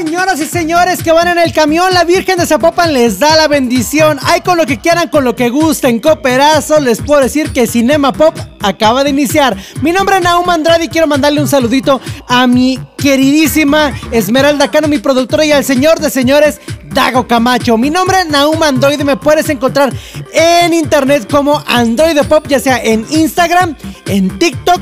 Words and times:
Señoras 0.00 0.40
y 0.40 0.46
señores 0.46 1.02
que 1.02 1.12
van 1.12 1.28
en 1.28 1.38
el 1.38 1.52
camión, 1.52 1.92
la 1.92 2.04
Virgen 2.04 2.38
de 2.38 2.46
Zapopan 2.46 2.92
les 2.92 3.18
da 3.18 3.36
la 3.36 3.48
bendición. 3.48 4.18
Hay 4.22 4.40
con 4.40 4.56
lo 4.56 4.64
que 4.64 4.78
quieran, 4.78 5.08
con 5.08 5.24
lo 5.24 5.36
que 5.36 5.50
gusten. 5.50 6.00
Cooperazo, 6.00 6.80
les 6.80 7.00
puedo 7.02 7.20
decir 7.20 7.52
que 7.52 7.66
Cinema 7.66 8.12
Pop 8.12 8.34
acaba 8.60 9.04
de 9.04 9.10
iniciar. 9.10 9.56
Mi 9.82 9.92
nombre 9.92 10.16
es 10.16 10.22
Naum 10.22 10.48
Andrade 10.48 10.84
y 10.84 10.88
quiero 10.88 11.06
mandarle 11.06 11.40
un 11.40 11.48
saludito 11.48 12.00
a 12.28 12.46
mi 12.46 12.78
queridísima 12.96 13.92
Esmeralda 14.10 14.70
Cano, 14.70 14.88
mi 14.88 14.98
productora, 14.98 15.44
y 15.44 15.52
al 15.52 15.64
señor 15.64 16.00
de 16.00 16.10
señores, 16.10 16.60
Dago 16.94 17.26
Camacho. 17.26 17.76
Mi 17.76 17.90
nombre 17.90 18.20
es 18.20 18.26
Naum 18.26 18.62
Android, 18.62 19.00
me 19.02 19.16
puedes 19.16 19.48
encontrar 19.48 19.92
en 20.32 20.72
internet 20.72 21.30
como 21.30 21.62
Android 21.66 22.18
Pop, 22.28 22.46
ya 22.48 22.58
sea 22.58 22.82
en 22.82 23.06
Instagram, 23.10 23.76
en 24.06 24.38
TikTok 24.38 24.80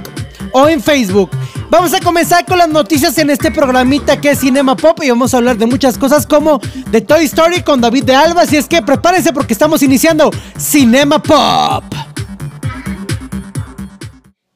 o 0.53 0.69
en 0.69 0.83
Facebook. 0.83 1.31
Vamos 1.71 1.93
a 1.93 2.01
comenzar 2.01 2.47
con 2.47 2.57
las 2.57 2.69
noticias 2.69 3.19
en 3.19 3.29
este 3.29 3.51
programita 3.51 4.19
que 4.19 4.31
es 4.31 4.41
Cinema 4.41 4.75
Pop 4.75 5.01
y 5.03 5.11
vamos 5.11 5.35
a 5.35 5.37
hablar 5.37 5.59
de 5.59 5.67
muchas 5.67 5.99
cosas 5.99 6.27
como 6.27 6.61
de 6.91 7.03
Toy 7.03 7.25
Story 7.27 7.63
con 7.63 7.83
David 7.83 8.05
de 8.05 8.15
Alba. 8.15 8.43
Así 8.43 8.57
es 8.57 8.67
que 8.67 8.81
prepárense 8.81 9.35
porque 9.35 9.53
estamos 9.53 9.83
iniciando 9.83 10.31
Cinema 10.59 11.23
Pop. 11.23 11.85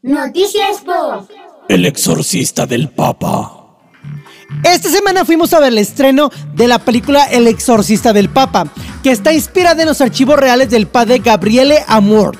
Noticias 0.00 0.80
Pop. 0.84 1.30
El 1.68 1.84
exorcista 1.84 2.66
del 2.66 2.88
Papa. 2.88 3.58
Esta 4.64 4.88
semana 4.88 5.26
fuimos 5.26 5.52
a 5.52 5.60
ver 5.60 5.72
el 5.72 5.78
estreno 5.78 6.30
de 6.54 6.66
la 6.66 6.78
película 6.78 7.24
El 7.24 7.46
exorcista 7.46 8.12
del 8.12 8.30
Papa, 8.30 8.68
que 9.02 9.10
está 9.10 9.32
inspirada 9.32 9.82
en 9.82 9.88
los 9.88 10.00
archivos 10.00 10.38
reales 10.38 10.70
del 10.70 10.86
padre 10.86 11.18
Gabriele 11.18 11.84
Amort, 11.88 12.38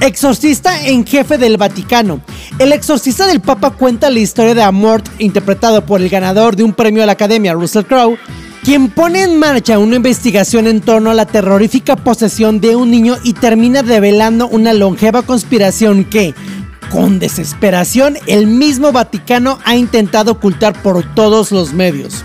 exorcista 0.00 0.86
en 0.86 1.06
jefe 1.06 1.38
del 1.38 1.56
Vaticano. 1.56 2.20
El 2.58 2.72
exorcista 2.72 3.26
del 3.26 3.40
Papa 3.40 3.72
cuenta 3.72 4.08
la 4.08 4.18
historia 4.18 4.54
de 4.54 4.62
Amort, 4.62 5.06
interpretado 5.18 5.84
por 5.84 6.00
el 6.00 6.08
ganador 6.08 6.56
de 6.56 6.64
un 6.64 6.72
premio 6.72 7.02
a 7.02 7.06
la 7.06 7.12
Academia, 7.12 7.52
Russell 7.52 7.84
Crowe, 7.84 8.16
quien 8.64 8.88
pone 8.88 9.24
en 9.24 9.38
marcha 9.38 9.78
una 9.78 9.96
investigación 9.96 10.66
en 10.66 10.80
torno 10.80 11.10
a 11.10 11.14
la 11.14 11.26
terrorífica 11.26 11.96
posesión 11.96 12.58
de 12.60 12.74
un 12.74 12.90
niño 12.90 13.16
y 13.22 13.34
termina 13.34 13.82
revelando 13.82 14.48
una 14.48 14.72
longeva 14.72 15.20
conspiración 15.20 16.04
que, 16.04 16.34
con 16.90 17.18
desesperación, 17.18 18.16
el 18.26 18.46
mismo 18.46 18.90
Vaticano 18.90 19.58
ha 19.66 19.76
intentado 19.76 20.32
ocultar 20.32 20.80
por 20.82 21.04
todos 21.14 21.52
los 21.52 21.74
medios. 21.74 22.24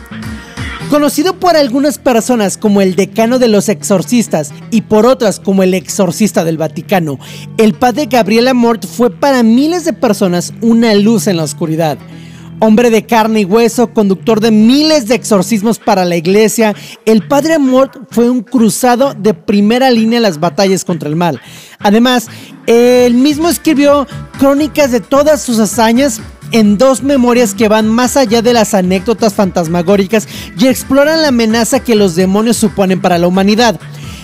Conocido 0.92 1.40
por 1.40 1.56
algunas 1.56 1.98
personas 1.98 2.58
como 2.58 2.82
el 2.82 2.98
decano 2.98 3.40
de 3.40 3.48
los 3.48 3.70
exorcistas 3.70 4.52
y 4.72 4.82
por 4.82 5.06
otras 5.06 5.40
como 5.40 5.64
el 5.64 5.74
exorcista 5.74 6.44
del 6.44 6.58
Vaticano, 6.58 7.18
el 7.58 7.76
padre 7.76 8.08
Gabriel 8.08 8.50
Amort 8.50 8.86
fue 8.86 9.10
para 9.10 9.42
miles 9.42 9.86
de 9.86 9.94
personas 9.94 10.54
una 10.60 10.94
luz 10.96 11.28
en 11.28 11.38
la 11.38 11.44
oscuridad. 11.44 11.98
Hombre 12.60 12.90
de 12.90 13.06
carne 13.06 13.40
y 13.40 13.46
hueso, 13.46 13.94
conductor 13.94 14.42
de 14.42 14.52
miles 14.52 15.08
de 15.08 15.16
exorcismos 15.16 15.80
para 15.80 16.04
la 16.04 16.18
iglesia, 16.18 16.76
el 17.06 17.26
padre 17.26 17.54
Amort 17.54 17.96
fue 18.10 18.30
un 18.30 18.42
cruzado 18.42 19.14
de 19.14 19.34
primera 19.34 19.90
línea 19.92 20.18
en 20.18 20.24
las 20.24 20.42
batallas 20.42 20.84
contra 20.84 21.08
el 21.08 21.16
mal. 21.16 21.40
Además, 21.80 22.28
él 22.68 23.14
mismo 23.14 23.48
escribió 23.48 24.06
crónicas 24.38 24.92
de 24.92 25.00
todas 25.00 25.42
sus 25.42 25.58
hazañas 25.58 26.20
en 26.52 26.78
dos 26.78 27.04
memorias 27.04 27.54
que 27.54 27.68
van 27.68 27.88
más 27.88 28.18
allá 28.18 28.42
de 28.42 28.54
las 28.54 28.74
anécdotas 28.74 29.34
fantasmagóricas 29.34 30.28
y 30.58 30.68
exploran 30.68 31.22
la 31.22 31.30
amenaza 31.30 31.82
que 31.82 31.96
los 31.96 32.16
demonios 32.16 32.58
suponen 32.58 33.02
para 33.02 33.18
la 33.18 33.28
humanidad. 33.28 33.80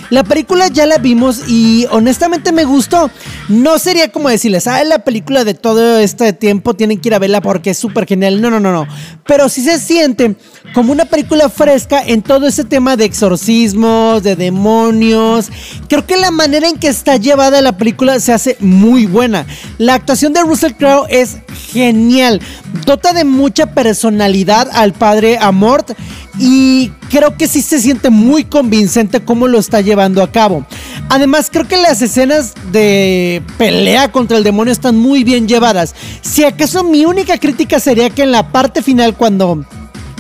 La 0.10 0.24
película 0.24 0.68
ya 0.70 0.86
la 0.86 1.00
vimos 1.00 1.44
y 1.50 1.86
honestamente 1.92 2.54
me 2.54 2.64
gustó. 2.64 3.12
No 3.50 3.78
sería 3.78 4.10
como 4.12 4.30
decirles, 4.30 4.68
ah, 4.68 4.82
la 4.86 5.00
película 5.00 5.44
de 5.44 5.54
todo 5.54 6.00
este 6.00 6.32
tiempo, 6.32 6.76
tienen 6.76 7.00
que 7.00 7.10
ir 7.10 7.16
a 7.16 7.20
verla 7.20 7.42
porque 7.42 7.72
es 7.72 7.78
súper 7.78 8.06
genial. 8.06 8.42
No, 8.42 8.50
no, 8.50 8.60
no, 8.60 8.72
no. 8.72 8.88
Pero 9.26 9.50
sí 9.50 9.62
se 9.62 9.80
siente 9.80 10.36
como 10.74 10.92
una 10.92 11.06
película 11.06 11.50
fresca 11.50 12.02
en 12.06 12.22
todo 12.22 12.48
ese 12.48 12.64
tema 12.64 12.96
de 12.96 13.06
exorcismos, 13.06 14.24
de 14.24 14.36
demonios. 14.36 15.50
Creo 15.88 16.06
que 16.06 16.18
la 16.18 16.32
manera 16.32 16.68
en 16.68 16.78
que 16.78 16.88
está 16.88 17.18
llevada 17.18 17.62
la 17.62 17.78
película 17.78 18.20
se 18.20 18.34
hace 18.34 18.58
muy 18.60 19.06
buena. 19.06 19.46
La 19.78 19.96
actuación 19.96 20.34
de 20.34 20.42
Russell 20.42 20.74
Crowe 20.74 21.08
es 21.10 21.38
genial. 21.72 22.42
Dota 22.86 23.14
de 23.14 23.24
mucha 23.24 23.74
personalidad 23.74 24.70
al 24.74 24.94
padre 24.94 25.38
Amort 25.40 25.92
y 26.40 26.92
creo 27.10 27.36
que 27.36 27.48
sí 27.48 27.62
se 27.62 27.80
siente 27.80 28.10
muy 28.10 28.44
convincente 28.44 29.22
cómo 29.22 29.48
lo 29.48 29.58
está 29.60 29.82
llevando 29.82 30.22
a 30.22 30.32
cabo. 30.32 30.66
Además, 31.10 31.50
creo 31.52 31.68
que 31.68 31.78
las 31.78 32.02
escenas 32.02 32.54
de 32.72 33.42
pelea 33.58 34.12
contra 34.12 34.38
el 34.38 34.44
demonio 34.44 34.74
están 34.74 34.98
muy 34.98 35.24
bien 35.24 35.48
llevadas. 35.48 35.96
Si 36.22 36.44
acaso 36.44 36.84
mi 36.84 37.06
única 37.06 37.40
crítica 37.40 37.80
sería 37.80 38.10
que 38.10 38.24
en 38.24 38.32
la 38.32 38.52
parte 38.52 38.82
final 38.82 39.16
cuando 39.16 39.66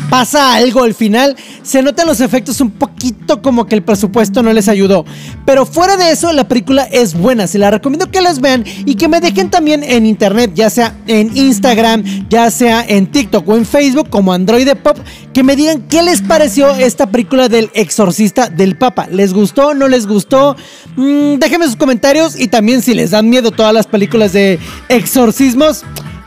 pasa 0.09 0.56
algo 0.56 0.84
al 0.84 0.94
final, 0.94 1.35
se 1.63 1.81
notan 1.81 2.07
los 2.07 2.22
efectos 2.22 2.62
un 2.62 2.72
poquito 2.72 3.41
como 3.41 3.66
que 3.66 3.75
el 3.75 3.84
presupuesto 3.84 4.41
no 4.44 4.53
les 4.53 4.68
ayudó. 4.68 5.06
Pero 5.45 5.66
fuera 5.66 5.97
de 5.97 6.12
eso, 6.12 6.31
la 6.34 6.47
película 6.47 6.84
es 6.84 7.13
buena. 7.13 7.47
Se 7.47 7.57
la 7.57 7.72
recomiendo 7.72 8.09
que 8.09 8.22
las 8.22 8.40
vean 8.40 8.63
y 8.85 8.96
que 8.96 9.07
me 9.07 9.19
dejen 9.19 9.50
también 9.50 9.84
en 9.84 10.06
internet, 10.06 10.51
ya 10.53 10.69
sea 10.69 10.96
en 11.07 11.35
Instagram, 11.35 12.03
ya 12.29 12.50
sea 12.51 12.85
en 12.88 13.07
TikTok 13.07 13.47
o 13.47 13.56
en 13.56 13.66
Facebook 13.66 14.09
como 14.09 14.34
Android 14.34 14.67
Pop, 14.84 14.97
que 15.34 15.44
me 15.44 15.56
digan 15.56 15.84
qué 15.90 16.03
les 16.03 16.22
pareció 16.22 16.72
esta 16.75 17.09
película 17.09 17.50
del 17.50 17.69
exorcista 17.73 18.50
del 18.50 18.78
Papa. 18.78 19.07
¿Les 19.12 19.34
gustó? 19.34 19.73
¿No 19.73 19.88
les 19.88 20.07
gustó? 20.07 20.56
Mm, 20.96 21.35
déjenme 21.35 21.66
sus 21.66 21.75
comentarios 21.75 22.40
y 22.40 22.47
también 22.47 22.81
si 22.81 22.94
les 22.94 23.12
dan 23.12 23.29
miedo 23.29 23.51
todas 23.51 23.73
las 23.73 23.88
películas 23.88 24.34
de 24.34 24.59
exorcismos. 24.90 25.84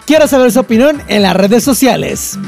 Quiero 0.06 0.26
saber 0.26 0.50
su 0.50 0.60
opinión 0.60 1.00
en 1.08 1.22
las 1.22 1.36
redes 1.36 1.62
sociales. 1.62 2.38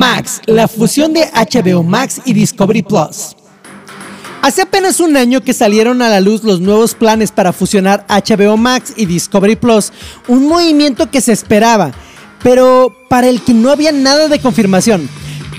Max, 0.00 0.40
la 0.46 0.66
fusión 0.66 1.12
de 1.12 1.28
HBO 1.30 1.82
Max 1.82 2.22
y 2.24 2.32
Discovery 2.32 2.80
Plus. 2.80 3.36
Hace 4.40 4.62
apenas 4.62 4.98
un 4.98 5.14
año 5.14 5.42
que 5.42 5.52
salieron 5.52 6.00
a 6.00 6.08
la 6.08 6.22
luz 6.22 6.42
los 6.42 6.58
nuevos 6.58 6.94
planes 6.94 7.30
para 7.30 7.52
fusionar 7.52 8.06
HBO 8.08 8.56
Max 8.56 8.94
y 8.96 9.04
Discovery 9.04 9.56
Plus, 9.56 9.92
un 10.26 10.48
movimiento 10.48 11.10
que 11.10 11.20
se 11.20 11.32
esperaba, 11.32 11.92
pero 12.42 12.96
para 13.10 13.28
el 13.28 13.42
que 13.42 13.52
no 13.52 13.70
había 13.70 13.92
nada 13.92 14.28
de 14.28 14.38
confirmación. 14.38 15.06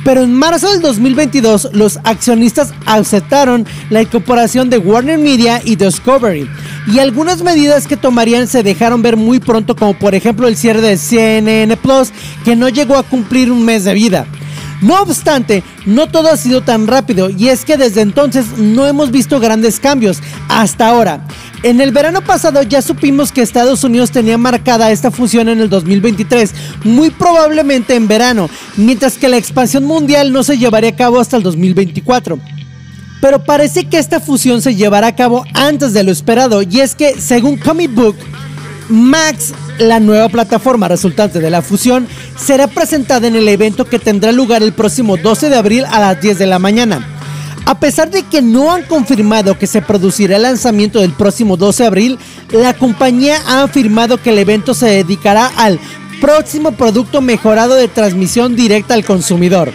Pero 0.04 0.24
en 0.24 0.34
marzo 0.34 0.72
del 0.72 0.82
2022 0.82 1.70
los 1.74 2.00
accionistas 2.04 2.74
aceptaron 2.86 3.66
la 3.90 4.02
incorporación 4.02 4.70
de 4.70 4.80
Warner 4.80 5.20
Media 5.20 5.62
y 5.64 5.76
Discovery 5.76 6.50
y 6.88 7.00
algunas 7.00 7.44
medidas 7.44 7.88
que 7.88 7.98
tomarían 7.98 8.48
se 8.48 8.64
dejaron 8.64 9.02
ver 9.02 9.16
muy 9.16 9.40
pronto 9.40 9.76
como 9.76 9.94
por 9.94 10.16
ejemplo 10.16 10.48
el 10.48 10.58
cierre 10.58 10.82
de 10.82 10.98
CNN 10.98 11.78
Plus 11.78 12.12
que 12.44 12.56
no 12.56 12.70
llegó 12.70 12.98
a 12.98 13.04
cumplir 13.04 13.52
un 13.52 13.64
mes 13.64 13.84
de 13.84 13.94
vida. 13.94 14.26
No 14.82 15.00
obstante, 15.00 15.64
no 15.86 16.08
todo 16.08 16.32
ha 16.32 16.38
sido 16.38 16.62
tan 16.62 16.88
rápido 16.88 17.30
y 17.30 17.50
es 17.50 17.66
que 17.66 17.78
desde 17.78 18.02
entonces 18.02 18.58
no 18.58 18.88
hemos 18.88 19.12
visto 19.12 19.40
grandes 19.40 19.80
cambios 19.80 20.20
hasta 20.50 20.88
ahora. 20.88 21.28
En 21.64 21.80
el 21.80 21.92
verano 21.92 22.22
pasado 22.22 22.64
ya 22.64 22.82
supimos 22.82 23.32
que 23.32 23.44
Estados 23.44 23.84
Unidos 23.84 24.10
tenía 24.10 24.38
marcada 24.40 24.92
esta 24.92 25.12
fusión 25.12 25.48
en 25.48 25.60
el 25.60 25.70
2023, 25.70 26.52
muy 26.84 27.12
probablemente 27.12 27.94
en 27.94 28.08
verano, 28.08 28.50
mientras 28.78 29.20
que 29.20 29.30
la 29.30 29.38
expansión 29.38 29.84
mundial 29.84 30.34
no 30.34 30.42
se 30.42 30.58
llevaría 30.58 30.90
a 30.90 30.96
cabo 30.96 31.20
hasta 31.20 31.38
el 31.38 31.44
2024. 31.44 32.40
Pero 33.22 33.44
parece 33.44 33.84
que 33.84 34.00
esta 34.00 34.20
fusión 34.20 34.64
se 34.64 34.74
llevará 34.74 35.08
a 35.08 35.16
cabo 35.16 35.46
antes 35.54 35.94
de 35.94 36.04
lo 36.04 36.12
esperado 36.12 36.64
y 36.64 36.80
es 36.80 36.96
que 36.96 37.22
según 37.22 37.58
Comic 37.58 37.94
Book, 37.94 38.16
Max, 38.90 39.54
la 39.78 40.00
nueva 40.00 40.30
plataforma 40.30 40.88
resultante 40.88 41.40
de 41.40 41.52
la 41.52 41.62
fusión, 41.62 42.08
será 42.36 42.66
presentada 42.66 43.28
en 43.28 43.36
el 43.36 43.48
evento 43.48 43.86
que 43.86 44.00
tendrá 44.00 44.32
lugar 44.32 44.64
el 44.64 44.74
próximo 44.74 45.16
12 45.16 45.52
de 45.52 45.58
abril 45.58 45.86
a 45.86 46.00
las 46.00 46.20
10 46.20 46.40
de 46.40 46.48
la 46.48 46.58
mañana. 46.58 47.11
A 47.66 47.80
pesar 47.80 48.10
de 48.10 48.24
que 48.24 48.42
no 48.42 48.72
han 48.72 48.84
confirmado 48.84 49.58
que 49.58 49.68
se 49.68 49.82
producirá 49.82 50.38
el 50.38 50.44
lanzamiento 50.44 51.00
del 51.00 51.14
próximo 51.14 51.58
12 51.58 51.84
de 51.84 51.88
abril, 51.88 52.20
la 52.52 52.74
compañía 52.74 53.38
ha 53.46 53.64
afirmado 53.64 54.22
que 54.22 54.32
el 54.32 54.40
evento 54.40 54.74
se 54.74 54.88
dedicará 54.88 55.48
al 55.56 55.80
próximo 56.20 56.72
producto 56.72 57.22
mejorado 57.22 57.76
de 57.76 57.88
transmisión 57.88 58.56
directa 58.56 58.94
al 58.94 59.06
consumidor. 59.06 59.72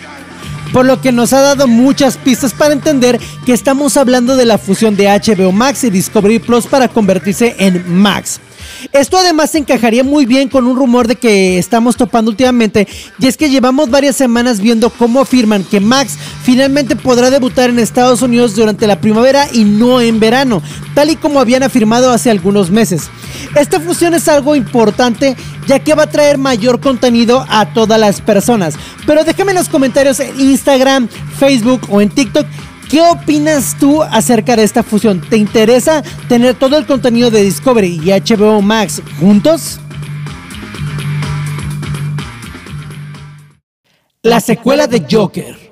Por 0.73 0.85
lo 0.85 1.01
que 1.01 1.13
nos 1.13 1.33
ha 1.33 1.41
dado 1.41 1.69
muchas 1.69 2.17
pistas 2.17 2.53
para 2.53 2.75
entender 2.75 3.21
que 3.45 3.53
estamos 3.53 3.97
hablando 3.97 4.37
de 4.37 4.45
la 4.45 4.59
fusión 4.59 4.97
de 4.97 5.07
HBO 5.07 5.53
Max 5.53 5.85
y 5.85 5.91
Discovery 5.91 6.41
Plus 6.41 6.67
para 6.67 6.89
convertirse 6.89 7.55
en 7.59 7.85
Max. 7.89 8.41
Esto 8.93 9.19
además 9.19 9.55
encajaría 9.55 10.05
muy 10.05 10.27
bien 10.27 10.49
con 10.49 10.67
un 10.67 10.77
rumor 10.77 11.09
de 11.09 11.17
que 11.17 11.59
estamos 11.59 11.97
topando 11.97 12.31
últimamente 12.31 12.87
y 13.19 13.27
es 13.27 13.37
que 13.37 13.51
llevamos 13.51 13.91
varias 13.91 14.17
semanas 14.17 14.61
viendo 14.61 14.91
cómo 14.91 15.21
afirman 15.21 15.65
que 15.65 15.81
Max 15.81 16.17
finalmente 16.43 16.97
podrá 16.97 17.31
debutar 17.31 17.71
en 17.71 17.79
Estados 17.79 18.23
Unidos 18.23 18.55
durante 18.55 18.87
la 18.87 19.01
primavera 19.01 19.49
y 19.53 19.65
no 19.65 20.01
en 20.01 20.21
verano, 20.21 20.63
tal 20.95 21.11
y 21.11 21.17
como 21.17 21.41
habían 21.41 21.63
afirmado 21.63 22.11
hace 22.11 22.31
algunos 22.31 22.71
meses. 22.71 23.11
Esta 23.55 23.81
fusión 23.81 24.15
es 24.15 24.29
algo 24.29 24.55
importante 24.55 25.37
ya 25.67 25.81
que 25.81 25.95
va 25.95 26.05
a 26.05 26.11
traer 26.11 26.39
mayor 26.39 26.81
contenido 26.81 27.45
a 27.49 27.73
todas 27.73 27.99
las 27.99 28.21
personas. 28.21 28.75
Pero 29.07 29.25
déjame 29.25 29.53
en 29.53 29.59
los 29.59 29.69
comentarios 29.69 30.21
en 30.21 30.39
Instagram, 30.39 31.09
Facebook 31.39 31.83
o 31.91 32.01
en 32.01 32.09
TikTok 32.09 32.47
¿Qué 32.89 33.01
opinas 33.01 33.77
tú 33.81 34.03
acerca 34.03 34.55
de 34.55 34.63
esta 34.63 34.85
fusión? 34.85 35.21
¿Te 35.21 35.37
interesa 35.37 36.03
tener 36.29 36.55
todo 36.55 36.79
el 36.79 36.87
contenido 36.87 37.33
de 37.33 37.43
Discovery 37.43 38.01
y 38.05 38.11
HBO 38.11 38.63
Max 38.63 39.03
juntos? 39.19 39.81
La 44.23 44.39
secuela 44.39 44.87
de 44.87 45.05
Joker. 45.11 45.67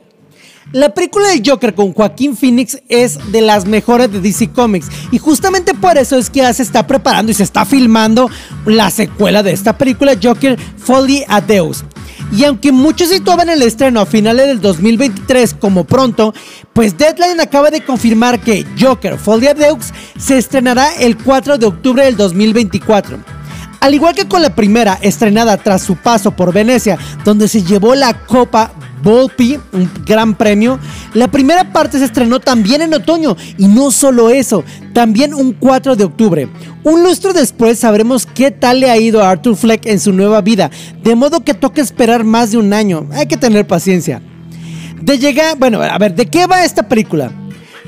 La 0.72 0.93
película 0.93 1.28
de 1.28 1.40
Joker 1.44 1.72
con 1.72 1.93
Joaquín 1.93 2.37
Phoenix 2.37 2.78
es 2.88 3.31
de 3.31 3.43
las 3.43 3.64
mejores 3.64 4.10
de 4.10 4.20
DC 4.20 4.50
Comics 4.50 4.88
y 5.12 5.19
justamente 5.19 5.72
por 5.72 5.96
eso 5.96 6.19
es 6.19 6.31
que 6.31 6.40
ya 6.40 6.52
se 6.52 6.64
está 6.64 6.84
preparando 6.84 7.31
y 7.31 7.34
se 7.37 7.44
está 7.44 7.64
filmando 7.64 8.28
la 8.67 8.90
secuela 8.90 9.44
de 9.44 9.52
esta 9.52 9.78
película 9.78 10.19
Joker 10.20 10.58
Folly 10.78 11.25
Deus. 11.46 11.84
Y 12.32 12.43
aunque 12.43 12.72
muchos 12.72 13.10
situaban 13.10 13.49
el 13.49 13.62
estreno 13.62 14.00
a 14.00 14.06
finales 14.06 14.49
del 14.49 14.60
2023 14.60 15.55
como 15.55 15.84
pronto, 15.84 16.34
pues 16.74 16.98
Deadline 16.98 17.40
acaba 17.40 17.70
de 17.70 17.82
confirmar 17.82 18.40
que 18.40 18.66
Joker 18.78 19.16
Folia 19.16 19.54
Deux 19.54 19.92
se 20.18 20.36
estrenará 20.36 20.92
el 20.96 21.16
4 21.16 21.56
de 21.56 21.66
octubre 21.66 22.04
del 22.04 22.16
2024. 22.16 23.18
Al 23.80 23.94
igual 23.94 24.14
que 24.14 24.26
con 24.26 24.42
la 24.42 24.54
primera, 24.54 24.98
estrenada 25.00 25.56
tras 25.56 25.82
su 25.82 25.96
paso 25.96 26.32
por 26.32 26.52
Venecia, 26.52 26.98
donde 27.24 27.48
se 27.48 27.62
llevó 27.62 27.94
la 27.94 28.14
Copa 28.26 28.72
Volpi, 29.02 29.58
un 29.72 29.90
gran 30.04 30.34
premio. 30.34 30.80
La 31.12 31.28
primera 31.28 31.70
parte 31.70 31.98
se 31.98 32.06
estrenó 32.06 32.40
también 32.40 32.82
en 32.82 32.94
otoño 32.94 33.36
y 33.58 33.68
no 33.68 33.90
solo 33.90 34.30
eso, 34.30 34.64
también 34.94 35.34
un 35.34 35.52
4 35.52 35.94
de 35.94 36.04
octubre. 36.04 36.48
Un 36.82 37.04
lustro 37.04 37.32
después 37.32 37.78
sabremos 37.78 38.26
qué 38.26 38.50
tal 38.50 38.80
le 38.80 38.90
ha 38.90 38.96
ido 38.96 39.22
a 39.22 39.30
Arthur 39.30 39.54
Fleck 39.54 39.86
en 39.86 40.00
su 40.00 40.12
nueva 40.12 40.40
vida, 40.40 40.70
de 41.02 41.14
modo 41.14 41.44
que 41.44 41.54
toca 41.54 41.82
esperar 41.82 42.24
más 42.24 42.50
de 42.50 42.58
un 42.58 42.72
año. 42.72 43.06
Hay 43.12 43.26
que 43.26 43.36
tener 43.36 43.66
paciencia. 43.66 44.22
De 45.00 45.19
llegar, 45.19 45.58
bueno, 45.58 45.82
a 45.82 45.99
ver, 45.99 46.14
¿de 46.14 46.26
qué 46.26 46.46
va 46.46 46.64
esta 46.64 46.88
película? 46.88 47.31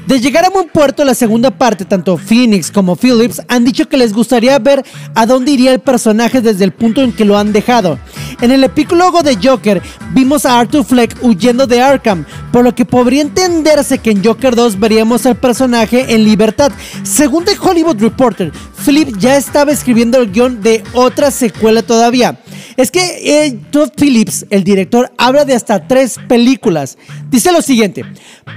De 0.07 0.21
llegar 0.21 0.45
a 0.45 0.51
buen 0.51 0.69
puerto 0.69 1.05
la 1.05 1.15
segunda 1.15 1.51
parte, 1.51 1.85
tanto 1.85 2.17
Phoenix 2.17 2.71
como 2.71 2.95
Phillips 2.95 3.43
han 3.49 3.65
dicho 3.65 3.89
que 3.89 3.97
les 3.97 4.13
gustaría 4.13 4.57
ver 4.61 4.85
a 5.17 5.27
dónde 5.27 5.51
iría 5.51 5.73
el 5.73 5.81
personaje 5.81 6.41
desde 6.41 6.63
el 6.63 6.71
punto 6.71 7.03
en 7.03 7.11
que 7.13 7.25
lo 7.25 7.37
han 7.37 7.53
dejado. 7.53 7.99
En 8.41 8.53
el 8.53 8.63
epílogo 8.63 9.25
de 9.25 9.37
Joker 9.43 9.83
vimos 10.13 10.47
a 10.47 10.61
Arthur 10.61 10.85
Fleck 10.85 11.17
huyendo 11.23 11.67
de 11.67 11.83
Arkham, 11.83 12.25
por 12.53 12.63
lo 12.63 12.73
que 12.73 12.85
podría 12.85 13.21
entenderse 13.21 13.99
que 13.99 14.13
en 14.13 14.25
Joker 14.25 14.55
2 14.55 14.79
veríamos 14.79 15.27
al 15.27 15.35
personaje 15.35 16.15
en 16.15 16.23
libertad. 16.23 16.71
Según 17.03 17.45
The 17.45 17.57
Hollywood 17.61 18.01
Reporter, 18.01 18.53
Phillips 18.85 19.19
ya 19.19 19.37
estaba 19.37 19.73
escribiendo 19.73 20.19
el 20.19 20.31
guion 20.31 20.63
de 20.63 20.85
otra 20.93 21.33
secuela 21.33 21.83
todavía. 21.83 22.39
Es 22.77 22.91
que 22.91 23.47
eh, 23.47 23.59
Todd 23.71 23.91
Phillips, 23.97 24.47
el 24.51 24.63
director, 24.63 25.11
habla 25.17 25.47
de 25.47 25.55
hasta 25.55 25.89
tres 25.89 26.17
películas. 26.29 26.99
Dice 27.31 27.51
lo 27.51 27.63
siguiente, 27.63 28.05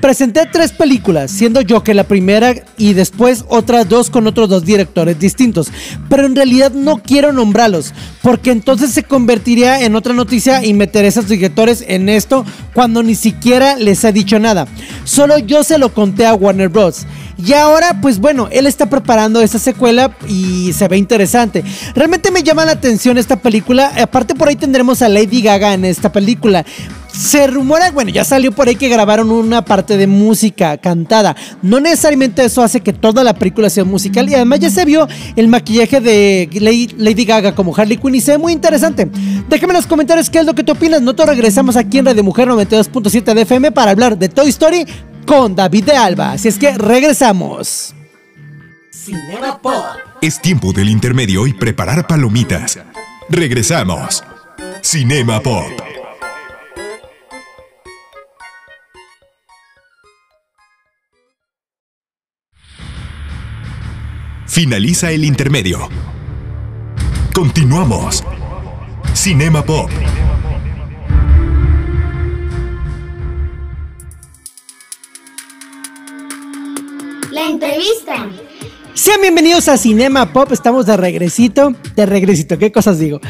presenté 0.01 0.45
tres 0.45 0.73
películas, 0.73 1.31
siendo 1.31 1.61
yo 1.61 1.83
que 1.83 1.93
la 1.93 2.03
primera 2.03 2.53
y 2.77 2.93
después 2.93 3.45
otras 3.47 3.87
dos 3.87 4.09
con 4.09 4.27
otros 4.27 4.49
dos 4.49 4.65
directores 4.65 5.17
distintos, 5.17 5.71
pero 6.09 6.25
en 6.25 6.35
realidad 6.35 6.71
no 6.71 7.01
quiero 7.01 7.31
nombrarlos, 7.31 7.93
porque 8.21 8.51
entonces 8.51 8.91
se 8.91 9.03
convertiría 9.03 9.81
en 9.85 9.95
otra 9.95 10.13
noticia 10.13 10.65
y 10.65 10.73
meter 10.73 11.05
a 11.05 11.07
esos 11.07 11.29
directores 11.29 11.83
en 11.87 12.09
esto 12.09 12.45
cuando 12.73 13.03
ni 13.03 13.15
siquiera 13.15 13.77
les 13.77 14.03
he 14.03 14.11
dicho 14.11 14.37
nada. 14.37 14.67
Solo 15.05 15.39
yo 15.39 15.63
se 15.63 15.77
lo 15.77 15.93
conté 15.93 16.25
a 16.25 16.33
Warner 16.33 16.69
Bros. 16.69 17.05
Y 17.45 17.53
ahora, 17.53 18.01
pues 18.01 18.19
bueno, 18.19 18.49
él 18.51 18.67
está 18.67 18.89
preparando 18.89 19.41
esta 19.41 19.59
secuela 19.59 20.11
y 20.27 20.73
se 20.73 20.87
ve 20.89 20.97
interesante. 20.97 21.63
Realmente 21.95 22.31
me 22.31 22.43
llama 22.43 22.65
la 22.65 22.73
atención 22.73 23.17
esta 23.17 23.37
película. 23.37 23.93
Aparte 24.01 24.35
por 24.35 24.49
ahí 24.49 24.57
tendremos 24.57 25.01
a 25.01 25.07
Lady 25.07 25.41
Gaga 25.41 25.73
en 25.73 25.85
esta 25.85 26.11
película. 26.11 26.65
Se 27.07 27.47
rumora, 27.47 27.91
bueno, 27.91 28.11
ya 28.11 28.25
salió 28.25 28.51
por 28.51 28.67
ahí 28.67 28.75
que 28.75 28.89
grabaron 28.89 29.31
una 29.31 29.63
parte 29.63 29.95
de 29.95 30.05
música 30.05 30.77
cantada. 30.77 31.35
No 31.61 31.79
necesariamente 31.79 32.43
eso 32.43 32.61
hace 32.61 32.81
que 32.81 32.91
toda 32.91 33.23
la 33.23 33.33
película 33.33 33.69
sea 33.69 33.85
musical. 33.85 34.29
Y 34.29 34.35
además 34.35 34.59
ya 34.59 34.69
se 34.69 34.83
vio 34.83 35.07
el 35.37 35.47
maquillaje 35.47 36.01
de 36.01 36.49
Lady 36.97 37.25
Gaga 37.25 37.55
como 37.55 37.73
Harley 37.75 37.97
Quinn 37.97 38.15
y 38.15 38.21
se 38.21 38.31
ve 38.31 38.37
muy 38.37 38.51
interesante. 38.51 39.09
Déjame 39.47 39.71
en 39.71 39.77
los 39.77 39.87
comentarios 39.87 40.29
qué 40.29 40.39
es 40.39 40.45
lo 40.45 40.53
que 40.53 40.63
te 40.63 40.73
opinas. 40.73 41.01
Nosotros 41.01 41.29
regresamos 41.29 41.77
aquí 41.77 41.99
en 41.99 42.05
Radio 42.05 42.23
Mujer 42.23 42.49
92.7 42.49 43.33
de 43.33 43.41
FM 43.41 43.71
para 43.71 43.91
hablar 43.91 44.17
de 44.17 44.27
Toy 44.27 44.49
Story 44.49 44.85
con 45.29 45.55
David 45.55 45.85
de 45.85 45.95
Alba. 45.95 46.31
Así 46.31 46.47
es 46.47 46.57
que 46.57 46.75
regresamos. 46.75 47.93
Cinema 48.91 49.61
Pop. 49.61 49.85
Es 50.23 50.41
tiempo 50.41 50.73
del 50.73 50.89
intermedio 50.89 51.45
y 51.45 51.53
preparar 51.53 52.07
palomitas. 52.07 52.79
Regresamos. 53.29 54.23
Cinema 54.81 55.39
Pop. 55.39 55.69
Finaliza 64.47 65.11
el 65.11 65.25
intermedio. 65.25 65.89
Continuamos. 67.35 68.23
Cinema 69.13 69.61
Pop. 69.63 69.91
La 77.31 77.45
entrevista. 77.45 78.27
Sean 78.95 79.21
bienvenidos 79.21 79.67
a 79.67 79.77
Cinema 79.77 80.33
Pop, 80.33 80.51
estamos 80.51 80.85
de 80.85 80.97
regresito, 80.97 81.73
de 81.95 82.05
regresito, 82.05 82.57
qué 82.57 82.71
cosas 82.71 82.97
digo. 82.97 83.21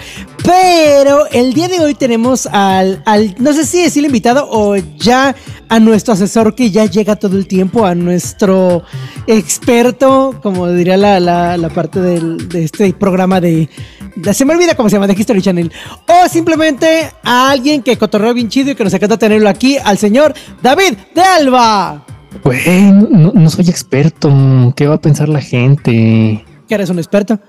Pero 0.44 1.28
el 1.32 1.54
día 1.54 1.68
de 1.68 1.80
hoy 1.82 1.96
tenemos 1.96 2.48
al, 2.48 3.04
al, 3.06 3.36
no 3.40 3.52
sé 3.54 3.66
si 3.66 3.84
decirlo 3.84 4.08
invitado 4.08 4.48
o 4.50 4.78
ya 4.78 5.36
a 5.68 5.80
nuestro 5.80 6.14
asesor 6.14 6.56
que 6.56 6.72
ya 6.72 6.86
llega 6.86 7.18
todo 7.18 7.38
el 7.38 7.46
tiempo, 7.46 7.86
a 7.86 7.94
nuestro 7.94 8.84
experto, 9.28 10.40
como 10.42 10.70
diría 10.70 10.96
la, 10.96 11.20
la, 11.20 11.58
la 11.58 11.70
parte 11.70 12.00
del, 12.00 12.48
de 12.48 12.64
este 12.64 12.94
programa 12.94 13.42
de, 13.42 13.70
de, 14.16 14.34
se 14.34 14.46
me 14.46 14.54
olvida 14.54 14.76
cómo 14.76 14.90
se 14.90 14.96
llama, 14.96 15.08
de 15.08 15.14
History 15.14 15.42
Channel, 15.42 15.72
o 16.08 16.30
simplemente 16.30 17.12
a 17.22 17.52
alguien 17.52 17.84
que 17.84 17.98
cotorreó 17.98 18.34
bien 18.34 18.50
chido 18.50 18.72
y 18.72 18.76
que 18.76 18.84
nos 18.84 18.94
encanta 18.94 19.18
tenerlo 19.18 19.50
aquí, 19.50 19.78
al 19.78 19.98
señor 19.98 20.34
David 20.62 20.94
de. 21.14 22.10
Güey, 22.44 22.92
no, 22.92 23.32
no, 23.34 23.50
soy 23.50 23.70
experto. 23.70 24.32
¿Qué 24.76 24.88
va 24.88 24.96
a 24.96 25.02
pensar 25.02 25.30
la 25.30 25.42
gente? 25.42 26.44
¿Que 26.68 26.76
eres 26.76 26.90
un 26.90 27.00
experto? 27.00 27.40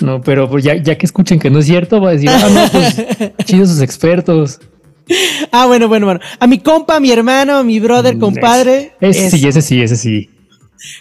No, 0.00 0.20
pero 0.20 0.48
pues 0.48 0.64
ya, 0.64 0.76
ya 0.76 0.96
que 0.96 1.06
escuchen 1.06 1.38
que 1.38 1.50
no 1.50 1.58
es 1.58 1.66
cierto, 1.66 2.00
va 2.00 2.10
a 2.10 2.12
decir, 2.12 2.30
ah, 2.30 2.48
no, 2.50 2.70
pues 2.70 3.02
chidos 3.44 3.70
sus 3.70 3.80
expertos. 3.80 4.60
Ah, 5.50 5.66
bueno, 5.66 5.88
bueno, 5.88 6.06
bueno. 6.06 6.20
A 6.38 6.46
mi 6.46 6.58
compa, 6.58 6.96
a 6.96 7.00
mi 7.00 7.10
hermano, 7.10 7.56
a 7.56 7.62
mi 7.62 7.80
brother, 7.80 8.18
compadre. 8.18 8.92
Ese, 9.00 9.26
ese 9.26 9.38
sí, 9.38 9.48
ese 9.48 9.62
sí, 9.62 9.82
ese 9.82 9.96
sí. 9.96 10.30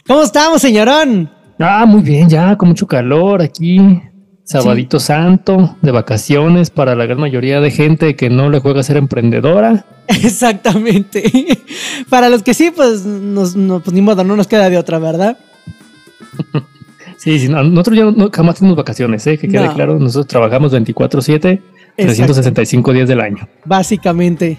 ¿Cómo 0.08 0.24
estamos, 0.24 0.62
señorón? 0.62 1.30
Ah, 1.60 1.86
muy 1.86 2.02
bien, 2.02 2.28
ya, 2.30 2.56
con 2.56 2.70
mucho 2.70 2.88
calor 2.88 3.42
aquí. 3.42 4.02
Sabadito 4.50 5.00
sí. 5.00 5.06
santo, 5.06 5.78
de 5.84 5.92
vacaciones 5.92 6.72
para 6.72 6.96
la 6.96 7.06
gran 7.06 7.20
mayoría 7.20 7.62
de 7.62 7.70
gente 7.70 8.16
que 8.16 8.32
no 8.32 8.50
le 8.50 8.58
juega 8.60 8.80
a 8.80 8.84
ser 8.84 8.98
emprendedora. 8.98 9.86
Exactamente. 10.08 11.24
Para 12.10 12.30
los 12.30 12.42
que 12.42 12.56
sí, 12.56 12.72
pues, 12.76 13.06
nos, 13.06 13.56
no, 13.56 13.80
pues 13.80 13.94
ni 13.94 14.02
modo, 14.02 14.24
no 14.24 14.36
nos 14.36 14.48
queda 14.48 14.72
de 14.72 14.80
otra, 14.80 14.98
¿verdad? 14.98 15.38
sí, 17.18 17.38
sí 17.38 17.48
no, 17.48 17.62
nosotros 17.62 17.96
ya 17.96 18.06
no, 18.06 18.32
jamás 18.34 18.56
tenemos 18.56 18.76
vacaciones, 18.76 19.28
¿eh? 19.28 19.38
que 19.38 19.48
quede 19.48 19.72
claro, 19.72 20.00
nosotros 20.00 20.26
trabajamos 20.26 20.74
24/7. 20.74 21.62
365 22.04 22.94
días 22.94 23.08
del 23.08 23.22
año. 23.22 23.48
Básicamente. 23.66 24.58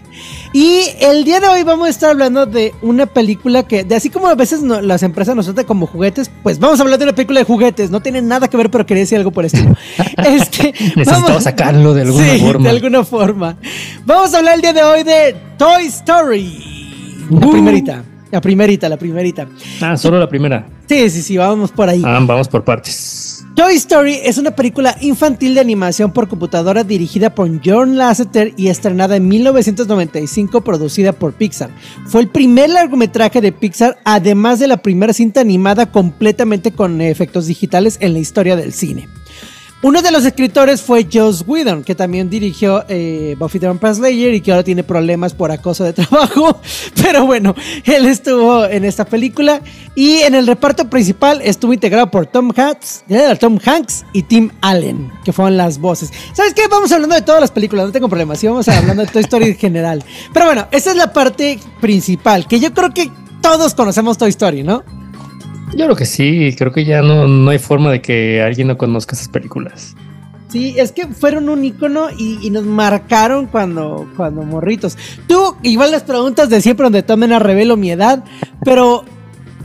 Y 0.52 0.82
el 1.00 1.24
día 1.24 1.40
de 1.40 1.48
hoy 1.48 1.62
vamos 1.62 1.86
a 1.86 1.90
estar 1.90 2.10
hablando 2.10 2.46
de 2.46 2.72
una 2.82 3.06
película 3.06 3.62
que, 3.62 3.84
de 3.84 3.94
así 3.94 4.10
como 4.10 4.28
a 4.28 4.34
veces 4.34 4.62
no, 4.62 4.80
las 4.80 5.02
empresas 5.02 5.34
nos 5.36 5.46
tratan 5.46 5.64
como 5.64 5.86
juguetes, 5.86 6.30
pues 6.42 6.58
vamos 6.58 6.80
a 6.80 6.82
hablar 6.82 6.98
de 6.98 7.04
una 7.04 7.14
película 7.14 7.40
de 7.40 7.44
juguetes. 7.44 7.90
No 7.90 8.00
tiene 8.00 8.22
nada 8.22 8.48
que 8.48 8.56
ver, 8.56 8.70
pero 8.70 8.86
quería 8.86 9.02
decir 9.02 9.18
algo 9.18 9.30
por 9.30 9.44
estilo. 9.44 9.74
este, 10.24 10.72
Necesitaba 10.96 11.40
sacarlo 11.40 11.94
de 11.94 12.02
alguna 12.02 12.32
sí, 12.34 12.40
forma. 12.40 12.64
De 12.64 12.70
alguna 12.70 13.04
forma. 13.04 13.56
Vamos 14.04 14.34
a 14.34 14.38
hablar 14.38 14.54
el 14.56 14.60
día 14.62 14.72
de 14.72 14.82
hoy 14.82 15.02
de 15.02 15.36
Toy 15.58 15.86
Story. 15.86 17.26
La 17.30 17.46
Uh. 17.46 17.50
primerita. 17.50 18.04
La 18.30 18.40
primerita, 18.40 18.88
la 18.88 18.96
primerita. 18.96 19.48
Ah, 19.80 19.96
solo 19.96 20.18
la 20.18 20.28
primera. 20.28 20.64
Sí, 20.88 21.10
sí, 21.10 21.20
sí, 21.20 21.36
vamos 21.36 21.72
por 21.72 21.88
ahí. 21.88 22.00
Ah, 22.04 22.20
vamos 22.24 22.46
por 22.48 22.62
partes. 22.64 23.19
Toy 23.60 23.74
Story 23.74 24.14
es 24.24 24.38
una 24.38 24.52
película 24.52 24.96
infantil 25.02 25.52
de 25.52 25.60
animación 25.60 26.14
por 26.14 26.28
computadora 26.28 26.82
dirigida 26.82 27.34
por 27.34 27.46
John 27.62 27.98
Lasseter 27.98 28.54
y 28.56 28.68
estrenada 28.68 29.16
en 29.16 29.28
1995 29.28 30.62
producida 30.62 31.12
por 31.12 31.34
Pixar. 31.34 31.68
Fue 32.06 32.22
el 32.22 32.28
primer 32.28 32.70
largometraje 32.70 33.42
de 33.42 33.52
Pixar, 33.52 33.98
además 34.06 34.60
de 34.60 34.66
la 34.66 34.78
primera 34.78 35.12
cinta 35.12 35.42
animada 35.42 35.92
completamente 35.92 36.72
con 36.72 37.02
efectos 37.02 37.48
digitales 37.48 37.98
en 38.00 38.14
la 38.14 38.20
historia 38.20 38.56
del 38.56 38.72
cine. 38.72 39.08
Uno 39.82 40.02
de 40.02 40.10
los 40.10 40.26
escritores 40.26 40.82
fue 40.82 41.08
Joss 41.10 41.42
Whedon, 41.46 41.84
que 41.84 41.94
también 41.94 42.28
dirigió 42.28 42.84
eh, 42.86 43.34
Buffy 43.38 43.58
the 43.58 43.66
Vampire 43.66 43.94
Slayer 43.94 44.34
y 44.34 44.42
que 44.42 44.50
ahora 44.52 44.62
tiene 44.62 44.84
problemas 44.84 45.32
por 45.32 45.50
acoso 45.50 45.84
de 45.84 45.92
trabajo. 45.94 46.60
Pero 47.02 47.24
bueno, 47.24 47.54
él 47.84 48.04
estuvo 48.04 48.66
en 48.66 48.84
esta 48.84 49.06
película 49.06 49.62
y 49.94 50.18
en 50.18 50.34
el 50.34 50.46
reparto 50.46 50.90
principal 50.90 51.40
estuvo 51.42 51.72
integrado 51.72 52.10
por 52.10 52.26
Tom 52.26 52.52
Hanks, 52.54 53.04
eh, 53.08 53.34
Tom 53.40 53.58
Hanks 53.64 54.04
y 54.12 54.24
Tim 54.24 54.50
Allen, 54.60 55.10
que 55.24 55.32
fueron 55.32 55.56
las 55.56 55.78
voces. 55.78 56.12
¿Sabes 56.34 56.52
qué? 56.52 56.68
Vamos 56.68 56.92
hablando 56.92 57.14
de 57.14 57.22
todas 57.22 57.40
las 57.40 57.50
películas, 57.50 57.86
no 57.86 57.92
tengo 57.92 58.10
problemas. 58.10 58.38
Sí, 58.38 58.48
vamos 58.48 58.68
hablando 58.68 59.02
de 59.06 59.10
Toy 59.10 59.22
Story 59.22 59.46
en 59.46 59.56
general. 59.56 60.04
Pero 60.34 60.44
bueno, 60.44 60.66
esa 60.72 60.90
es 60.90 60.96
la 60.96 61.10
parte 61.10 61.58
principal, 61.80 62.46
que 62.46 62.60
yo 62.60 62.74
creo 62.74 62.92
que 62.92 63.10
todos 63.40 63.74
conocemos 63.74 64.18
Toy 64.18 64.28
Story, 64.28 64.62
¿no? 64.62 64.84
Yo 65.72 65.84
creo 65.84 65.96
que 65.96 66.06
sí, 66.06 66.54
creo 66.58 66.72
que 66.72 66.84
ya 66.84 67.02
no, 67.02 67.28
no 67.28 67.50
hay 67.50 67.58
forma 67.58 67.90
de 67.90 68.02
que 68.02 68.42
alguien 68.42 68.68
no 68.68 68.76
conozca 68.76 69.14
esas 69.14 69.28
películas. 69.28 69.94
Sí, 70.50 70.74
es 70.76 70.90
que 70.90 71.06
fueron 71.06 71.48
un 71.48 71.64
icono 71.64 72.08
y, 72.10 72.50
nos 72.50 72.64
marcaron 72.64 73.46
cuando, 73.46 74.08
cuando 74.16 74.42
morritos. 74.42 74.98
Tú, 75.28 75.54
igual 75.62 75.92
las 75.92 76.02
preguntas 76.02 76.50
de 76.50 76.60
siempre 76.60 76.84
donde 76.84 77.04
tomen 77.04 77.32
a 77.32 77.38
revelo 77.38 77.76
mi 77.76 77.92
edad, 77.92 78.24
pero 78.64 79.04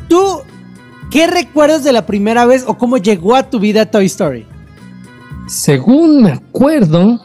tú, 0.07 0.41
¿qué 1.09 1.25
recuerdas 1.25 1.83
de 1.83 1.91
la 1.91 2.05
primera 2.05 2.45
vez 2.45 2.65
o 2.67 2.77
cómo 2.77 2.97
llegó 2.97 3.35
a 3.35 3.49
tu 3.49 3.59
vida 3.59 3.87
Toy 3.87 4.05
Story? 4.05 4.45
Según 5.47 6.21
me 6.21 6.33
acuerdo, 6.33 7.19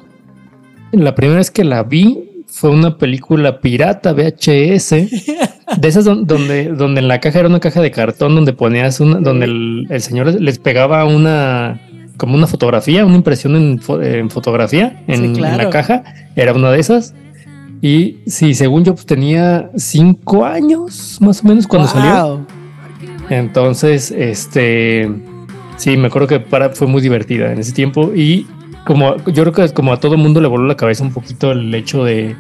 la 0.93 1.15
primera 1.15 1.39
vez 1.39 1.51
que 1.51 1.65
la 1.65 1.83
vi 1.83 2.45
fue 2.47 2.71
una 2.71 2.97
película 2.97 3.61
pirata 3.61 4.15
VHS 4.15 4.95
de 5.77 5.89
esas 5.89 6.05
donde, 6.05 6.69
donde 6.69 7.01
en 7.01 7.09
la 7.09 7.21
caja 7.21 7.41
era 7.41 7.49
una 7.49 7.61
caja 7.61 7.81
de 7.81 7.91
cartón 7.91 8.35
donde 8.35 8.53
ponías 8.53 9.01
una, 9.01 9.19
donde 9.21 9.47
el, 9.47 10.01
señor 10.01 10.41
les 10.41 10.59
pegaba 10.59 11.05
una 11.05 11.81
como 12.17 12.35
una 12.35 12.47
fotografía, 12.47 13.07
una 13.07 13.17
impresión 13.17 13.57
en, 13.57 14.31
fotografía 14.31 15.03
en, 15.07 15.41
la 15.41 15.71
caja. 15.71 16.03
Era 16.37 16.53
una 16.53 16.71
de 16.71 16.79
esas. 16.81 17.15
Y 17.81 18.19
sí, 18.27 18.55
según 18.55 18.85
yo, 18.85 18.95
pues, 18.95 19.07
tenía 19.07 19.71
cinco 19.75 20.45
años 20.45 21.17
más 21.21 21.43
o 21.43 21.49
menos 21.49 21.67
cuando 21.67 21.89
salió. 21.89 22.47
Entonces, 23.31 24.11
este 24.11 25.09
sí, 25.81 25.97
me 25.97 26.09
acuerdo 26.09 26.29
que 26.29 26.41
para, 26.41 26.71
fue 26.71 26.87
muy 26.87 27.01
divertida 27.01 27.53
en 27.53 27.59
ese 27.59 27.73
tiempo. 27.73 28.13
Y 28.15 28.47
como 28.85 29.17
yo 29.27 29.43
creo 29.45 29.53
que 29.53 29.69
como 29.73 29.93
a 29.93 29.99
todo 29.99 30.17
mundo 30.17 30.41
le 30.41 30.49
voló 30.49 30.67
la 30.67 30.77
cabeza 30.77 31.03
un 31.03 31.13
poquito 31.13 31.53
el 31.53 31.75
hecho 31.75 32.05
de, 32.05 32.37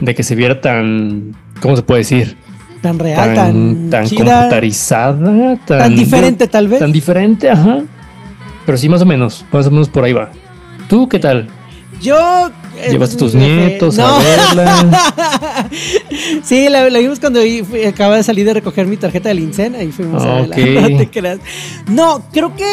de 0.00 0.14
que 0.14 0.22
se 0.22 0.34
viera 0.34 0.60
tan, 0.60 1.34
¿cómo 1.60 1.76
se 1.76 1.82
puede 1.82 2.00
decir? 2.00 2.36
Tan 2.84 2.98
real, 2.98 3.34
tan, 3.34 3.88
tan, 3.88 4.06
computarizada, 4.10 5.56
tan, 5.64 5.96
diferente 5.96 6.46
tal 6.48 6.68
vez. 6.68 6.80
Tan 6.80 6.92
diferente, 6.92 7.48
ajá. 7.48 7.78
Pero 8.66 8.76
sí, 8.76 8.90
más 8.90 9.00
o 9.00 9.06
menos, 9.06 9.42
más 9.50 9.66
o 9.66 9.70
menos 9.70 9.88
por 9.88 10.04
ahí 10.04 10.12
va. 10.12 10.30
¿Tú 10.86 11.08
qué 11.08 11.18
tal? 11.18 11.48
Yo. 12.02 12.50
Eh, 12.76 12.90
¿Llevaste 12.90 13.16
a 13.16 13.18
tus 13.18 13.34
nietos 13.34 13.98
a 13.98 14.18
verla? 14.18 15.70
sí, 16.44 16.68
la, 16.68 16.84
vimos 16.84 17.20
cuando 17.20 17.40
acaba 17.88 18.16
de 18.16 18.22
salir 18.22 18.44
de 18.44 18.52
recoger 18.52 18.86
mi 18.86 18.98
tarjeta 18.98 19.30
del 19.30 19.38
INSEN. 19.38 19.76
Ahí 19.76 19.90
fuimos 19.90 20.22
a 20.22 20.42
verla. 20.42 20.56
No 20.90 20.98
te 20.98 21.08
creas. 21.08 21.38
No, 21.88 22.22
creo 22.34 22.54
que. 22.54 22.66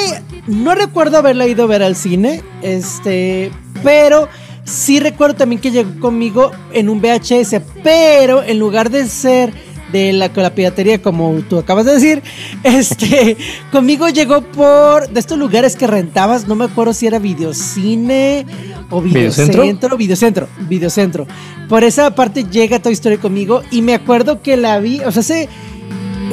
No 0.47 0.75
recuerdo 0.75 1.19
haberla 1.19 1.47
ido 1.47 1.63
a 1.63 1.67
ver 1.67 1.83
al 1.83 1.95
cine. 1.95 2.41
Este. 2.61 3.49
Pero 3.81 4.27
sí 4.65 4.99
recuerdo 4.99 5.35
también 5.35 5.61
que 5.61 5.71
llegó 5.71 5.97
conmigo 6.01 6.51
en 6.73 6.89
un 6.89 6.99
VHS. 6.99 7.61
Pero 7.81 8.43
en 8.43 8.59
lugar 8.59 8.89
de 8.89 9.07
ser 9.07 9.70
de 9.91 10.13
la, 10.13 10.31
la 10.33 10.53
piratería, 10.53 11.01
como 11.01 11.33
tú 11.49 11.59
acabas 11.59 11.85
de 11.85 11.93
decir, 11.93 12.23
este, 12.63 13.37
conmigo 13.71 14.09
llegó 14.09 14.41
por 14.41 15.09
de 15.09 15.19
estos 15.19 15.37
lugares 15.37 15.75
que 15.75 15.87
rentabas, 15.87 16.47
no 16.47 16.55
me 16.55 16.65
acuerdo 16.65 16.93
si 16.93 17.07
era 17.07 17.19
videocine 17.19 18.45
o 18.89 19.01
videocentro, 19.01 19.97
videocentro, 19.97 20.47
videocentro. 20.67 21.27
Por 21.69 21.83
esa 21.83 22.13
parte 22.15 22.43
llega 22.43 22.79
Toy 22.79 22.93
Story 22.93 23.17
conmigo 23.17 23.61
y 23.71 23.81
me 23.81 23.93
acuerdo 23.93 24.41
que 24.41 24.57
la 24.57 24.79
vi, 24.79 24.99
o 25.01 25.11
sea, 25.11 25.23
se 25.23 25.49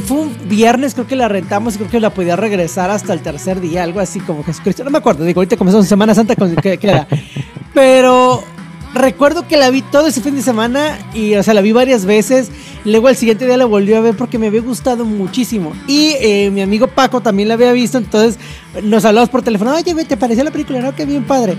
fue 0.06 0.18
un 0.18 0.48
viernes, 0.48 0.94
creo 0.94 1.06
que 1.06 1.16
la 1.16 1.28
rentamos 1.28 1.74
y 1.74 1.78
creo 1.78 1.90
que 1.90 2.00
la 2.00 2.10
podía 2.10 2.36
regresar 2.36 2.90
hasta 2.90 3.12
el 3.12 3.20
tercer 3.20 3.60
día, 3.60 3.82
algo 3.82 4.00
así 4.00 4.20
como 4.20 4.44
Jesucristo. 4.44 4.84
No 4.84 4.90
me 4.90 4.98
acuerdo, 4.98 5.24
digo, 5.24 5.40
ahorita 5.40 5.56
comenzó 5.56 5.82
Semana 5.82 6.14
Santa, 6.14 6.36
con, 6.36 6.54
que, 6.56 6.78
que 6.78 6.86
era. 6.88 7.06
Pero 7.74 8.42
recuerdo 8.94 9.46
que 9.46 9.56
la 9.56 9.70
vi 9.70 9.82
todo 9.82 10.06
ese 10.06 10.20
fin 10.20 10.34
de 10.34 10.42
semana 10.42 10.98
y, 11.14 11.34
o 11.34 11.42
sea, 11.42 11.54
la 11.54 11.60
vi 11.60 11.72
varias 11.72 12.04
veces. 12.04 12.50
Luego 12.84 13.08
al 13.08 13.16
siguiente 13.16 13.46
día 13.46 13.56
la 13.56 13.66
volví 13.66 13.94
a 13.94 14.00
ver 14.00 14.16
porque 14.16 14.38
me 14.38 14.46
había 14.46 14.60
gustado 14.60 15.04
muchísimo. 15.04 15.72
Y 15.86 16.14
eh, 16.20 16.50
mi 16.50 16.60
amigo 16.62 16.86
Paco 16.88 17.20
también 17.20 17.48
la 17.48 17.54
había 17.54 17.72
visto, 17.72 17.98
entonces 17.98 18.38
nos 18.82 19.04
hablamos 19.04 19.28
por 19.28 19.42
teléfono. 19.42 19.74
Oye, 19.74 19.94
¿te 20.04 20.16
pareció 20.16 20.44
la 20.44 20.50
película? 20.50 20.80
No, 20.80 20.94
qué 20.94 21.04
bien 21.04 21.24
padre. 21.24 21.56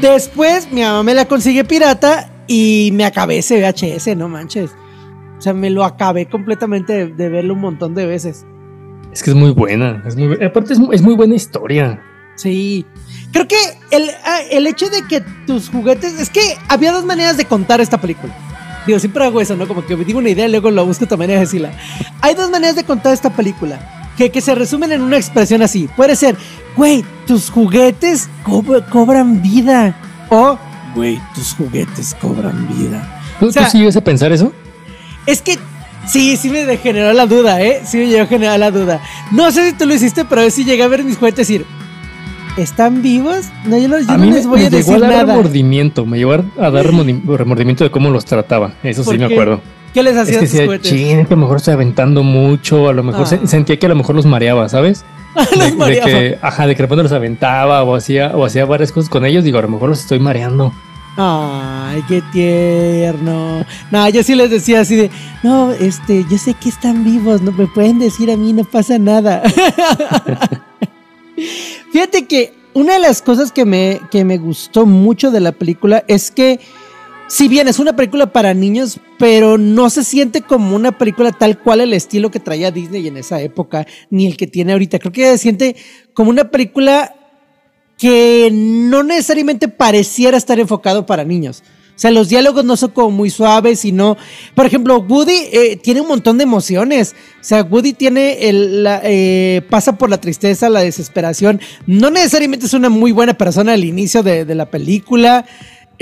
Después 0.00 0.70
mi 0.72 0.82
mamá 0.82 1.02
me 1.02 1.14
la 1.14 1.26
consigue 1.26 1.64
pirata 1.64 2.30
y 2.46 2.90
me 2.92 3.04
acabé 3.04 3.38
ese 3.38 3.60
VHS, 3.60 4.16
no 4.16 4.28
manches. 4.28 4.70
O 5.38 5.40
sea, 5.40 5.52
me 5.52 5.70
lo 5.70 5.84
acabé 5.84 6.26
completamente 6.26 7.06
de, 7.06 7.28
verlo 7.28 7.54
un 7.54 7.60
montón 7.60 7.94
de 7.94 8.06
veces. 8.06 8.46
Es 9.12 9.22
que 9.22 9.30
es 9.30 9.36
muy 9.36 9.50
buena. 9.50 10.02
Es 10.06 10.16
muy, 10.16 10.42
aparte, 10.42 10.72
es 10.72 11.02
muy 11.02 11.14
buena 11.14 11.34
historia. 11.34 12.00
Sí. 12.36 12.84
Creo 13.32 13.46
que 13.48 13.56
el, 13.90 14.10
ah, 14.24 14.40
el 14.50 14.66
hecho 14.66 14.88
de 14.90 15.02
que 15.06 15.20
tus 15.46 15.68
juguetes. 15.68 16.18
Es 16.18 16.30
que 16.30 16.56
había 16.68 16.92
dos 16.92 17.04
maneras 17.04 17.36
de 17.36 17.44
contar 17.44 17.80
esta 17.80 18.00
película. 18.00 18.34
Digo, 18.86 18.98
siempre 18.98 19.24
hago 19.24 19.40
eso, 19.40 19.56
¿no? 19.56 19.68
Como 19.68 19.86
que 19.86 19.96
digo 19.96 20.18
una 20.18 20.30
idea 20.30 20.46
y 20.46 20.50
luego 20.50 20.70
lo 20.70 20.84
busco 20.84 21.06
de 21.06 21.16
manera 21.16 21.38
de 21.38 21.46
decirla. 21.46 21.72
Hay 22.20 22.34
dos 22.34 22.50
maneras 22.50 22.74
de 22.74 22.84
contar 22.84 23.12
esta 23.12 23.30
película. 23.30 24.10
Que, 24.16 24.30
que 24.30 24.40
se 24.40 24.54
resumen 24.54 24.92
en 24.92 25.00
una 25.00 25.16
expresión 25.16 25.62
así. 25.62 25.88
Puede 25.96 26.16
ser, 26.16 26.36
güey, 26.76 27.04
tus 27.26 27.48
juguetes 27.48 28.28
cobran 28.90 29.40
vida. 29.40 29.96
O, 30.28 30.58
güey, 30.94 31.18
tus 31.34 31.54
juguetes 31.54 32.14
cobran 32.20 32.68
vida. 32.76 33.22
¿Tú, 33.40 33.46
o 33.46 33.52
sí 33.52 33.78
ibas 33.78 33.96
a 33.96 34.04
pensar 34.04 34.32
eso? 34.32 34.52
Es 35.26 35.40
que 35.40 35.58
Sí, 36.06 36.36
sí 36.36 36.50
me 36.50 36.76
generó 36.78 37.12
la 37.12 37.26
duda, 37.26 37.62
¿eh? 37.62 37.82
Sí 37.86 37.96
me 37.96 38.06
llegó 38.08 38.24
a 38.24 38.26
generar 38.26 38.58
la 38.58 38.70
duda. 38.70 39.00
No 39.30 39.50
sé 39.52 39.70
si 39.70 39.76
tú 39.76 39.86
lo 39.86 39.94
hiciste, 39.94 40.24
pero 40.24 40.50
sí 40.50 40.64
llegué 40.64 40.82
a 40.82 40.88
ver 40.88 41.04
mis 41.04 41.16
juguetes 41.16 41.48
y 41.48 41.58
decir, 41.58 41.66
¿Están 42.56 43.00
vivos? 43.00 43.46
No, 43.64 43.78
yo, 43.78 43.88
no 43.88 43.96
les 43.96 44.46
voy 44.46 44.64
a 44.64 44.70
decir 44.70 44.98
nada. 45.00 45.08
Me 45.08 45.14
llevó 45.14 45.14
a 45.14 45.16
dar 45.16 45.26
remordimiento, 45.26 46.06
me 46.06 46.18
llevó 46.18 46.32
a 46.32 46.70
dar 46.70 46.84
remordimiento 46.84 47.84
de 47.84 47.90
cómo 47.90 48.10
los 48.10 48.24
trataba. 48.26 48.74
Eso 48.82 49.04
sí 49.04 49.16
me 49.16 49.24
acuerdo. 49.24 49.60
¿Qué 49.94 50.02
les 50.02 50.16
hacía? 50.16 50.40
Es 50.40 50.52
que 50.52 50.66
decía, 50.66 50.80
ching, 50.80 51.26
que 51.26 51.34
a 51.34 51.36
lo 51.36 51.42
mejor 51.42 51.58
estoy 51.58 51.74
aventando 51.74 52.22
mucho, 52.22 52.88
a 52.88 52.92
lo 52.92 53.02
mejor 53.02 53.26
ah. 53.30 53.46
sentía 53.46 53.78
que 53.78 53.86
a 53.86 53.88
lo 53.88 53.94
mejor 53.94 54.16
los 54.16 54.26
mareaba, 54.26 54.68
¿sabes? 54.68 55.04
los 55.56 55.76
mareaba. 55.76 56.10
De 56.10 56.30
que, 56.30 56.38
ajá, 56.40 56.66
de 56.66 56.74
que 56.74 56.82
de 56.82 56.86
repente 56.86 57.02
los 57.02 57.12
aventaba 57.12 57.82
o 57.84 57.94
hacía, 57.94 58.32
o 58.34 58.44
hacía 58.44 58.64
varias 58.64 58.92
cosas 58.92 59.08
con 59.08 59.24
ellos, 59.24 59.44
digo, 59.44 59.58
a 59.58 59.62
lo 59.62 59.68
mejor 59.68 59.90
los 59.90 60.00
estoy 60.00 60.18
mareando. 60.18 60.72
Ay, 61.16 62.02
qué 62.08 62.22
tierno. 62.32 63.66
No, 63.90 64.08
yo 64.08 64.22
sí 64.22 64.34
les 64.34 64.50
decía 64.50 64.80
así 64.80 64.96
de, 64.96 65.10
no, 65.42 65.72
este, 65.72 66.24
yo 66.30 66.38
sé 66.38 66.54
que 66.54 66.70
están 66.70 67.04
vivos, 67.04 67.42
no 67.42 67.52
me 67.52 67.66
pueden 67.66 67.98
decir 67.98 68.30
a 68.30 68.36
mí, 68.36 68.52
no 68.54 68.64
pasa 68.64 68.98
nada. 68.98 69.42
Fíjate 71.92 72.26
que 72.26 72.52
una 72.74 72.94
de 72.94 73.00
las 73.00 73.22
cosas 73.22 73.52
que 73.52 73.64
me, 73.64 74.00
que 74.10 74.24
me 74.24 74.38
gustó 74.38 74.86
mucho 74.86 75.30
de 75.30 75.40
la 75.40 75.52
película 75.52 76.04
es 76.08 76.30
que, 76.30 76.60
si 77.28 77.48
bien 77.48 77.68
es 77.68 77.78
una 77.78 77.94
película 77.94 78.32
para 78.32 78.54
niños, 78.54 78.98
pero 79.18 79.58
no 79.58 79.90
se 79.90 80.04
siente 80.04 80.42
como 80.42 80.74
una 80.74 80.96
película 80.96 81.32
tal 81.32 81.58
cual 81.58 81.80
el 81.80 81.92
estilo 81.92 82.30
que 82.30 82.40
traía 82.40 82.70
Disney 82.70 83.06
en 83.08 83.16
esa 83.16 83.40
época, 83.40 83.86
ni 84.10 84.26
el 84.26 84.36
que 84.36 84.46
tiene 84.46 84.72
ahorita. 84.72 84.98
Creo 84.98 85.12
que 85.12 85.26
se 85.26 85.38
siente 85.38 85.76
como 86.14 86.30
una 86.30 86.50
película 86.50 87.14
que 87.98 88.50
no 88.52 89.02
necesariamente 89.02 89.68
pareciera 89.68 90.36
estar 90.36 90.58
enfocado 90.58 91.06
para 91.06 91.24
niños. 91.24 91.62
O 91.94 91.98
sea, 92.02 92.10
los 92.10 92.28
diálogos 92.28 92.64
no 92.64 92.76
son 92.76 92.90
como 92.90 93.10
muy 93.10 93.30
suaves, 93.30 93.80
sino, 93.80 94.16
por 94.54 94.66
ejemplo, 94.66 94.98
Woody 94.98 95.48
eh, 95.52 95.76
tiene 95.76 96.00
un 96.00 96.08
montón 96.08 96.38
de 96.38 96.44
emociones. 96.44 97.14
O 97.40 97.44
sea, 97.44 97.62
Woody 97.62 97.92
tiene 97.92 98.48
el, 98.48 98.86
eh, 99.04 99.62
pasa 99.68 99.96
por 99.98 100.10
la 100.10 100.20
tristeza, 100.20 100.68
la 100.68 100.80
desesperación. 100.80 101.60
No 101.86 102.10
necesariamente 102.10 102.66
es 102.66 102.74
una 102.74 102.88
muy 102.88 103.12
buena 103.12 103.34
persona 103.34 103.74
al 103.74 103.84
inicio 103.84 104.22
de, 104.22 104.44
de 104.44 104.54
la 104.54 104.66
película. 104.66 105.44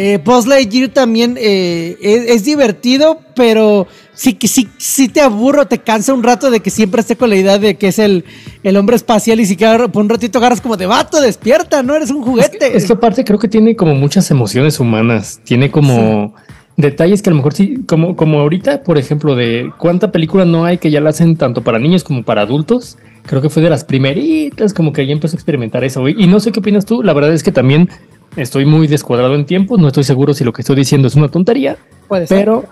Eh, 0.02 0.18
Buzz 0.24 0.46
Lightyear 0.46 0.88
también 0.88 1.36
eh, 1.38 1.94
es, 2.00 2.42
divertido, 2.46 3.20
pero 3.36 3.86
sí, 4.14 4.34
sí, 4.44 4.66
sí 4.78 5.08
te 5.08 5.20
aburro, 5.20 5.66
te 5.66 5.76
cansa 5.76 6.14
un 6.14 6.22
rato 6.22 6.50
de 6.50 6.60
que 6.60 6.70
siempre 6.70 7.02
esté 7.02 7.16
con 7.16 7.28
la 7.28 7.36
idea 7.36 7.58
de 7.58 7.74
que 7.74 7.88
es 7.88 7.98
el, 7.98 8.24
el 8.62 8.78
hombre 8.78 8.96
espacial 8.96 9.40
y 9.40 9.44
si 9.44 9.56
por 9.56 10.02
un 10.02 10.08
ratito 10.08 10.38
agarras 10.38 10.62
como 10.62 10.78
de 10.78 10.86
vato, 10.86 11.20
despierta, 11.20 11.82
no 11.82 11.94
eres 11.94 12.10
un 12.10 12.22
juguete. 12.22 12.74
Es 12.74 12.86
que, 12.86 12.94
aparte 12.94 13.24
creo 13.24 13.38
que 13.38 13.48
tiene 13.48 13.76
como 13.76 13.94
muchas 13.94 14.30
emociones 14.30 14.80
humanas, 14.80 15.38
tiene 15.44 15.70
como... 15.70 16.34
detalles 16.78 17.20
que 17.20 17.28
a 17.28 17.32
lo 17.32 17.36
mejor 17.36 17.52
sí, 17.52 17.80
como, 17.86 18.16
como 18.16 18.40
ahorita, 18.40 18.82
por 18.84 18.96
ejemplo, 18.96 19.36
de 19.36 19.70
cuánta 19.76 20.10
película 20.10 20.46
no 20.46 20.64
hay 20.64 20.78
que 20.78 20.90
ya 20.90 21.02
la 21.02 21.10
hacen 21.10 21.36
tanto 21.36 21.62
para 21.62 21.78
niños 21.78 22.04
como 22.04 22.22
para 22.22 22.40
adultos. 22.40 22.96
Creo 23.26 23.42
que 23.42 23.50
fue 23.50 23.62
de 23.62 23.68
las 23.68 23.84
primeritas, 23.84 24.72
como 24.72 24.94
que 24.94 25.06
ya 25.06 25.12
empezó 25.12 25.36
a 25.36 25.38
experimentar 25.38 25.84
eso. 25.84 26.08
Y 26.08 26.26
no 26.26 26.40
sé 26.40 26.52
qué 26.52 26.60
opinas 26.60 26.86
tú. 26.86 27.02
La 27.02 27.12
verdad 27.12 27.34
es 27.34 27.42
que 27.42 27.52
también 27.52 27.90
estoy 28.36 28.64
muy 28.64 28.86
descuadrado 28.86 29.34
en 29.34 29.46
tiempo. 29.46 29.76
No 29.76 29.88
estoy 29.88 30.04
seguro 30.04 30.34
si 30.34 30.44
lo 30.44 30.52
que 30.52 30.62
estoy 30.62 30.76
diciendo 30.76 31.08
es 31.08 31.14
una 31.14 31.28
tontería. 31.28 31.76
Puede 32.08 32.26
ser. 32.26 32.38
Pero, 32.38 32.64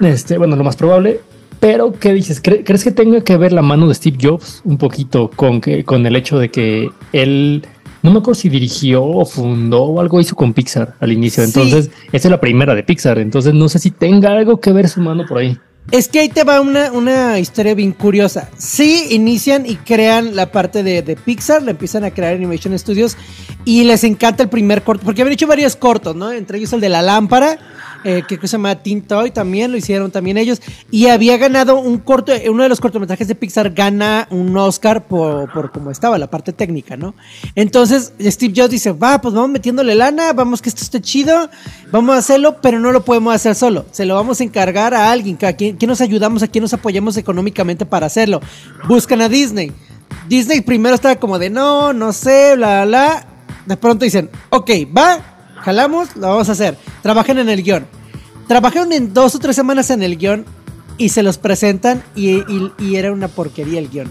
este, 0.00 0.38
bueno, 0.38 0.56
lo 0.56 0.64
más 0.64 0.76
probable. 0.76 1.20
Pero, 1.60 1.92
¿qué 1.92 2.12
dices? 2.12 2.40
¿Crees 2.42 2.84
que 2.84 2.90
tenga 2.90 3.22
que 3.22 3.36
ver 3.36 3.52
la 3.52 3.62
mano 3.62 3.88
de 3.88 3.94
Steve 3.94 4.18
Jobs 4.20 4.60
un 4.64 4.76
poquito 4.76 5.30
con, 5.34 5.60
que, 5.60 5.84
con 5.84 6.06
el 6.06 6.14
hecho 6.16 6.38
de 6.38 6.50
que 6.50 6.90
él 7.12 7.64
no 8.02 8.12
me 8.12 8.18
acuerdo 8.18 8.40
si 8.40 8.48
dirigió 8.48 9.04
o 9.04 9.24
fundó 9.24 9.84
o 9.84 10.00
algo 10.00 10.20
hizo 10.20 10.36
con 10.36 10.52
Pixar 10.52 10.94
al 11.00 11.12
inicio. 11.12 11.42
Entonces, 11.42 11.90
esa 12.12 12.28
es 12.28 12.30
la 12.30 12.40
primera 12.40 12.74
de 12.74 12.82
Pixar. 12.82 13.18
Entonces, 13.18 13.54
no 13.54 13.68
sé 13.68 13.78
si 13.78 13.90
tenga 13.90 14.32
algo 14.32 14.60
que 14.60 14.72
ver 14.72 14.88
su 14.88 15.00
mano 15.00 15.24
por 15.26 15.38
ahí. 15.38 15.58
Es 15.90 16.08
que 16.08 16.18
ahí 16.18 16.28
te 16.28 16.42
va 16.42 16.60
una, 16.60 16.90
una 16.90 17.38
historia 17.38 17.74
bien 17.74 17.92
curiosa. 17.92 18.50
Sí, 18.58 19.06
inician 19.10 19.66
y 19.66 19.76
crean 19.76 20.34
la 20.34 20.50
parte 20.50 20.82
de, 20.82 21.02
de, 21.02 21.14
Pixar, 21.16 21.62
la 21.62 21.70
empiezan 21.70 22.02
a 22.04 22.10
crear 22.10 22.34
Animation 22.34 22.76
Studios 22.76 23.16
y 23.64 23.84
les 23.84 24.02
encanta 24.02 24.42
el 24.42 24.48
primer 24.48 24.82
corto, 24.82 25.04
porque 25.04 25.22
habían 25.22 25.34
hecho 25.34 25.46
varios 25.46 25.76
cortos, 25.76 26.16
¿no? 26.16 26.32
Entre 26.32 26.58
ellos 26.58 26.72
el 26.72 26.80
de 26.80 26.88
la 26.88 27.02
lámpara 27.02 27.58
eh, 28.04 28.22
que 28.26 28.38
se 28.46 28.52
llama 28.52 28.74
Teen 28.76 29.02
Toy, 29.02 29.30
también 29.30 29.70
lo 29.72 29.76
hicieron 29.76 30.10
también 30.10 30.36
ellos. 30.36 30.60
Y 30.90 31.06
había 31.06 31.36
ganado 31.36 31.78
un 31.78 31.98
corto, 31.98 32.32
uno 32.50 32.62
de 32.62 32.68
los 32.68 32.80
cortometrajes 32.80 33.28
de 33.28 33.34
Pixar 33.34 33.70
gana 33.70 34.28
un 34.30 34.56
Oscar 34.56 35.06
por, 35.06 35.52
por 35.52 35.72
cómo 35.72 35.90
estaba, 35.90 36.18
la 36.18 36.28
parte 36.28 36.52
técnica, 36.52 36.96
¿no? 36.96 37.14
Entonces 37.54 38.12
Steve 38.20 38.54
Jobs 38.56 38.70
dice, 38.70 38.92
va, 38.92 39.20
pues 39.20 39.34
vamos 39.34 39.50
metiéndole 39.50 39.94
lana, 39.94 40.32
vamos 40.32 40.62
que 40.62 40.68
esto 40.68 40.82
esté 40.82 41.00
chido, 41.00 41.50
vamos 41.90 42.14
a 42.14 42.18
hacerlo, 42.18 42.60
pero 42.60 42.80
no 42.80 42.92
lo 42.92 43.04
podemos 43.04 43.34
hacer 43.34 43.54
solo. 43.54 43.86
Se 43.90 44.04
lo 44.04 44.14
vamos 44.14 44.40
a 44.40 44.44
encargar 44.44 44.94
a 44.94 45.10
alguien, 45.10 45.38
a 45.42 45.52
quien, 45.52 45.76
nos 45.86 46.00
ayudamos, 46.00 46.42
a 46.42 46.48
quien 46.48 46.62
nos 46.62 46.74
apoyamos 46.74 47.16
económicamente 47.16 47.86
para 47.86 48.06
hacerlo. 48.06 48.40
Buscan 48.88 49.20
a 49.20 49.28
Disney. 49.28 49.72
Disney 50.28 50.60
primero 50.60 50.94
estaba 50.94 51.16
como 51.16 51.38
de 51.38 51.50
no, 51.50 51.92
no 51.92 52.12
sé, 52.12 52.54
bla, 52.56 52.84
bla, 52.84 52.86
bla. 52.86 53.26
De 53.66 53.76
pronto 53.76 54.04
dicen, 54.04 54.30
ok, 54.50 54.70
va, 54.96 55.35
jalamos, 55.66 56.14
lo 56.14 56.28
vamos 56.28 56.48
a 56.48 56.52
hacer. 56.52 56.78
Trabajen 57.02 57.38
en 57.38 57.48
el 57.48 57.64
guion. 57.64 57.86
Trabajaron 58.46 58.92
en 58.92 59.12
dos 59.12 59.34
o 59.34 59.40
tres 59.40 59.56
semanas 59.56 59.90
en 59.90 60.00
el 60.04 60.16
guion 60.16 60.44
y 60.96 61.08
se 61.08 61.24
los 61.24 61.38
presentan 61.38 62.04
y, 62.14 62.44
era 62.94 63.12
una 63.12 63.26
porquería 63.26 63.80
el 63.80 63.90
guion. 63.90 64.08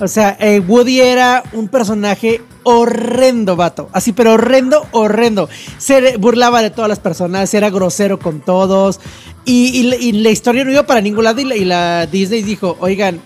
O 0.00 0.06
sea, 0.06 0.36
eh, 0.38 0.60
Woody 0.60 1.00
era 1.00 1.42
un 1.52 1.66
personaje 1.66 2.40
horrendo, 2.62 3.56
vato. 3.56 3.88
Así, 3.92 4.12
pero 4.12 4.34
horrendo, 4.34 4.86
horrendo. 4.92 5.48
Se 5.78 6.16
burlaba 6.16 6.62
de 6.62 6.70
todas 6.70 6.88
las 6.88 7.00
personas, 7.00 7.52
era 7.54 7.70
grosero 7.70 8.20
con 8.20 8.40
todos. 8.40 9.00
Y, 9.44 10.12
la 10.12 10.30
historia 10.30 10.64
no 10.64 10.70
iba 10.70 10.84
para 10.84 11.00
ningún 11.00 11.24
lado. 11.24 11.40
Y 11.40 11.64
la, 11.64 12.06
Disney 12.06 12.42
dijo: 12.42 12.76
Oigan, 12.78 13.20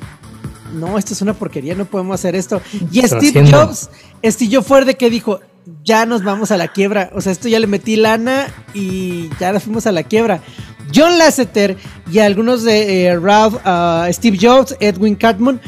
no, 0.74 0.96
esto 0.96 1.12
es 1.12 1.20
una 1.20 1.34
porquería, 1.34 1.74
no 1.74 1.84
podemos 1.84 2.14
hacer 2.14 2.34
esto. 2.34 2.62
Y 2.90 3.02
Steve 3.02 3.50
Jobs, 3.50 3.90
Steve 4.24 4.56
Jobs 4.56 4.66
fue 4.66 4.84
de 4.84 4.94
que 4.94 5.10
dijo: 5.10 5.40
ya 5.84 6.06
nos 6.06 6.22
vamos 6.22 6.50
a 6.50 6.56
la 6.56 6.68
quiebra. 6.68 7.10
O 7.14 7.20
sea, 7.20 7.32
esto 7.32 7.48
ya 7.48 7.60
le 7.60 7.66
metí 7.66 7.96
lana 7.96 8.46
y 8.74 9.28
ya 9.40 9.52
nos 9.52 9.64
fuimos 9.64 9.86
a 9.86 9.92
la 9.92 10.02
quiebra. 10.02 10.40
John 10.94 11.18
Lasseter 11.18 11.76
y 12.10 12.18
algunos 12.18 12.62
de 12.64 13.06
eh, 13.06 13.18
Ralph, 13.18 13.54
uh, 13.54 14.12
Steve 14.12 14.38
Jobs, 14.40 14.76
Edwin 14.80 15.14
Cartman 15.14 15.60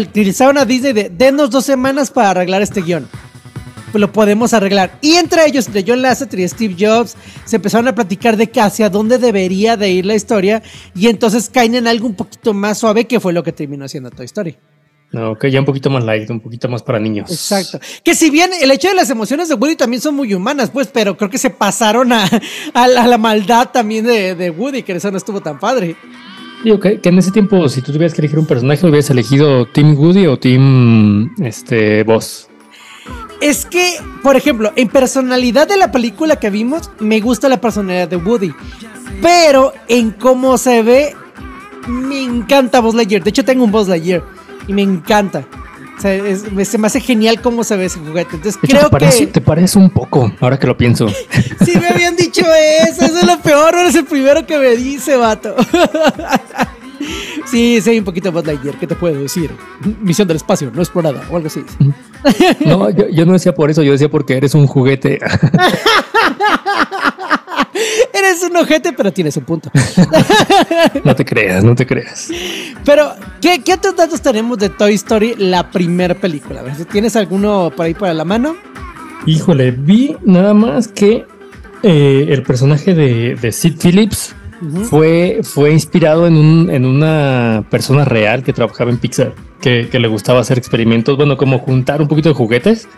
utilizaron 0.00 0.58
a 0.58 0.64
Disney 0.64 0.92
de 0.92 1.10
denos 1.10 1.50
dos 1.50 1.64
semanas 1.64 2.10
para 2.10 2.30
arreglar 2.30 2.62
este 2.62 2.82
guion. 2.82 3.08
Pues 3.92 4.00
lo 4.00 4.12
podemos 4.12 4.52
arreglar. 4.52 4.98
Y 5.00 5.14
entre 5.14 5.46
ellos, 5.46 5.66
entre 5.66 5.84
John 5.86 6.02
Lasseter 6.02 6.40
y 6.40 6.48
Steve 6.48 6.76
Jobs, 6.78 7.16
se 7.44 7.56
empezaron 7.56 7.88
a 7.88 7.94
platicar 7.94 8.36
de 8.36 8.50
que 8.50 8.60
hacia 8.60 8.90
dónde 8.90 9.18
debería 9.18 9.76
de 9.76 9.90
ir 9.90 10.06
la 10.06 10.14
historia. 10.14 10.62
Y 10.94 11.08
entonces 11.08 11.48
caen 11.50 11.74
en 11.74 11.86
algo 11.86 12.06
un 12.06 12.14
poquito 12.14 12.52
más 12.52 12.78
suave, 12.78 13.06
que 13.06 13.20
fue 13.20 13.32
lo 13.32 13.42
que 13.42 13.52
terminó 13.52 13.88
siendo 13.88 14.10
Toy 14.10 14.26
Story. 14.26 14.56
No, 15.16 15.34
que 15.34 15.50
ya 15.50 15.60
un 15.60 15.64
poquito 15.64 15.88
más 15.88 16.04
light, 16.04 16.28
un 16.28 16.40
poquito 16.40 16.68
más 16.68 16.82
para 16.82 16.98
niños. 16.98 17.30
Exacto. 17.30 17.80
Que 18.04 18.14
si 18.14 18.28
bien 18.28 18.50
el 18.60 18.70
hecho 18.70 18.88
de 18.88 18.94
las 18.94 19.08
emociones 19.08 19.48
de 19.48 19.54
Woody 19.54 19.74
también 19.74 20.02
son 20.02 20.14
muy 20.14 20.34
humanas, 20.34 20.68
pues, 20.68 20.88
pero 20.88 21.16
creo 21.16 21.30
que 21.30 21.38
se 21.38 21.48
pasaron 21.48 22.12
a, 22.12 22.28
la, 22.86 23.16
maldad 23.16 23.70
también 23.72 24.04
de, 24.04 24.50
Woody, 24.50 24.82
que 24.82 24.92
eso 24.92 25.10
no 25.10 25.16
estuvo 25.16 25.40
tan 25.40 25.58
padre. 25.58 25.96
Digo 26.62 26.78
que, 26.78 27.00
en 27.02 27.16
ese 27.16 27.30
tiempo, 27.30 27.66
si 27.70 27.80
tú 27.80 27.92
tuvieras 27.92 28.12
que 28.12 28.20
elegir 28.20 28.38
un 28.38 28.44
personaje, 28.44 28.86
hubieras 28.86 29.08
elegido 29.08 29.64
Team 29.64 29.96
Woody 29.96 30.26
o 30.26 30.38
Team 30.38 31.34
este, 31.42 32.02
Boss. 32.02 32.48
Es 33.40 33.64
que, 33.64 33.94
por 34.22 34.36
ejemplo, 34.36 34.70
en 34.76 34.88
personalidad 34.88 35.66
de 35.66 35.78
la 35.78 35.90
película 35.90 36.36
que 36.36 36.50
vimos, 36.50 36.90
me 37.00 37.20
gusta 37.20 37.48
la 37.48 37.58
personalidad 37.58 38.08
de 38.08 38.16
Woody. 38.16 38.52
Pero 39.22 39.72
en 39.88 40.10
cómo 40.10 40.58
se 40.58 40.82
ve, 40.82 41.16
me 41.88 42.22
encanta 42.22 42.80
Buzz 42.80 42.94
Lightyear. 42.94 43.24
De 43.24 43.30
hecho, 43.30 43.46
tengo 43.46 43.64
un 43.64 43.72
Buzz 43.72 43.88
Lightyear 43.88 44.35
y 44.66 44.72
me 44.72 44.82
encanta. 44.82 45.44
O 45.96 46.00
sea, 46.00 46.64
se 46.64 46.78
me 46.78 46.86
hace 46.86 47.00
genial 47.00 47.40
cómo 47.40 47.64
se 47.64 47.76
ve 47.76 47.86
ese 47.86 47.98
juguete. 47.98 48.36
Entonces 48.36 48.60
creo 48.60 48.84
te 48.84 48.90
parece, 48.90 49.18
que. 49.20 49.26
Te 49.28 49.40
parece 49.40 49.78
un 49.78 49.88
poco, 49.88 50.30
ahora 50.40 50.58
que 50.58 50.66
lo 50.66 50.76
pienso. 50.76 51.08
sí, 51.64 51.72
me 51.80 51.88
habían 51.88 52.16
dicho 52.16 52.42
eso. 52.86 53.06
Eso 53.06 53.18
es 53.18 53.26
lo 53.26 53.40
peor. 53.40 53.74
Eres 53.74 53.94
el 53.94 54.04
primero 54.04 54.46
que 54.46 54.58
me 54.58 54.76
dice, 54.76 55.16
vato. 55.16 55.54
sí, 57.46 57.80
soy 57.80 57.98
un 57.98 58.04
poquito 58.04 58.30
Buzz 58.30 58.44
Lightyear. 58.44 58.78
¿Qué 58.78 58.86
te 58.86 58.94
puedo 58.94 59.18
decir? 59.18 59.50
Misión 60.00 60.28
del 60.28 60.36
espacio, 60.36 60.70
no 60.74 60.82
explorada 60.82 61.22
o 61.30 61.36
algo 61.36 61.46
así. 61.48 61.64
no, 62.66 62.90
yo, 62.90 63.08
yo 63.08 63.24
no 63.24 63.32
decía 63.32 63.54
por 63.54 63.70
eso. 63.70 63.82
Yo 63.82 63.92
decía 63.92 64.10
porque 64.10 64.36
eres 64.36 64.54
un 64.54 64.66
juguete. 64.66 65.18
Eres 68.12 68.42
un 68.42 68.56
ojete, 68.56 68.92
pero 68.92 69.12
tienes 69.12 69.36
un 69.36 69.44
punto. 69.44 69.70
no 71.04 71.14
te 71.14 71.24
creas, 71.24 71.64
no 71.64 71.74
te 71.74 71.86
creas. 71.86 72.28
Pero, 72.84 73.12
¿qué, 73.40 73.60
otros 73.72 73.96
datos 73.96 74.20
tenemos 74.20 74.58
de 74.58 74.68
Toy 74.68 74.94
Story, 74.94 75.34
la 75.36 75.70
primera 75.70 76.14
película? 76.14 76.62
¿Tienes 76.90 77.16
alguno 77.16 77.72
por 77.74 77.86
ahí 77.86 77.94
para 77.94 78.14
la 78.14 78.24
mano? 78.24 78.56
Híjole, 79.26 79.72
vi 79.72 80.16
nada 80.24 80.54
más 80.54 80.88
que 80.88 81.24
eh, 81.82 82.26
el 82.28 82.42
personaje 82.42 82.94
de, 82.94 83.52
Sid 83.52 83.76
Phillips 83.80 84.34
fue, 84.88 85.40
fue 85.42 85.72
inspirado 85.72 86.26
en, 86.26 86.36
un, 86.36 86.70
en 86.70 86.84
una 86.86 87.64
persona 87.70 88.04
real 88.04 88.42
que 88.42 88.52
trabajaba 88.52 88.90
en 88.90 88.98
Pixar, 88.98 89.34
que, 89.60 89.88
que 89.90 89.98
le 89.98 90.08
gustaba 90.08 90.40
hacer 90.40 90.58
experimentos, 90.58 91.16
bueno, 91.16 91.36
como 91.36 91.58
juntar 91.58 92.00
un 92.00 92.08
poquito 92.08 92.28
de 92.28 92.34
juguetes. 92.34 92.88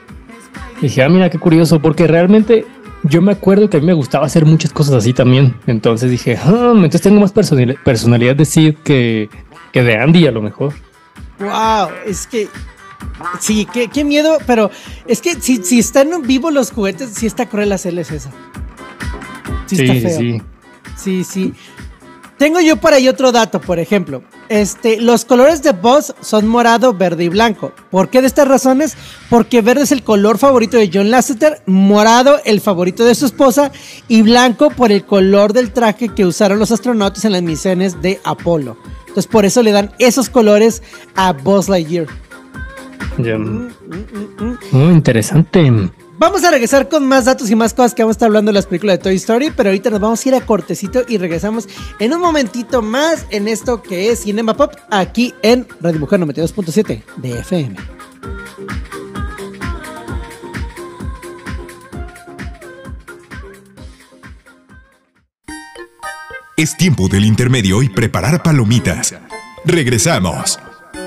Y 0.79 0.83
dije, 0.83 1.03
ah, 1.03 1.09
mira 1.09 1.29
qué 1.29 1.39
curioso, 1.39 1.81
porque 1.81 2.07
realmente 2.07 2.65
yo 3.05 3.23
me 3.23 3.33
acuerdo 3.33 3.71
que 3.71 3.77
a 3.77 3.81
mí 3.81 3.87
me 3.87 3.93
gustaba 3.93 4.27
hacer 4.27 4.45
muchas 4.45 4.73
cosas 4.73 4.95
así 4.95 5.13
también. 5.13 5.55
Entonces 5.67 6.11
dije, 6.11 6.37
ah, 6.37 6.73
entonces 6.75 7.03
tengo 7.03 7.21
más 7.21 7.33
personalidad 7.33 8.37
de 8.37 8.45
Sid 8.45 8.75
que, 8.85 9.29
que 9.73 9.83
de 9.83 9.97
Andy 9.97 10.27
a 10.27 10.33
lo 10.33 10.43
mejor. 10.43 10.75
Wow, 11.39 11.91
es 12.07 12.27
que 12.27 12.49
sí, 13.41 13.67
qué, 13.73 13.89
qué 13.89 14.05
miedo, 14.05 14.39
pero 14.47 14.71
es 15.07 15.21
que 15.21 15.41
si, 15.41 15.63
si 15.63 15.79
están 15.79 16.23
vivos 16.23 16.53
los 16.53 16.73
juguetes, 16.73 17.11
sí 17.11 17.27
está 17.27 17.47
cruel 17.47 17.73
hacerles 17.73 18.11
eso. 18.11 18.31
Sí, 19.67 19.77
sí, 19.77 19.83
está 19.85 20.09
feo. 20.09 20.19
sí. 20.19 20.43
Sí, 20.97 21.23
sí. 21.25 21.55
Tengo 22.39 22.61
yo 22.61 22.77
por 22.77 22.93
ahí 22.93 23.09
otro 23.09 23.31
dato, 23.31 23.61
por 23.61 23.79
ejemplo. 23.79 24.23
Este, 24.49 25.01
los 25.01 25.25
colores 25.25 25.63
de 25.63 25.73
Buzz 25.73 26.15
son 26.21 26.47
morado, 26.47 26.95
verde 26.95 27.25
y 27.25 27.29
blanco. 27.29 27.73
¿Por 27.91 28.09
qué 28.09 28.21
de 28.21 28.27
estas 28.27 28.49
razones? 28.49 28.97
Porque 29.29 29.61
verde 29.61 29.83
es 29.83 29.93
el 29.93 30.03
color 30.03 30.39
favorito 30.39 30.77
de 30.77 30.91
John 30.93 31.11
Lasseter, 31.11 31.63
morado 31.67 32.39
el 32.45 32.61
favorito 32.61 33.05
de 33.05 33.15
su 33.15 33.27
esposa 33.27 33.71
y 34.09 34.23
blanco 34.23 34.71
por 34.71 34.91
el 34.91 35.05
color 35.05 35.53
del 35.53 35.73
traje 35.73 36.09
que 36.09 36.25
usaron 36.25 36.59
los 36.59 36.73
astronautas 36.73 37.25
en 37.25 37.33
las 37.33 37.43
misiones 37.43 38.01
de 38.01 38.21
Apolo. 38.25 38.77
Entonces 39.01 39.27
por 39.27 39.45
eso 39.45 39.63
le 39.63 39.73
dan 39.73 39.93
esos 39.99 40.31
colores 40.31 40.83
a 41.15 41.33
Buzz 41.33 41.69
Lightyear. 41.69 42.07
Mm, 43.19 43.23
mm, 43.23 44.59
mm, 44.73 44.93
interesante. 44.93 45.91
Vamos 46.19 46.43
a 46.43 46.51
regresar 46.51 46.89
con 46.89 47.07
más 47.07 47.27
datos 47.27 47.49
y 47.49 47.55
más 47.55 47.73
cosas 47.73 47.95
que 47.95 48.03
vamos 48.03 48.15
a 48.15 48.17
estar 48.17 48.27
hablando 48.27 48.49
de 48.49 48.55
las 48.55 48.67
películas 48.67 48.99
de 48.99 49.05
Toy 49.05 49.15
Story, 49.15 49.53
pero 49.57 49.69
ahorita 49.69 49.89
nos 49.91 50.01
vamos 50.01 50.25
a 50.25 50.29
ir 50.29 50.35
a 50.35 50.41
cortecito 50.41 51.05
y 51.07 51.17
regresamos 51.17 51.69
en 52.01 52.13
un 52.13 52.21
momentito 52.21 52.83
más 52.83 53.25
en 53.31 53.47
esto 53.47 53.83
que 53.83 54.11
es 54.11 54.25
Cinema 54.25 54.55
Pop 54.55 54.75
aquí 54.91 55.33
en 55.43 55.67
Radio 55.81 56.01
Mujer 56.01 56.19
92.7 56.19 57.05
de 57.19 57.39
FM. 57.39 57.77
Es 66.57 66.77
tiempo 66.77 67.09
del 67.09 67.25
intermedio 67.25 67.81
y 67.85 67.89
preparar 67.89 68.43
palomitas. 68.43 69.15
Regresamos. 69.65 70.59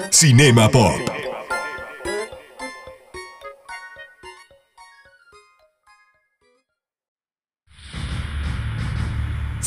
Cinema 0.10 0.70
Pop. 0.70 1.21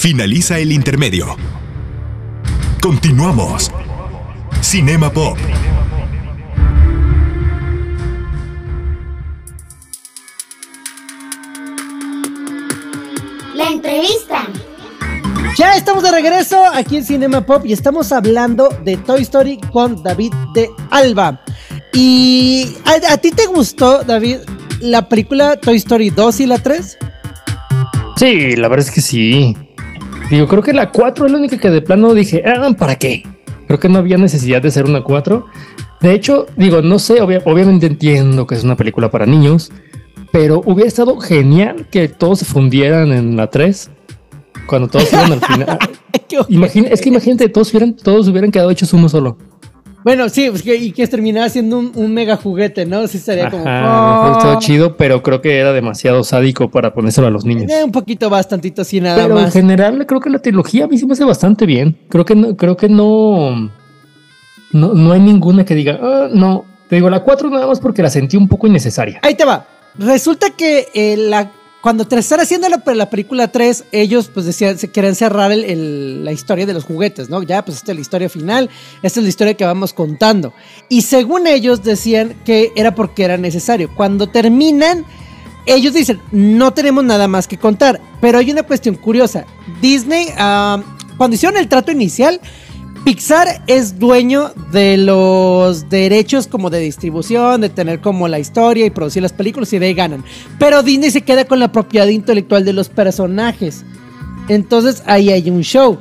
Finaliza 0.05 0.59
el 0.59 0.71
intermedio. 0.71 1.35
Continuamos. 2.83 3.73
Cinema 4.61 5.11
Pop. 5.11 5.39
La 13.55 13.69
entrevista. 13.71 14.47
Ya 15.57 15.75
estamos 15.75 16.03
de 16.03 16.11
regreso 16.11 16.63
aquí 16.75 16.99
en 16.99 17.07
Cinema 17.07 17.47
Pop 17.47 17.65
y 17.65 17.73
estamos 17.73 18.13
hablando 18.13 18.69
de 18.85 18.99
Toy 18.99 19.23
Story 19.23 19.59
con 19.73 20.03
David 20.03 20.35
de 20.53 20.69
Alba. 20.91 21.43
¿Y 21.95 22.77
a, 22.85 23.17
ti 23.17 23.31
te 23.31 23.47
gustó, 23.47 24.05
David, 24.05 24.41
la 24.81 25.09
película 25.09 25.57
Toy 25.57 25.77
Story 25.77 26.11
2 26.11 26.41
y 26.41 26.47
la 26.47 26.59
3? 26.59 26.99
Sí, 28.19 28.55
la 28.57 28.69
verdad 28.69 28.87
es 28.87 28.95
que 28.95 29.01
sí. 29.01 29.57
Digo, 30.31 30.49
creo 30.49 30.63
que 30.63 30.73
la 30.73 30.91
4 30.91 31.27
es 31.27 31.33
la 31.33 31.39
única 31.39 31.59
que 31.59 31.71
de 31.71 31.83
plano 31.83 32.15
dije, 32.15 32.43
ah, 32.47 32.75
¿para 32.77 32.97
qué? 32.97 33.23
Creo 33.67 33.79
que 33.79 33.89
no 33.89 33.99
había 33.99 34.17
necesidad 34.17 34.63
de 34.63 34.71
ser 34.71 34.87
una 34.87 35.03
4. 35.03 35.47
De 36.01 36.13
hecho, 36.13 36.47
digo, 36.57 36.83
no 36.83 36.99
sé, 36.99 37.21
obviamente 37.21 37.87
entiendo 37.87 38.47
que 38.47 38.55
es 38.55 38.65
una 38.65 38.77
película 38.77 39.11
para 39.11 39.27
niños, 39.27 39.71
pero 40.33 40.63
hubiera 40.65 40.89
estado 40.89 41.19
genial 41.21 41.87
que 41.91 42.09
todos 42.09 42.41
se 42.41 42.45
fundieran 42.45 43.13
en 43.13 43.37
la 43.37 43.49
3 43.49 43.91
cuando 44.67 44.89
todos 44.89 45.09
fueran 45.09 45.33
al 45.33 45.41
final. 45.41 45.79
es 46.91 47.01
que 47.01 47.09
imagínate, 47.09 47.49
todos 47.49 47.71
hubieran, 47.71 47.95
todos 47.95 48.29
hubieran 48.29 48.51
quedado 48.51 48.71
hechos 48.71 48.93
uno 48.93 49.09
solo. 49.09 49.39
Bueno, 50.05 50.29
sí, 50.29 50.51
pues 50.51 50.65
y 50.67 50.93
que 50.93 51.07
terminara 51.07 51.49
siendo 51.49 51.79
un, 51.79 52.13
mega 52.13 52.37
juguete, 52.37 52.85
¿no? 52.85 53.09
Sí 53.09 53.17
estaría 53.17 53.51
como. 53.51 53.65
Oh". 53.65 54.59
chido, 54.59 54.97
pero 54.99 55.23
creo 55.23 55.41
que 55.41 55.59
era 55.59 55.73
demasiado 55.73 56.23
sádico 56.23 56.71
para 56.71 56.93
ponérselo 56.93 57.27
a 57.27 57.31
los 57.31 57.47
niños. 57.47 57.73
Eh, 57.73 57.83
un 57.83 57.91
poquito 57.91 58.29
bastantito 58.29 58.83
así 58.83 59.01
nada 59.01 59.17
pero 59.17 59.35
más. 59.35 59.45
Pero 59.45 59.47
en 59.47 59.53
general 59.53 60.07
creo 60.07 60.21
que 60.21 60.29
la 60.29 60.41
trilogía 60.41 60.85
a 60.85 60.89
mí 60.89 60.99
sí 60.99 61.07
me 61.07 61.15
hace 61.15 61.25
bastante 61.25 61.65
bien. 61.65 61.97
Creo 62.11 62.27
que 62.27 62.37
no, 62.37 62.55
creo 62.55 62.77
que 62.77 62.91
no. 62.91 63.73
No, 64.73 64.93
no 64.93 65.13
hay 65.13 65.21
ninguna 65.21 65.65
que 65.65 65.75
diga, 65.75 65.99
ah, 66.03 66.29
no. 66.31 66.67
Te 66.89 66.97
digo, 66.97 67.09
la 67.09 67.21
4 67.21 67.49
nada 67.49 67.67
más 67.67 67.81
porque 67.81 68.03
la 68.03 68.11
sentí 68.11 68.37
un 68.37 68.47
poco 68.47 68.67
innecesaria. 68.67 69.21
Ahí 69.23 69.35
te 69.35 69.47
va. 69.47 69.67
Resulta 69.99 70.51
que 70.51 70.89
eh, 70.93 71.17
la 71.17 71.51
cuando 71.85 72.09
están 72.09 72.41
haciendo 72.41 72.67
la, 72.71 72.83
la, 72.95 73.11
película 73.11 73.49
3, 73.49 73.85
ellos 73.93 74.31
pues 74.33 74.47
decían, 74.47 74.79
se 74.79 74.91
quieren 74.91 75.15
cerrar 75.15 75.51
la 75.55 76.33
historia 76.33 76.65
de 76.65 76.73
los 76.73 76.85
juguetes, 76.85 77.29
¿no? 77.29 77.43
Ya, 77.43 77.63
pues 77.63 77.77
esta 77.77 77.93
es 77.93 77.97
la 77.97 78.01
historia 78.01 78.31
final, 78.31 78.71
esta 79.03 79.21
es 79.21 79.25
la 79.25 79.29
historia 79.29 79.53
que 79.53 79.67
vamos 79.67 79.93
contando. 79.93 80.55
Y 80.89 81.03
según 81.03 81.47
ellos 81.47 81.83
decían 81.83 82.37
que 82.43 82.73
era 82.75 82.95
porque 82.95 83.25
era 83.25 83.37
necesario. 83.37 83.95
Cuando 83.95 84.29
terminan, 84.29 85.05
ellos 85.67 85.93
dicen, 85.93 86.23
no 86.33 86.73
tenemos 86.73 87.05
nada 87.05 87.29
más 87.29 87.47
que 87.47 87.59
contar. 87.59 88.01
Pero 88.19 88.39
hay 88.39 88.51
una 88.51 88.63
cuestión 88.63 88.95
curiosa. 88.95 89.45
Disney, 89.83 90.29
ah, 90.39 90.83
cuando 91.19 91.35
hicieron 91.35 91.59
el 91.59 91.69
trato 91.69 91.93
inicial, 91.93 92.41
Pixar 93.05 93.63
es 93.67 93.99
dueño 93.99 94.53
de 94.73 94.97
los 94.97 95.91
derechos 95.91 96.47
como 96.47 96.71
de 96.71 96.81
distribución, 96.81 97.61
de 97.61 97.69
tener 97.69 98.01
como 98.01 98.29
la 98.29 98.39
historia 98.39 98.87
y 98.87 98.91
producir 98.91 99.23
las 99.23 99.35
películas 99.35 99.73
y 99.75 99.79
de 99.79 99.87
ahí 99.87 99.95
ganan. 99.95 100.25
Pero 100.59 100.83
Disney 100.83 101.11
se 101.11 101.21
queda 101.21 101.45
con 101.45 101.61
la 101.61 101.71
propiedad 101.71 102.07
intelectual 102.07 102.65
de 102.65 102.73
los 102.73 102.89
personajes. 102.89 103.85
Entonces 104.49 105.03
ahí 105.05 105.31
hay 105.31 105.51
un 105.51 105.63
show. 105.63 105.99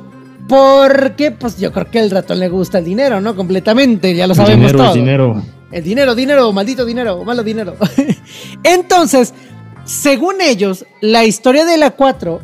Porque, 0.48 1.30
pues 1.30 1.58
yo 1.58 1.72
creo 1.72 1.90
que 1.90 1.98
al 1.98 2.10
ratón 2.10 2.38
le 2.38 2.48
gusta 2.48 2.78
el 2.78 2.84
dinero, 2.84 3.20
¿no? 3.20 3.36
Completamente, 3.36 4.14
ya 4.14 4.26
lo 4.26 4.34
sabemos 4.34 4.72
dinero, 4.72 4.78
todo. 4.78 4.94
El 4.94 5.00
dinero. 5.00 5.42
El 5.72 5.84
dinero, 5.84 6.14
dinero, 6.14 6.52
maldito 6.52 6.84
dinero, 6.84 7.22
malo 7.24 7.42
dinero. 7.42 7.76
Entonces, 8.62 9.34
según 9.84 10.40
ellos, 10.40 10.86
la 11.00 11.24
historia 11.24 11.64
de 11.64 11.76
la 11.76 11.90
4 11.90 12.40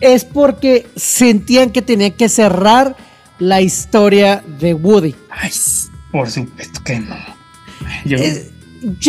es 0.00 0.24
porque 0.24 0.86
sentían 0.94 1.70
que 1.70 1.82
tenían 1.82 2.12
que 2.12 2.28
cerrar 2.28 2.96
la 3.38 3.60
historia 3.60 4.42
de 4.58 4.74
Woody. 4.74 5.14
Ay, 5.30 5.50
por 6.10 6.30
supuesto 6.30 6.82
que 6.84 7.00
no. 7.00 7.16
Yo, 8.04 8.18
eh, 8.18 8.50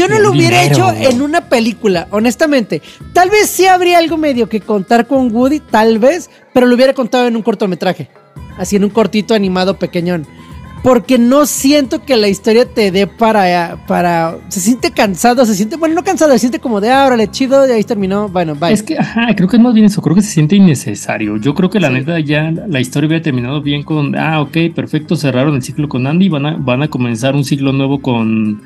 no 0.10 0.20
lo 0.20 0.32
hubiera 0.32 0.64
hecho 0.64 0.92
en 0.92 1.22
una 1.22 1.50
película, 1.50 2.08
honestamente. 2.12 2.82
Tal 3.14 3.30
vez 3.30 3.50
sí 3.50 3.66
habría 3.66 3.98
algo 3.98 4.18
medio 4.18 4.50
que 4.50 4.62
contar 4.62 5.08
con 5.08 5.34
Woody, 5.34 5.60
tal 5.60 6.00
vez, 6.00 6.30
pero 6.54 6.66
lo 6.66 6.76
hubiera 6.76 6.94
contado 6.94 7.28
en 7.28 7.36
un 7.36 7.42
cortometraje. 7.42 8.10
Así 8.58 8.78
en 8.78 8.86
un 8.86 8.90
cortito 8.90 9.34
animado 9.34 9.78
pequeñón 9.78 10.26
porque 10.86 11.18
no 11.18 11.48
siento 11.48 12.06
que 12.06 12.16
la 12.16 12.28
historia 12.28 12.72
te 12.72 12.92
dé 12.92 13.08
para, 13.08 13.76
para, 13.88 14.38
se 14.50 14.60
siente 14.60 14.92
cansado, 14.92 15.44
se 15.44 15.56
siente, 15.56 15.78
bueno, 15.78 15.96
no 15.96 16.04
cansado, 16.04 16.32
se 16.34 16.38
siente 16.38 16.60
como 16.60 16.80
de, 16.80 16.92
ah, 16.92 17.08
órale, 17.08 17.28
chido, 17.32 17.68
y 17.68 17.72
ahí 17.72 17.84
terminó, 17.84 18.30
bueno, 18.30 18.54
bye. 18.54 18.72
Es 18.72 18.84
que, 18.84 18.96
ajá, 18.96 19.34
creo 19.36 19.50
que 19.50 19.58
es 19.58 19.64
más 19.64 19.74
bien 19.74 19.88
eso, 19.88 20.00
creo 20.04 20.16
que 20.16 20.22
se 20.22 20.30
siente 20.30 20.56
innecesario. 20.56 21.38
Yo 21.38 21.56
creo 21.56 21.72
que 21.72 21.80
la 21.80 21.90
neta 21.90 22.20
ya 22.20 22.52
la 22.52 22.80
historia 22.80 23.08
hubiera 23.08 23.24
terminado 23.24 23.64
bien 23.64 23.82
con, 23.82 24.16
ah, 24.16 24.40
ok, 24.42 24.58
perfecto, 24.76 25.16
cerraron 25.16 25.56
el 25.56 25.64
ciclo 25.64 25.90
con 25.90 26.06
Andy, 26.06 26.30
van 26.30 26.46
a, 26.46 26.56
van 26.56 26.84
a 26.84 26.88
comenzar 26.88 27.34
un 27.34 27.46
ciclo 27.46 27.72
nuevo 27.72 28.00
con, 28.00 28.62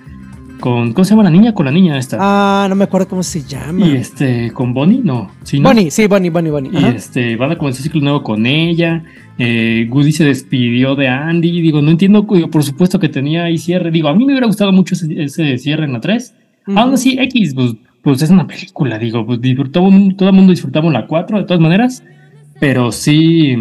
con, 0.60 0.94
¿cómo 0.94 1.06
se 1.06 1.12
llama 1.12 1.24
la 1.24 1.30
niña? 1.30 1.54
Con 1.54 1.66
la 1.66 1.72
niña 1.72 1.98
esta. 1.98 2.18
Ah, 2.20 2.68
no 2.70 2.76
me 2.76 2.84
acuerdo 2.84 3.08
cómo 3.08 3.24
se 3.24 3.44
llama. 3.44 3.86
Y 3.88 3.96
este, 3.96 4.52
con 4.52 4.74
Bonnie, 4.74 5.02
no. 5.04 5.32
¿sí, 5.44 5.60
Bonnie, 5.60 5.90
sí, 5.90 6.08
Bonnie, 6.08 6.30
Bonnie, 6.30 6.52
Bonnie. 6.52 6.72
Y 6.72 6.86
este, 6.86 7.36
van 7.36 7.52
a 7.52 7.58
comenzar 7.58 7.82
ciclo 7.84 8.02
nuevo 8.02 8.24
con 8.24 8.46
ella. 8.46 9.04
Eh, 9.38 9.88
Woody 9.90 10.12
se 10.12 10.26
despidió 10.26 10.96
de 10.96 11.08
Andy. 11.08 11.62
Digo, 11.62 11.82
no 11.82 11.92
entiendo, 11.92 12.28
por 12.28 12.64
supuesto 12.64 13.00
que 13.00 13.10
tenía 13.10 13.46
ahí 13.46 13.58
cierre. 13.58 13.92
Digo, 13.92 14.10
a 14.10 14.14
mí 14.14 14.26
me 14.26 14.34
hubiera 14.34 14.48
gustado 14.48 14.72
mucho 14.72 14.96
ese, 14.96 15.58
cierre 15.58 15.86
en 15.86 15.94
la 15.94 16.02
3. 16.02 16.36
Aún 16.76 16.94
así, 16.94 17.18
X, 17.20 17.54
pues, 17.56 17.76
pues, 18.04 18.22
es 18.22 18.30
una 18.30 18.46
película. 18.46 19.00
Digo, 19.00 19.26
pues 19.26 19.42
disfrutamos, 19.42 20.16
todo 20.16 20.30
el 20.30 20.36
mundo 20.36 20.52
disfrutamos 20.52 20.94
la 20.94 21.08
4 21.08 21.40
de 21.40 21.44
todas 21.46 21.62
maneras. 21.62 22.04
Pero 22.60 22.92
sí, 22.92 23.56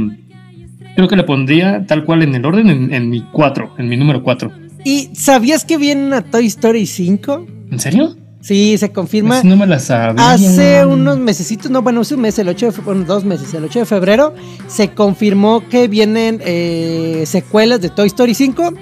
creo 0.97 1.09
que 1.09 1.17
le 1.17 1.23
pondría 1.23 1.87
tal 1.87 2.05
cual 2.05 2.23
en 2.23 2.35
el 2.35 2.45
orden 2.45 2.69
en, 2.69 2.93
en 2.93 3.09
mi 3.09 3.23
4, 3.33 3.75
en 3.79 3.89
mi 3.89 3.97
número 3.97 4.23
4. 4.23 4.68
¿Y 4.89 5.11
sabías 5.15 5.67
que 5.67 5.77
viene 5.77 6.07
una 6.07 6.23
Toy 6.23 6.47
Story 6.47 6.87
5? 6.87 7.47
¿En 7.73 7.79
serio? 7.79 8.17
Sí, 8.41 8.79
se 8.79 8.91
confirma. 8.91 9.43
no 9.43 9.55
me 9.55 9.67
la 9.67 9.81
sabía. 9.81 10.31
Hace 10.31 10.87
unos 10.87 11.19
mesecitos, 11.19 11.71
no, 11.71 11.83
bueno, 11.83 12.01
hace 12.01 12.15
un 12.15 12.23
mes, 12.23 12.39
el 12.39 12.49
8 12.49 12.67
de 12.67 12.73
febrero, 12.73 13.05
dos 13.05 13.23
meses, 13.23 13.53
el 13.53 13.65
8 13.65 13.81
de 13.81 13.85
febrero, 13.85 14.35
se 14.67 14.93
confirmó 14.95 15.69
que 15.69 15.89
vienen 15.89 16.41
eh, 16.43 17.25
secuelas 17.27 17.83
de 17.83 17.91
Toy 17.91 18.07
Story 18.07 18.33
5, 18.33 18.73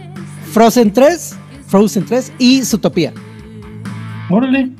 Frozen 0.53 0.93
3, 0.93 1.35
Frozen 1.67 2.05
3 2.05 2.33
y 2.39 2.63
Zootopia. 2.63 3.13
Órale. 4.31 4.71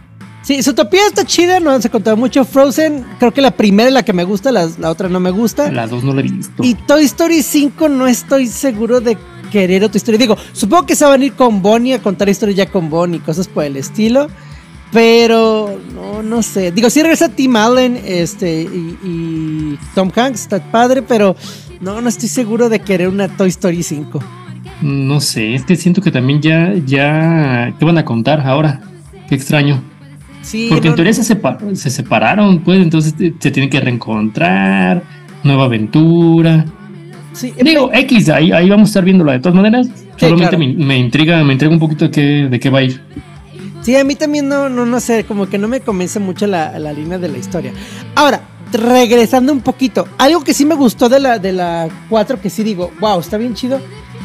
Sí, 0.43 0.63
Zootopia 0.63 1.09
está 1.09 1.25
chida, 1.25 1.59
no 1.59 1.83
se 1.83 1.91
contado 1.91 2.17
mucho. 2.17 2.45
Frozen, 2.45 3.05
creo 3.19 3.35
que 3.35 3.41
la 3.41 3.51
primera 3.51 3.89
es 3.89 3.95
la 3.95 4.05
que 4.05 4.13
me 4.13 4.23
gusta, 4.23 4.53
la, 4.53 4.71
la 4.79 4.93
otra 4.93 5.09
no 5.09 5.19
me 5.19 5.33
gusta. 5.33 5.73
Las 5.73 5.91
dos 5.91 6.05
no 6.05 6.15
la 6.15 6.21
he 6.21 6.23
visto. 6.23 6.63
Y 6.63 6.75
Toy 6.75 7.03
Story 7.03 7.43
5 7.43 7.89
no 7.89 8.07
estoy 8.07 8.47
seguro 8.47 9.01
de 9.01 9.19
querer 9.57 9.83
otra 9.85 9.97
historia. 9.97 10.19
Digo, 10.19 10.37
supongo 10.53 10.85
que 10.85 10.95
se 10.95 11.07
van 11.07 11.23
a 11.23 11.25
ir 11.25 11.33
con 11.33 11.63
Bonnie 11.63 11.95
a 11.95 12.03
contar 12.03 12.29
historias 12.29 12.59
ya 12.59 12.67
con 12.67 12.91
Bonnie, 12.91 13.21
cosas 13.21 13.49
por 13.49 13.65
el 13.65 13.79
estilo. 13.79 14.29
Pero 14.93 15.81
no, 15.95 16.23
no 16.23 16.43
sé. 16.43 16.73
Digo, 16.73 16.91
si 16.91 17.01
regresa 17.01 17.31
Tim 17.31 17.57
Allen 17.57 17.99
este, 18.05 18.63
y, 18.63 19.79
Tom 19.95 20.11
Hanks, 20.15 20.43
está 20.43 20.61
padre, 20.71 21.01
pero 21.01 21.35
no, 21.81 22.03
no 22.03 22.09
estoy 22.09 22.29
seguro 22.29 22.69
de 22.69 22.81
querer 22.81 23.09
una 23.09 23.29
Toy 23.29 23.49
Story 23.49 23.83
5. 23.83 24.21
No 24.83 25.21
sé, 25.21 25.55
es 25.55 25.65
que 25.65 25.75
siento 25.75 26.03
que 26.03 26.11
también 26.11 26.43
ya, 26.43 26.75
ya, 26.85 27.75
¿qué 27.79 27.85
van 27.85 27.97
a 27.97 28.05
contar 28.05 28.41
ahora? 28.41 28.83
Qué 29.27 29.35
extraño. 29.35 29.83
Sí, 30.43 30.67
Porque 30.69 30.89
en 30.89 30.95
teoría 30.95 31.15
se, 31.15 31.25
se, 31.25 31.91
separaron, 31.91 32.61
pues 32.61 32.81
entonces 32.81 33.15
se 33.17 33.51
tienen 33.51 33.71
que 33.71 33.81
reencontrar, 33.81 35.03
nueva 35.43 35.65
aventura. 35.65 36.67
Sí, 37.37 37.53
Digo, 37.63 37.91
X, 37.93 38.31
ahí, 38.31 38.51
ahí 38.51 38.69
vamos 38.71 38.89
a 38.89 38.91
estar 38.91 39.05
viéndola 39.05 39.33
de 39.33 39.41
todas 39.41 39.55
maneras. 39.55 39.89
Solamente 40.17 40.57
me, 40.57 40.97
intriga, 40.97 41.45
me 41.45 41.53
intriga 41.53 41.73
un 41.73 41.79
poquito 41.79 42.07
de 42.07 42.11
qué, 42.11 42.49
de 42.51 42.59
qué 42.59 42.71
va 42.71 42.79
a 42.79 42.83
ir. 42.85 43.03
Sí, 43.83 43.95
a 43.95 44.05
mí 44.05 44.15
también 44.15 44.49
no, 44.49 44.71
no, 44.71 44.87
no 44.87 45.01
sé, 45.01 45.25
como 45.25 45.47
que 45.47 45.59
no 45.59 45.69
me 45.69 45.81
convence 45.81 46.19
mucho 46.19 46.47
la, 46.47 46.79
línea 46.93 47.19
de 47.19 47.29
la 47.29 47.37
historia. 47.37 47.73
Ahora, 48.15 48.41
regresando 48.73 49.53
un 49.53 49.61
poquito, 49.61 50.09
algo 50.17 50.43
que 50.43 50.55
sí 50.55 50.65
me 50.65 50.75
gustó 50.75 51.11
de 51.11 51.21
la, 51.21 51.39
de 51.39 51.53
la 51.53 51.89
4, 52.09 52.41
que 52.41 52.49
sí 52.49 52.65
digo, 52.65 52.91
wow, 53.01 53.21
está 53.21 53.37
bien 53.37 53.55
chido, 53.55 53.81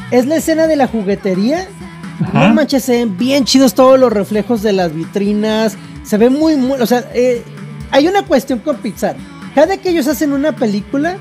es 0.10 0.26
la 0.26 0.38
escena 0.38 0.68
de 0.68 0.78
la 0.78 0.88
juguetería. 0.88 1.68
No 2.34 2.54
manches, 2.54 2.84
se 2.84 2.94
ven 2.94 3.18
bien 3.18 3.46
chidos 3.46 3.74
todos 3.74 4.00
los 4.00 4.14
reflejos 4.14 4.62
de 4.62 4.74
las 4.74 4.96
vitrinas. 4.96 5.76
Se 6.04 6.18
ve 6.18 6.30
muy, 6.30 6.56
muy. 6.56 6.80
O 6.80 6.86
sea, 6.86 7.04
eh, 7.14 7.42
hay 7.90 8.08
una 8.08 8.24
cuestión 8.24 8.60
con 8.60 8.78
Pixar. 8.78 9.16
Cada 9.56 9.78
que 9.78 9.90
ellos 9.90 10.08
hacen 10.08 10.32
una 10.32 10.54
película, 10.54 11.18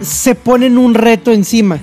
se 0.00 0.34
ponen 0.34 0.78
un 0.78 0.94
reto 0.94 1.32
encima. 1.32 1.80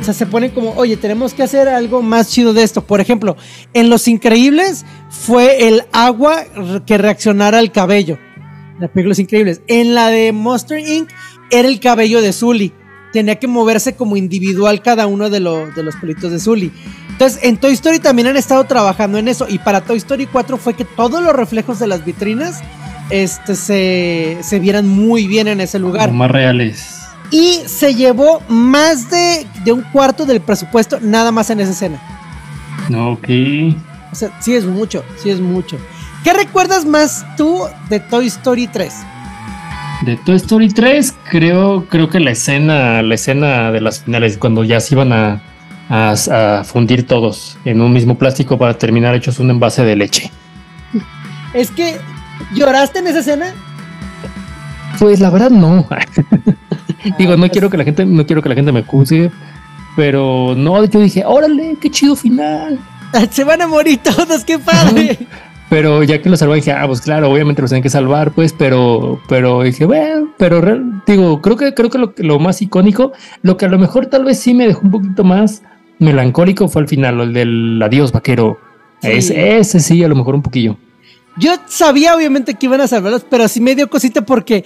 O 0.00 0.04
sea, 0.04 0.14
se 0.14 0.24
ponen 0.24 0.50
como, 0.50 0.72
oye, 0.76 0.96
tenemos 0.96 1.34
que 1.34 1.42
hacer 1.42 1.68
algo 1.68 2.00
más 2.00 2.30
chido 2.30 2.54
de 2.54 2.62
esto. 2.62 2.82
Por 2.86 3.00
ejemplo, 3.00 3.36
en 3.74 3.90
Los 3.90 4.08
Increíbles 4.08 4.86
fue 5.10 5.68
el 5.68 5.84
agua 5.92 6.44
que 6.86 6.96
reaccionara 6.96 7.58
al 7.58 7.70
cabello. 7.70 8.18
La 8.78 8.88
película 8.88 9.10
Los 9.10 9.18
Increíbles. 9.18 9.60
En 9.66 9.94
la 9.94 10.08
de 10.08 10.32
Monster 10.32 10.78
Inc. 10.78 11.10
era 11.50 11.68
el 11.68 11.80
cabello 11.80 12.22
de 12.22 12.32
Zully. 12.32 12.72
Tenía 13.12 13.38
que 13.38 13.46
moverse 13.46 13.94
como 13.94 14.16
individual 14.16 14.80
cada 14.80 15.06
uno 15.06 15.28
de, 15.28 15.40
de 15.40 15.82
los 15.82 15.96
pelitos 15.96 16.32
de 16.32 16.38
Zully. 16.40 16.72
Entonces, 17.10 17.40
en 17.42 17.58
Toy 17.58 17.74
Story 17.74 17.98
también 17.98 18.28
han 18.28 18.38
estado 18.38 18.64
trabajando 18.64 19.18
en 19.18 19.28
eso. 19.28 19.46
Y 19.50 19.58
para 19.58 19.82
Toy 19.82 19.98
Story 19.98 20.24
4 20.26 20.56
fue 20.56 20.72
que 20.72 20.86
todos 20.86 21.22
los 21.22 21.34
reflejos 21.34 21.78
de 21.78 21.86
las 21.88 22.06
vitrinas 22.06 22.62
este, 23.10 23.54
se, 23.54 24.38
se 24.40 24.58
vieran 24.60 24.88
muy 24.88 25.26
bien 25.26 25.48
en 25.48 25.60
ese 25.60 25.78
lugar. 25.78 26.12
más 26.12 26.30
reales. 26.30 26.99
Y 27.30 27.60
se 27.66 27.94
llevó 27.94 28.42
más 28.48 29.08
de, 29.10 29.46
un 29.72 29.82
cuarto 29.82 30.26
del 30.26 30.40
presupuesto 30.40 30.98
nada 31.00 31.30
más 31.30 31.50
en 31.50 31.60
esa 31.60 31.70
escena. 31.72 32.00
Ok. 32.88 33.28
O 34.10 34.14
sea, 34.14 34.30
sí 34.40 34.54
es 34.54 34.64
mucho, 34.64 35.04
sí 35.16 35.30
es 35.30 35.40
mucho. 35.40 35.78
¿Qué 36.24 36.32
recuerdas 36.32 36.84
más 36.84 37.24
tú 37.36 37.62
de 37.88 38.00
Toy 38.00 38.26
Story 38.26 38.66
3? 38.66 38.92
De 40.02 40.16
Toy 40.16 40.36
Story 40.36 40.68
3, 40.68 41.14
creo, 41.30 41.86
creo 41.88 42.08
que 42.08 42.20
la 42.20 42.32
escena, 42.32 43.02
la 43.02 43.14
escena 43.14 43.70
de 43.70 43.80
las 43.80 44.02
finales, 44.02 44.36
cuando 44.36 44.64
ya 44.64 44.80
se 44.80 44.94
iban 44.94 45.12
a, 45.12 45.40
a, 45.90 46.64
fundir 46.64 47.06
todos 47.06 47.58
en 47.64 47.80
un 47.80 47.92
mismo 47.92 48.16
plástico 48.16 48.58
para 48.58 48.78
terminar 48.78 49.14
hechos 49.14 49.38
un 49.38 49.50
envase 49.50 49.84
de 49.84 49.96
leche. 49.96 50.30
Es 51.52 51.70
que, 51.70 51.98
¿lloraste 52.54 53.00
en 53.00 53.08
esa 53.08 53.20
escena? 53.20 53.52
Pues 54.98 55.20
la 55.20 55.30
verdad 55.30 55.50
no. 55.50 55.86
Digo, 57.18 57.32
no 57.32 57.38
pues 57.38 57.52
quiero 57.52 57.70
que 57.70 57.76
la 57.76 57.84
gente, 57.84 58.04
no 58.04 58.26
quiero 58.26 58.42
que 58.42 58.48
la 58.48 58.54
gente 58.54 58.72
me 58.72 58.82
juzgue, 58.82 59.30
pero 59.96 60.54
no, 60.56 60.84
yo 60.84 61.00
dije, 61.00 61.24
órale, 61.24 61.76
qué 61.80 61.90
chido 61.90 62.16
final. 62.16 62.78
Se 63.30 63.44
van 63.44 63.62
a 63.62 63.66
morir 63.66 63.98
todos, 64.02 64.44
qué 64.44 64.58
padre. 64.58 65.18
Pero 65.68 66.02
ya 66.02 66.20
que 66.20 66.28
lo 66.28 66.36
salvaron, 66.36 66.60
dije, 66.60 66.72
ah, 66.72 66.86
pues 66.86 67.00
claro, 67.00 67.30
obviamente 67.30 67.62
los 67.62 67.70
tienen 67.70 67.82
que 67.82 67.90
salvar, 67.90 68.32
pues, 68.32 68.52
pero, 68.52 69.20
pero 69.28 69.62
dije, 69.62 69.84
bueno, 69.84 70.28
pero 70.36 70.60
digo, 71.06 71.40
creo 71.40 71.56
que, 71.56 71.74
creo 71.74 71.90
que 71.90 71.98
lo, 71.98 72.12
lo, 72.16 72.40
más 72.40 72.60
icónico, 72.60 73.12
lo 73.42 73.56
que 73.56 73.66
a 73.66 73.68
lo 73.68 73.78
mejor 73.78 74.06
tal 74.06 74.24
vez 74.24 74.40
sí 74.40 74.52
me 74.52 74.66
dejó 74.66 74.80
un 74.82 74.90
poquito 74.90 75.22
más 75.22 75.62
melancólico 76.00 76.68
fue 76.68 76.82
al 76.82 76.88
final, 76.88 77.20
el 77.20 77.32
del 77.32 77.80
adiós 77.80 78.10
vaquero. 78.10 78.58
Ese, 79.02 79.80
sí, 79.80 80.02
a 80.02 80.08
lo 80.08 80.16
mejor 80.16 80.34
un 80.34 80.42
poquillo. 80.42 80.76
Yo 81.38 81.54
sabía 81.66 82.16
obviamente 82.16 82.54
que 82.54 82.66
iban 82.66 82.80
a 82.80 82.88
salvarlos, 82.88 83.24
pero 83.30 83.46
sí 83.46 83.60
me 83.60 83.74
dio 83.74 83.88
cosita 83.88 84.22
porque 84.22 84.64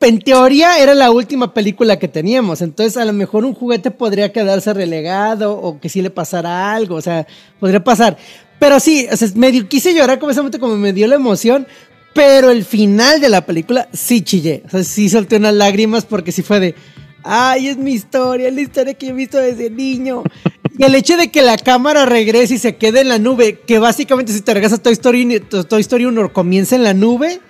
en 0.00 0.20
teoría 0.20 0.78
era 0.78 0.94
la 0.94 1.10
última 1.10 1.52
película 1.52 1.98
que 1.98 2.08
teníamos, 2.08 2.62
entonces 2.62 2.96
a 2.96 3.04
lo 3.04 3.12
mejor 3.12 3.44
un 3.44 3.54
juguete 3.54 3.90
podría 3.90 4.32
quedarse 4.32 4.72
relegado 4.72 5.56
o 5.56 5.80
que 5.80 5.88
sí 5.88 6.02
le 6.02 6.10
pasara 6.10 6.72
algo, 6.72 6.96
o 6.96 7.00
sea, 7.00 7.26
podría 7.58 7.82
pasar. 7.82 8.16
Pero 8.58 8.80
sí, 8.80 9.06
o 9.10 9.16
sea, 9.16 9.28
medio 9.34 9.68
quise 9.68 9.94
llorar 9.94 10.20
momento, 10.20 10.58
como 10.58 10.76
me 10.76 10.92
dio 10.92 11.06
la 11.06 11.14
emoción. 11.14 11.66
Pero 12.14 12.50
el 12.50 12.64
final 12.64 13.20
de 13.20 13.28
la 13.28 13.46
película 13.46 13.88
sí 13.92 14.22
chillé. 14.22 14.62
O 14.66 14.70
sea, 14.70 14.82
sí 14.82 15.08
solté 15.08 15.36
unas 15.36 15.54
lágrimas 15.54 16.04
porque 16.04 16.32
sí 16.32 16.42
fue 16.42 16.58
de. 16.58 16.74
Ay, 17.22 17.68
es 17.68 17.76
mi 17.76 17.92
historia, 17.92 18.48
es 18.48 18.54
la 18.54 18.60
historia 18.60 18.94
que 18.94 19.08
he 19.08 19.12
visto 19.12 19.38
desde 19.38 19.70
niño. 19.70 20.24
Y 20.76 20.84
el 20.84 20.94
hecho 20.94 21.16
de 21.16 21.30
que 21.30 21.42
la 21.42 21.56
cámara 21.58 22.06
regrese 22.06 22.54
y 22.54 22.58
se 22.58 22.76
quede 22.76 23.02
en 23.02 23.08
la 23.08 23.18
nube, 23.18 23.60
que 23.60 23.78
básicamente 23.78 24.32
si 24.32 24.40
te 24.40 24.54
regresas 24.54 24.78
a 24.78 24.82
Toy 24.82 24.92
Story, 24.94 25.40
Toy 25.40 25.80
Story 25.80 26.06
1 26.06 26.32
comienza 26.32 26.76
en 26.76 26.84
la 26.84 26.94
nube, 26.94 27.40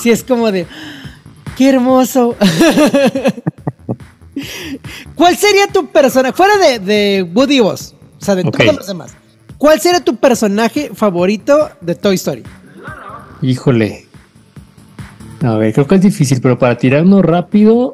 sí 0.00 0.10
es 0.10 0.22
como 0.22 0.50
de. 0.52 0.66
¡Qué 1.60 1.68
hermoso! 1.68 2.36
¿Cuál 5.14 5.36
sería 5.36 5.66
tu 5.66 5.88
persona? 5.88 6.32
Fuera 6.32 6.56
de, 6.56 6.78
de 6.78 7.22
Woody 7.34 7.60
Buzz, 7.60 7.92
o 8.18 8.24
sea, 8.24 8.34
de 8.34 8.44
todos 8.44 8.76
los 8.76 8.86
demás. 8.86 9.14
¿Cuál 9.58 9.78
sería 9.78 10.00
tu 10.02 10.16
personaje 10.16 10.90
favorito 10.94 11.68
de 11.82 11.94
Toy 11.96 12.14
Story? 12.14 12.44
Híjole. 13.42 14.06
A 15.42 15.56
ver, 15.56 15.74
creo 15.74 15.86
que 15.86 15.96
es 15.96 16.00
difícil, 16.00 16.40
pero 16.40 16.58
para 16.58 16.78
tirarnos 16.78 17.22
rápido, 17.22 17.92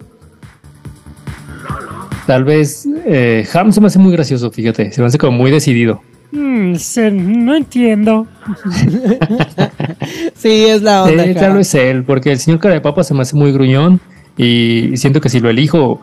tal 2.28 2.44
vez 2.44 2.86
eh, 3.04 3.48
Ham 3.52 3.72
se 3.72 3.80
me 3.80 3.88
hace 3.88 3.98
muy 3.98 4.12
gracioso, 4.12 4.52
fíjate, 4.52 4.92
se 4.92 5.00
me 5.00 5.08
hace 5.08 5.18
como 5.18 5.38
muy 5.38 5.50
decidido. 5.50 6.02
Mm, 6.32 6.74
no 7.44 7.54
entiendo. 7.56 8.26
sí, 10.34 10.64
es 10.66 10.82
la 10.82 11.04
onda. 11.04 11.24
Eh, 11.24 11.34
tal 11.34 11.54
vez 11.54 11.74
él, 11.74 12.04
porque 12.04 12.32
el 12.32 12.38
señor 12.38 12.60
cara 12.60 12.74
de 12.74 12.80
papa 12.80 13.04
se 13.04 13.14
me 13.14 13.22
hace 13.22 13.36
muy 13.36 13.52
gruñón 13.52 14.00
y 14.36 14.96
siento 14.96 15.20
que 15.20 15.28
si 15.28 15.40
lo 15.40 15.48
elijo, 15.48 16.00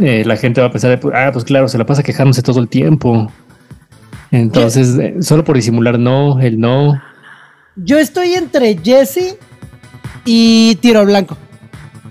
eh, 0.00 0.22
la 0.26 0.36
gente 0.36 0.60
va 0.60 0.68
a 0.68 0.70
pensar, 0.70 0.98
ah, 1.14 1.30
pues 1.32 1.44
claro, 1.44 1.68
se 1.68 1.78
la 1.78 1.86
pasa 1.86 2.02
quejándose 2.02 2.42
todo 2.42 2.60
el 2.60 2.68
tiempo. 2.68 3.30
Entonces, 4.30 4.98
eh, 4.98 5.16
solo 5.20 5.44
por 5.44 5.56
disimular 5.56 5.98
no, 5.98 6.40
el 6.40 6.60
no. 6.60 7.00
Yo 7.76 7.98
estoy 7.98 8.34
entre 8.34 8.76
Jesse 8.82 9.36
y 10.24 10.76
Tiro 10.76 11.04
Blanco. 11.04 11.36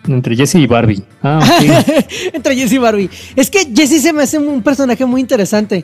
Entre 0.07 0.35
Jesse 0.35 0.55
y 0.55 0.67
Barbie. 0.67 1.03
Ah, 1.21 1.41
entre 2.33 2.55
Jesse 2.55 2.73
y 2.73 2.77
Barbie. 2.77 3.09
Es 3.35 3.51
que 3.51 3.67
Jesse 3.75 4.01
se 4.01 4.13
me 4.13 4.23
hace 4.23 4.39
un 4.39 4.61
personaje 4.63 5.05
muy 5.05 5.21
interesante. 5.21 5.83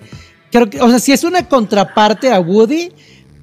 Creo 0.53 0.69
que, 0.69 0.79
o 0.79 0.87
sea, 0.87 0.99
si 0.99 1.11
es 1.11 1.23
una 1.23 1.47
contraparte 1.47 2.31
a 2.31 2.39
Woody, 2.39 2.91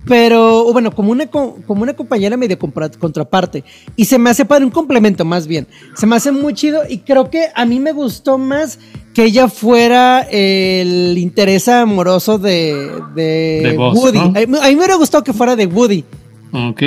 pero 0.06 0.72
bueno, 0.72 0.92
como 0.92 1.10
una, 1.10 1.26
como 1.26 1.82
una 1.82 1.94
compañera 1.94 2.36
medio 2.36 2.56
contraparte. 2.56 3.64
Y 3.96 4.04
se 4.04 4.16
me 4.16 4.30
hace 4.30 4.44
para 4.44 4.64
un 4.64 4.70
complemento 4.70 5.24
más 5.24 5.48
bien. 5.48 5.66
Se 5.96 6.06
me 6.06 6.14
hace 6.14 6.30
muy 6.30 6.54
chido 6.54 6.82
y 6.88 6.98
creo 6.98 7.28
que 7.28 7.48
a 7.52 7.66
mí 7.66 7.80
me 7.80 7.90
gustó 7.90 8.38
más 8.38 8.78
que 9.12 9.24
ella 9.24 9.48
fuera 9.48 10.20
el 10.30 11.18
interés 11.18 11.66
amoroso 11.66 12.38
de, 12.38 12.92
de, 13.16 13.76
Woody. 13.76 14.18
A, 14.18 14.28
mí, 14.28 14.46
me 14.46 14.76
hubiera 14.76 14.94
gustado 14.94 15.24
que 15.24 15.32
fuera 15.32 15.56
de 15.56 15.66
Woody. 15.66 16.04
Ok. 16.52 16.82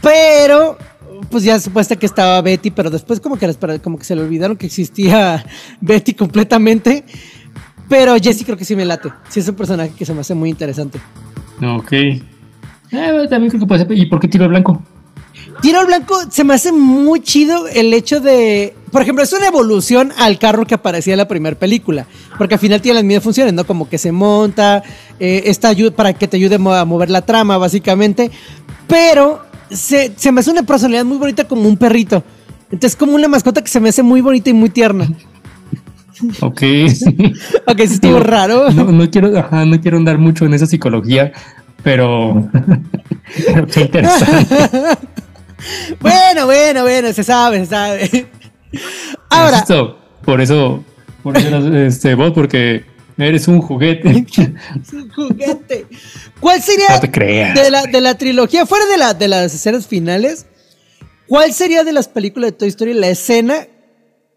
Pero, 0.00 0.78
pues 1.28 1.42
ya 1.42 1.58
supuesta 1.58 1.96
que 1.96 2.06
estaba 2.06 2.40
Betty, 2.40 2.70
pero 2.70 2.88
después 2.88 3.18
como 3.18 3.36
que, 3.36 3.52
como 3.82 3.98
que 3.98 4.04
se 4.04 4.14
le 4.14 4.22
olvidaron 4.22 4.56
que 4.56 4.66
existía 4.66 5.44
Betty 5.80 6.14
completamente. 6.14 7.04
Pero 7.88 8.16
Jesse 8.16 8.44
creo 8.44 8.56
que 8.56 8.64
sí 8.64 8.74
me 8.76 8.84
late. 8.84 9.10
Sí 9.28 9.40
es 9.40 9.48
un 9.48 9.54
personaje 9.54 9.92
que 9.96 10.04
se 10.04 10.12
me 10.12 10.20
hace 10.20 10.34
muy 10.34 10.50
interesante. 10.50 11.00
Ok. 11.62 11.92
Eh, 11.92 12.20
también 13.28 13.50
creo 13.50 13.60
que 13.60 13.66
puede 13.66 13.84
ser. 13.84 13.92
¿Y 13.92 14.06
por 14.06 14.20
qué 14.20 14.28
tiro 14.28 14.44
al 14.44 14.50
blanco? 14.50 14.82
Tiro 15.60 15.80
al 15.80 15.86
blanco 15.86 16.18
se 16.30 16.44
me 16.44 16.54
hace 16.54 16.72
muy 16.72 17.20
chido 17.20 17.66
el 17.68 17.92
hecho 17.94 18.20
de. 18.20 18.74
Por 18.90 19.02
ejemplo, 19.02 19.22
es 19.24 19.32
una 19.32 19.46
evolución 19.46 20.12
al 20.18 20.38
carro 20.38 20.66
que 20.66 20.74
aparecía 20.74 21.14
en 21.14 21.18
la 21.18 21.28
primera 21.28 21.58
película. 21.58 22.06
Porque 22.38 22.54
al 22.54 22.60
final 22.60 22.80
tiene 22.80 22.96
las 22.96 23.04
mismas 23.04 23.24
funciones, 23.24 23.54
¿no? 23.54 23.66
Como 23.66 23.88
que 23.88 23.98
se 23.98 24.12
monta, 24.12 24.82
eh, 25.18 25.42
esta 25.46 25.68
ayuda 25.68 25.90
para 25.90 26.12
que 26.12 26.28
te 26.28 26.36
ayude 26.36 26.56
a 26.56 26.84
mover 26.84 27.10
la 27.10 27.22
trama, 27.22 27.58
básicamente. 27.58 28.30
Pero 28.86 29.42
se, 29.70 30.12
me 30.32 30.40
hace 30.40 30.50
una 30.50 30.62
personalidad 30.62 31.04
muy 31.04 31.18
bonita 31.18 31.44
como 31.44 31.68
un 31.68 31.76
perrito. 31.76 32.22
Entonces, 32.70 32.96
como 32.96 33.14
una 33.14 33.28
mascota 33.28 33.62
que 33.62 33.68
se 33.68 33.80
me 33.80 33.88
hace 33.88 34.02
muy 34.02 34.20
bonita 34.20 34.50
y 34.50 34.52
muy 34.52 34.70
tierna. 34.70 35.08
Ok. 36.40 36.62
ok, 37.66 37.78
sí 37.78 37.94
estuvo 37.94 38.20
raro. 38.20 38.70
No, 38.70 39.10
quiero, 39.10 39.28
no 39.30 39.80
quiero 39.80 39.96
andar 39.96 40.18
mucho 40.18 40.44
en 40.46 40.54
esa 40.54 40.66
psicología, 40.66 41.32
pero 41.82 42.48
qué 43.72 43.80
interesante. 43.80 44.54
bueno, 46.00 46.46
bueno, 46.46 46.82
bueno, 46.82 47.12
se 47.12 47.24
sabe, 47.24 47.60
se 47.60 47.66
sabe. 47.66 48.26
Ahora. 49.30 49.64
por 50.24 50.40
eso, 50.40 50.84
por 51.22 51.36
eso 51.36 51.76
este, 51.76 52.14
vos, 52.14 52.32
porque 52.32 52.84
eres 53.18 53.48
un 53.48 53.60
juguete. 53.60 54.26
es 54.26 54.92
un 54.92 55.10
juguete. 55.10 55.86
¿Cuál 56.40 56.62
sería 56.62 56.98
De, 57.54 57.70
la, 57.70 57.82
de 57.84 58.00
la 58.00 58.16
trilogía, 58.16 58.66
fuera 58.66 58.86
de, 58.86 58.98
la, 58.98 59.14
de 59.14 59.28
las 59.28 59.54
escenas 59.54 59.86
finales, 59.86 60.46
cuál 61.26 61.52
sería 61.52 61.84
de 61.84 61.92
las 61.92 62.08
películas 62.08 62.52
de 62.52 62.56
Toy 62.56 62.68
Story 62.68 62.94
la 62.94 63.08
escena 63.08 63.66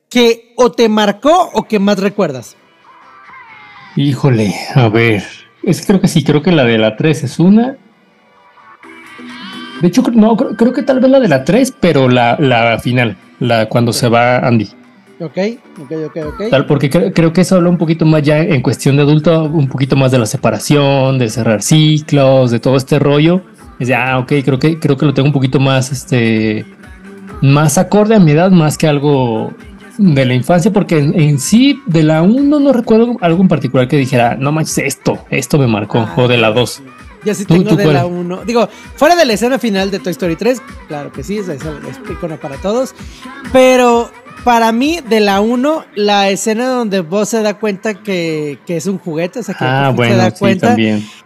que 0.10 0.54
o 0.56 0.72
te 0.72 0.90
marcó 0.90 1.50
o 1.54 1.64
que 1.64 1.80
más 1.80 2.00
recuerdas? 2.00 2.58
Híjole, 3.96 4.54
a 4.76 4.90
ver. 4.90 5.24
Es 5.64 5.82
que 5.82 5.88
creo 5.88 6.02
que 6.02 6.08
sí, 6.08 6.24
creo 6.24 6.42
que 6.42 6.52
la 6.52 6.64
de 6.64 6.78
la 6.78 6.96
3 6.96 7.24
es 7.24 7.40
una. 7.40 7.78
De 9.82 9.88
hecho, 9.88 10.04
no, 10.14 10.36
creo, 10.36 10.74
que 10.74 10.84
tal 10.84 11.00
vez 11.00 11.10
la 11.10 11.20
de 11.20 11.28
la 11.28 11.46
3, 11.46 11.74
pero 11.80 12.10
la, 12.10 12.36
la 12.40 12.80
final, 12.80 13.16
la 13.40 13.68
cuando 13.68 13.94
se 13.94 14.10
va 14.10 14.40
Andy. 14.40 14.70
Ok, 15.22 15.38
ok, 15.82 15.92
ok, 16.08 16.18
ok. 16.28 16.50
Tal, 16.50 16.66
porque 16.66 16.90
creo, 16.90 17.34
que 17.34 17.42
eso 17.42 17.58
habla 17.58 17.70
un 17.70 17.78
poquito 17.78 18.06
más 18.06 18.24
ya 18.24 18.40
en 18.40 18.62
cuestión 18.62 18.96
de 18.96 19.02
adulto, 19.02 19.44
un 19.44 19.68
poquito 19.68 19.98
más 19.98 20.12
de 20.12 20.20
la 20.20 20.26
separación, 20.26 21.20
de 21.20 21.30
cerrar 21.30 21.62
ciclos, 21.62 22.52
de 22.52 22.60
todo 22.60 22.78
este 22.78 23.00
rollo. 23.00 23.42
Es 23.80 23.90
de, 23.90 23.96
ah, 23.96 24.18
ok, 24.20 24.34
creo 24.44 24.60
que, 24.60 24.80
creo 24.80 24.98
que 24.98 25.06
lo 25.06 25.14
tengo 25.14 25.28
un 25.28 25.34
poquito 25.34 25.60
más, 25.60 25.92
este, 25.92 26.66
más 27.42 27.78
acorde 27.78 28.16
a 28.16 28.20
mi 28.20 28.32
edad, 28.32 28.52
más 28.52 28.78
que 28.78 28.88
algo 28.88 29.54
de 30.00 30.26
la 30.26 30.34
infancia, 30.34 30.72
porque 30.72 30.98
en, 30.98 31.40
sí, 31.40 31.82
de 31.86 32.04
la 32.04 32.22
1 32.22 32.60
no 32.60 32.74
recuerdo 32.74 33.18
algo 33.20 33.42
en 33.42 33.50
particular 33.50 33.88
que 33.90 33.98
dijera, 33.98 34.36
no 34.36 34.54
manches, 34.54 34.78
esto, 34.80 35.20
esto 35.30 35.60
me 35.60 35.68
marcó, 35.68 36.08
o 36.16 36.28
de 36.28 36.38
la 36.38 36.52
2. 36.52 36.84
Ya 37.26 37.36
sí 37.36 37.44
tengo 37.44 37.76
de 37.76 37.86
la 37.94 38.06
1. 38.06 38.46
Digo, 38.46 38.70
fuera 38.96 39.18
de 39.18 39.26
la 39.26 39.34
escena 39.34 39.60
final 39.60 39.92
de 39.92 40.00
Toy 40.00 40.12
Story 40.12 40.38
3, 40.38 40.62
claro 40.88 41.12
que 41.12 41.24
sí, 41.24 41.38
es, 41.38 41.50
es, 41.50 41.60
para 42.42 42.56
todos. 42.62 42.96
Pero 43.52 44.10
para 44.46 44.72
mí, 44.72 45.02
de 45.10 45.20
la 45.20 45.42
1, 45.42 45.86
la 45.96 46.30
escena 46.30 46.68
donde 46.68 47.02
vos 47.02 47.28
se 47.28 47.42
da 47.42 47.56
cuenta 47.56 47.96
que, 47.96 48.58
es 48.68 48.86
un 48.88 49.00
juguete, 49.00 49.40
o 49.40 49.44
sea, 49.44 49.54
que 49.54 49.66
ah, 49.66 49.94
se 49.98 50.16
da 50.16 50.32
cuenta. 50.32 50.78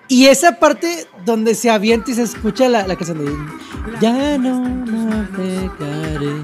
Y 0.07 0.25
esa 0.25 0.57
parte 0.57 1.05
donde 1.25 1.53
se 1.53 1.69
avienta 1.69 2.09
y 2.09 2.15
se 2.15 2.23
escucha 2.23 2.67
la, 2.69 2.87
la 2.87 2.95
canción 2.95 3.23
de 3.23 3.31
Ya 4.01 4.37
no 4.39 4.67
navegaré 4.67 6.43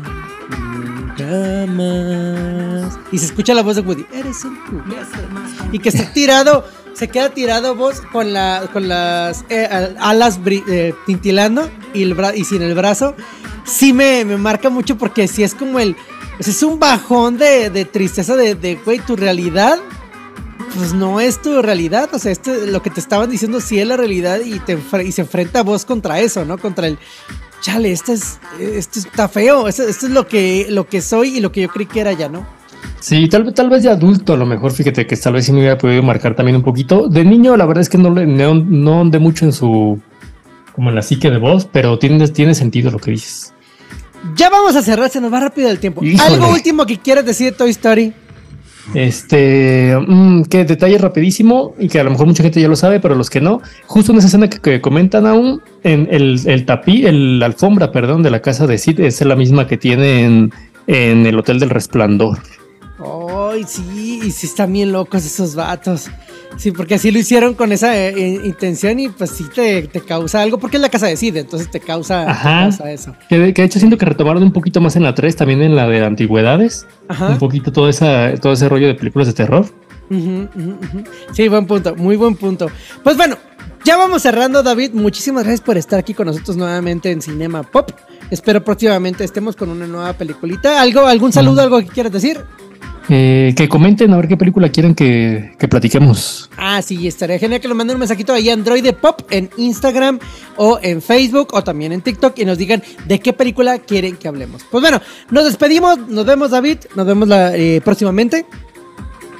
y 3.11 3.17
se 3.17 3.25
escucha 3.25 3.53
la 3.53 3.61
voz 3.61 3.75
de 3.75 3.81
Woody. 3.81 4.05
Eres 4.13 4.43
un 4.45 4.57
Y 5.71 5.79
que 5.79 5.89
está 5.89 6.11
tirado, 6.13 6.65
se 6.93 7.07
queda 7.07 7.29
tirado 7.29 7.75
vos 7.75 8.01
con, 8.11 8.33
la, 8.33 8.69
con 8.71 8.87
las 8.87 9.45
eh, 9.49 9.67
alas 9.99 10.39
eh, 10.45 10.93
tintilando 11.05 11.69
y, 11.93 12.03
el 12.03 12.15
y 12.35 12.43
sin 12.43 12.61
el 12.61 12.75
brazo. 12.75 13.15
Sí 13.65 13.93
me, 13.93 14.25
marca 14.25 14.69
mucho 14.69 14.97
porque 14.97 15.27
si 15.27 15.43
es 15.43 15.53
como 15.53 15.79
el. 15.79 15.95
es 16.39 16.63
un 16.63 16.79
bajón 16.79 17.37
de, 17.37 17.87
tristeza 17.91 18.35
de, 18.35 18.79
güey, 18.83 18.99
tu 18.99 19.15
realidad. 19.15 19.79
Pues 20.75 20.93
no 20.93 21.19
es 21.19 21.41
tu 21.41 21.63
realidad, 21.63 22.09
o 22.13 22.19
sea, 22.19 22.31
este, 22.31 22.67
lo 22.67 22.83
que 22.83 22.91
te 22.91 22.99
estaban 22.99 23.27
diciendo 23.27 23.59
sí 23.59 23.79
es 23.79 23.87
la 23.87 23.97
realidad 23.97 24.39
y, 24.45 24.59
te, 24.59 24.77
y 25.03 25.11
se 25.11 25.21
enfrenta 25.21 25.59
a 25.59 25.63
vos 25.63 25.83
contra 25.83 26.19
eso, 26.19 26.45
¿no? 26.45 26.59
Contra 26.59 26.85
el, 26.85 26.99
chale, 27.61 27.91
esto 27.91 28.13
es, 28.13 28.39
esto 28.59 28.99
está 28.99 29.27
feo, 29.27 29.67
esto, 29.67 29.83
esto, 29.83 30.07
es 30.07 30.11
lo 30.11 30.27
que, 30.27 30.67
lo 30.69 30.87
que 30.87 31.01
soy 31.01 31.37
y 31.37 31.39
lo 31.39 31.51
que 31.51 31.61
yo 31.61 31.69
creí 31.69 31.85
que 31.85 31.99
era 31.99 32.13
ya, 32.13 32.29
¿no? 32.29 32.45
Sí, 32.99 33.27
tal, 33.29 33.53
tal 33.53 33.69
vez 33.69 33.83
de 33.83 33.89
adulto 33.89 34.33
a 34.33 34.37
lo 34.37 34.45
mejor, 34.45 34.71
fíjate 34.71 35.07
que 35.07 35.15
tal 35.15 35.33
vez 35.33 35.45
sí 35.45 35.51
me 35.51 35.59
hubiera 35.59 35.77
podido 35.77 36.03
marcar 36.03 36.35
también 36.35 36.57
un 36.57 36.63
poquito. 36.63 37.07
De 37.07 37.23
niño, 37.23 37.55
la 37.55 37.65
verdad 37.65 37.81
es 37.81 37.89
que 37.89 37.97
no, 37.97 38.09
no, 38.09 38.55
no 38.55 39.01
andé 39.01 39.19
mucho 39.19 39.45
en 39.45 39.53
su, 39.53 39.99
como 40.73 40.89
en 40.89 40.95
la 40.95 41.01
psique 41.01 41.29
de 41.29 41.37
voz, 41.37 41.67
pero 41.71 41.97
tiene, 41.99 42.27
tiene 42.27 42.55
sentido 42.55 42.91
lo 42.91 42.99
que 42.99 43.11
dices. 43.11 43.53
Ya 44.35 44.49
vamos 44.49 44.75
a 44.75 44.81
cerrar, 44.81 45.09
se 45.09 45.21
nos 45.21 45.31
va 45.31 45.39
rápido 45.39 45.69
el 45.69 45.79
tiempo. 45.79 46.01
¿Algo 46.19 46.49
último 46.49 46.85
que 46.85 46.97
quieras 46.97 47.25
decir 47.25 47.51
de 47.51 47.57
Toy 47.57 47.69
Story? 47.69 48.13
Este, 48.93 49.95
mmm, 50.07 50.43
que 50.43 50.65
detalle 50.65 50.97
rapidísimo 50.97 51.75
y 51.77 51.87
que 51.87 51.99
a 51.99 52.03
lo 52.03 52.11
mejor 52.11 52.25
mucha 52.25 52.43
gente 52.43 52.59
ya 52.59 52.67
lo 52.67 52.75
sabe, 52.75 52.99
pero 52.99 53.15
los 53.15 53.29
que 53.29 53.39
no, 53.39 53.61
justo 53.85 54.11
en 54.11 54.17
esa 54.17 54.27
escena 54.27 54.49
que, 54.49 54.81
comentan 54.81 55.27
aún, 55.27 55.61
en 55.83 56.07
el, 56.11 56.65
tapí, 56.65 57.05
el, 57.05 57.39
la 57.39 57.45
alfombra, 57.45 57.91
perdón, 57.91 58.23
de 58.23 58.31
la 58.31 58.41
casa 58.41 58.65
de 58.65 58.77
Sid 58.77 58.99
es 58.99 59.21
la 59.21 59.35
misma 59.35 59.67
que 59.67 59.77
tiene 59.77 60.25
en, 60.25 60.53
en 60.87 61.25
el 61.25 61.37
Hotel 61.37 61.59
del 61.59 61.69
Resplandor. 61.69 62.39
Ay, 62.99 63.63
sí, 63.65 64.21
y 64.23 64.31
sí 64.31 64.47
están 64.47 64.73
bien 64.73 64.91
locos 64.91 65.25
esos 65.25 65.55
vatos. 65.55 66.09
Sí, 66.59 66.71
porque 66.73 66.95
así 66.95 67.09
lo 67.09 67.19
hicieron 67.19 67.53
con 67.53 67.71
esa 67.71 67.97
eh, 67.97 68.41
intención 68.43 68.99
y 68.99 69.07
pues 69.07 69.29
sí 69.29 69.45
te, 69.55 69.87
causa 70.05 70.41
algo, 70.41 70.59
porque 70.59 70.75
es 70.75 70.81
la 70.81 70.89
casa 70.89 71.07
de 71.07 71.15
Sid, 71.15 71.37
entonces 71.37 71.71
te 71.71 71.79
causa, 71.79 72.69
eso. 72.91 73.15
Que 73.29 73.39
de, 73.39 73.63
hecho 73.63 73.79
siento 73.79 73.97
que 73.97 74.05
retomaron 74.05 74.43
un 74.43 74.51
poquito 74.51 74.81
más 74.81 74.97
en 74.97 75.03
la 75.03 75.15
3, 75.15 75.37
también 75.37 75.61
en 75.61 75.77
la 75.77 75.87
de 75.87 76.03
antigüedades, 76.03 76.85
un 77.07 77.37
poquito 77.37 77.71
todo, 77.71 77.87
esa, 77.87 78.35
todo 78.35 78.51
ese 78.51 78.67
rollo 78.67 78.87
de 78.87 78.95
películas 78.95 79.27
de 79.27 79.33
terror. 79.33 79.67
Sí, 81.31 81.47
buen 81.47 81.65
punto, 81.65 81.95
muy 81.95 82.17
buen 82.17 82.35
punto. 82.35 82.69
Pues 83.03 83.15
bueno, 83.15 83.37
ya 83.85 83.95
vamos 83.95 84.21
cerrando, 84.21 84.61
David. 84.61 84.91
Muchísimas 84.91 85.43
gracias 85.43 85.61
por 85.61 85.77
estar 85.77 85.97
aquí 85.97 86.13
con 86.13 86.27
nosotros 86.27 86.57
nuevamente 86.57 87.09
en 87.09 87.21
Cinema 87.21 87.63
Pop. 87.63 87.91
Espero 88.31 88.63
próximamente 88.65 89.23
estemos 89.23 89.55
con 89.55 89.69
una 89.69 89.87
nueva 89.87 90.11
peliculita. 90.11 90.81
¿Algo, 90.81 91.05
algún 91.05 91.31
saludo, 91.31 91.61
algo 91.61 91.79
que 91.79 91.87
quieras 91.87 92.11
decir? 92.11 92.41
Eh, 93.11 93.55
que 93.57 93.67
comenten 93.67 94.13
a 94.13 94.17
ver 94.17 94.27
qué 94.27 94.37
película 94.37 94.69
quieren 94.69 94.93
que, 94.93 95.55
platiquemos. 95.67 96.49
Ah, 96.57 96.81
sí, 96.83 97.07
estaría 97.07 97.39
genial 97.39 97.59
que 97.59 97.67
nos 97.67 97.75
manden 97.75 97.95
un 97.95 97.99
mensajito 97.99 98.33
ahí 98.33 98.49
Android 98.49 98.85
Pop 98.93 99.21
en 99.31 99.49
Instagram 99.57 100.19
o 100.57 100.79
en 100.81 101.01
Facebook 101.01 101.49
o 101.53 101.63
también 101.63 101.91
en 101.91 102.01
TikTok 102.01 102.37
y 102.37 102.45
nos 102.45 102.59
digan 102.59 102.83
de 103.07 103.19
qué 103.19 103.33
película 103.33 103.79
quieren 103.79 104.15
que 104.15 104.27
hablemos. 104.27 104.63
Pues 104.69 104.81
bueno, 104.81 105.01
nos 105.31 105.45
despedimos, 105.45 105.97
nos 106.07 106.25
vemos 106.25 106.51
David, 106.51 106.77
nos 106.95 107.07
vemos 107.07 107.27
eh, 107.31 107.81
próximamente. 107.83 108.45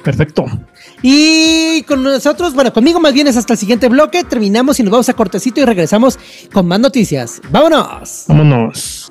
Perfecto. 0.02 0.46
Y 1.02 1.82
con 1.82 2.02
nosotros, 2.02 2.54
bueno, 2.54 2.72
conmigo 2.72 2.98
más 2.98 3.12
bien 3.12 3.28
es 3.28 3.36
hasta 3.36 3.52
el 3.52 3.58
siguiente 3.58 3.88
bloque. 3.88 4.24
Terminamos 4.24 4.80
y 4.80 4.82
nos 4.82 4.90
vamos 4.90 5.08
a 5.08 5.14
cortecito 5.14 5.60
y 5.60 5.64
regresamos 5.64 6.18
con 6.52 6.66
más 6.66 6.80
noticias. 6.80 7.40
¡Vámonos! 7.50 8.24
Vámonos. 8.26 9.10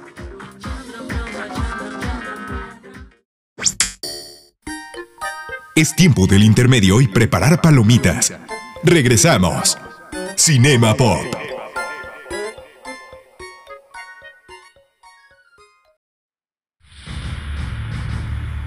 Es 5.80 5.96
tiempo 5.96 6.28
del 6.28 6.44
intermedio 6.44 7.00
y 7.00 7.08
preparar 7.08 7.62
palomitas. 7.62 8.34
Regresamos. 8.84 9.78
Cinema 10.36 10.94
Pop. 10.94 11.24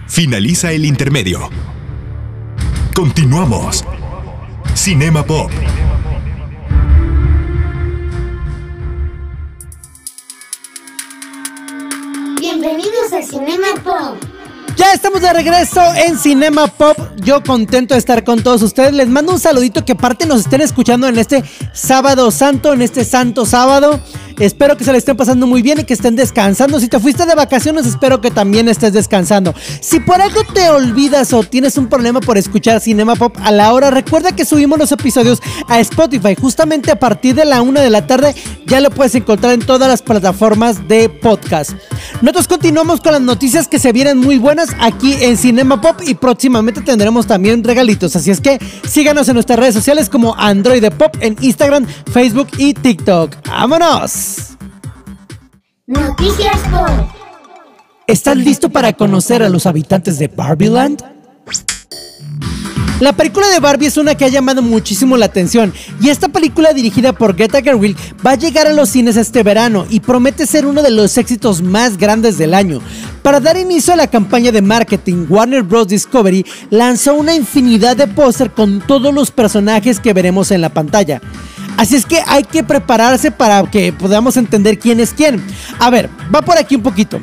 Finaliza 0.09 0.73
el 0.73 0.87
intermedio. 0.87 1.51
Continuamos. 2.95 3.85
Cinema 4.73 5.23
Pop. 5.23 5.51
Bienvenidos 12.41 13.13
a 13.13 13.21
Cinema 13.21 13.67
Pop. 13.85 14.32
Ya 14.77 14.93
estamos 14.95 15.21
de 15.21 15.33
regreso 15.33 15.81
en 15.95 16.19
Cinema 16.19 16.67
Pop. 16.67 16.97
Yo 17.17 17.43
contento 17.43 17.95
de 17.95 17.99
estar 17.99 18.25
con 18.25 18.43
todos 18.43 18.63
ustedes. 18.63 18.93
Les 18.93 19.09
mando 19.09 19.33
un 19.33 19.39
saludito 19.39 19.85
que 19.85 19.93
aparte 19.93 20.27
nos 20.27 20.41
estén 20.41 20.61
escuchando 20.61 21.07
en 21.07 21.19
este 21.19 21.45
sábado 21.73 22.31
santo, 22.31 22.73
en 22.73 22.83
este 22.83 23.05
santo 23.05 23.45
sábado. 23.45 24.01
Espero 24.39 24.77
que 24.77 24.85
se 24.85 24.93
le 24.93 24.99
estén 24.99 25.17
pasando 25.17 25.47
muy 25.47 25.63
bien 25.63 25.81
y 25.81 25.85
que 25.85 25.95
estén 25.95 26.17
descansando. 26.17 26.81
Si 26.81 26.89
te 26.89 26.99
fuiste 26.99 27.27
de 27.27 27.35
vacaciones, 27.35 27.87
espero 27.87 28.21
que 28.21 28.31
también 28.31 28.69
estés 28.69 28.93
descansando. 28.93 29.55
Si 29.81 30.01
por 30.01 30.21
algo 30.21 30.43
te 30.53 30.71
olvidas 30.71 31.33
o 31.33 31.43
tienes 31.43 31.77
un 31.79 31.89
problema 31.89 32.21
por 32.21 32.39
escuchar 32.39 32.81
Cinema 32.81 33.17
Pop 33.17 33.37
a 33.43 33.51
la 33.51 33.73
hora, 33.73 33.91
recuerda 33.91 34.35
que 34.35 34.45
subimos 34.45 34.79
los 34.79 34.93
episodios 34.93 35.41
a 35.69 35.81
Spotify. 35.81 36.35
Justamente 36.41 36.91
a 36.91 36.99
partir 36.99 37.35
de 37.35 37.45
la 37.45 37.63
una 37.63 37.81
de 37.81 37.91
la 37.91 38.07
tarde 38.07 38.35
ya 38.67 38.81
lo 38.81 38.91
puedes 38.91 39.15
encontrar 39.15 39.53
en 39.53 39.61
todas 39.61 39.89
las 39.89 40.03
plataformas 40.03 40.89
de 40.89 41.09
podcast. 41.09 41.73
Nosotros 42.21 42.49
continuamos 42.49 43.01
con 43.01 43.13
las 43.13 43.21
noticias 43.21 43.69
que 43.69 43.79
se 43.79 43.93
vienen 43.93 44.19
muy 44.19 44.39
buenas 44.39 44.71
aquí 44.81 45.15
en 45.21 45.37
Cinema 45.37 45.81
Pop 45.81 46.01
y 46.07 46.15
próximamente 46.15 46.81
tendremos 46.81 47.27
también 47.27 47.63
regalitos. 47.65 48.17
Así 48.17 48.31
es 48.31 48.41
que 48.41 48.59
síganos 48.89 49.29
en 49.29 49.35
nuestras 49.35 49.59
redes 49.59 49.75
sociales 49.75 50.09
como 50.09 50.35
Android 50.37 50.85
Pop 50.93 51.17
en 51.21 51.37
Instagram, 51.41 51.87
Facebook 52.13 52.49
y 52.59 52.75
TikTok. 52.75 53.37
¡Vámonos! 53.49 54.32
Noticias 55.93 56.57
Pop. 56.71 56.89
¿Estás 58.07 58.39
listo 58.39 58.71
para 58.71 58.95
conocer 58.95 59.43
a 59.43 59.51
los 59.51 59.67
habitantes 59.67 60.19
de 60.19 60.29
Barbieland? 60.29 61.03
La 62.99 63.13
película 63.13 63.47
de 63.49 63.61
Barbie 63.61 63.89
es 63.89 63.99
una 63.99 64.15
que 64.15 64.25
ha 64.25 64.29
llamado 64.29 64.63
muchísimo 64.63 65.19
la 65.19 65.27
atención 65.27 65.75
y 66.01 66.09
esta 66.09 66.31
película 66.31 66.73
dirigida 66.73 67.13
por 67.13 67.37
Greta 67.37 67.61
Gerwig 67.61 67.95
va 68.27 68.31
a 68.31 68.37
llegar 68.37 68.69
a 68.69 68.73
los 68.73 68.89
cines 68.89 69.19
este 69.19 69.43
verano 69.43 69.85
y 69.91 70.01
promete 70.01 70.47
ser 70.47 70.65
uno 70.65 70.83
de 70.83 70.93
los 70.93 71.19
éxitos 71.19 71.61
más 71.61 71.99
grandes 71.99 72.39
del 72.39 72.55
año. 72.55 72.81
Para 73.23 73.41
dar 73.41 73.59
inicio 73.59 73.93
a 73.93 73.97
la 73.97 74.07
campaña 74.07 74.51
de 74.51 74.63
marketing, 74.63 75.27
Warner 75.29 75.63
Bros. 75.63 75.89
Discovery 75.89 76.47
lanzó 76.71 77.15
una 77.15 77.35
infinidad 77.35 77.99
de 77.99 78.07
póster 78.07 78.53
con 78.53 78.81
todos 78.81 79.13
los 79.13 79.31
personajes 79.31 80.01
que 80.01 80.15
veremos 80.15 80.53
en 80.53 80.63
la 80.63 80.71
pantalla. 80.71 81.21
Así 81.77 81.97
es 81.97 82.07
que 82.07 82.21
hay 82.27 82.45
que 82.45 82.63
prepararse 82.63 83.31
para 83.31 83.63
que 83.71 83.93
podamos 83.93 84.37
entender 84.37 84.79
quién 84.79 85.01
es 85.01 85.13
quién. 85.13 85.43
A 85.79 85.91
ver, 85.91 86.09
va 86.35 86.43
por 86.43 86.57
aquí 86.59 86.77
un 86.77 86.83
poquito. 86.83 87.21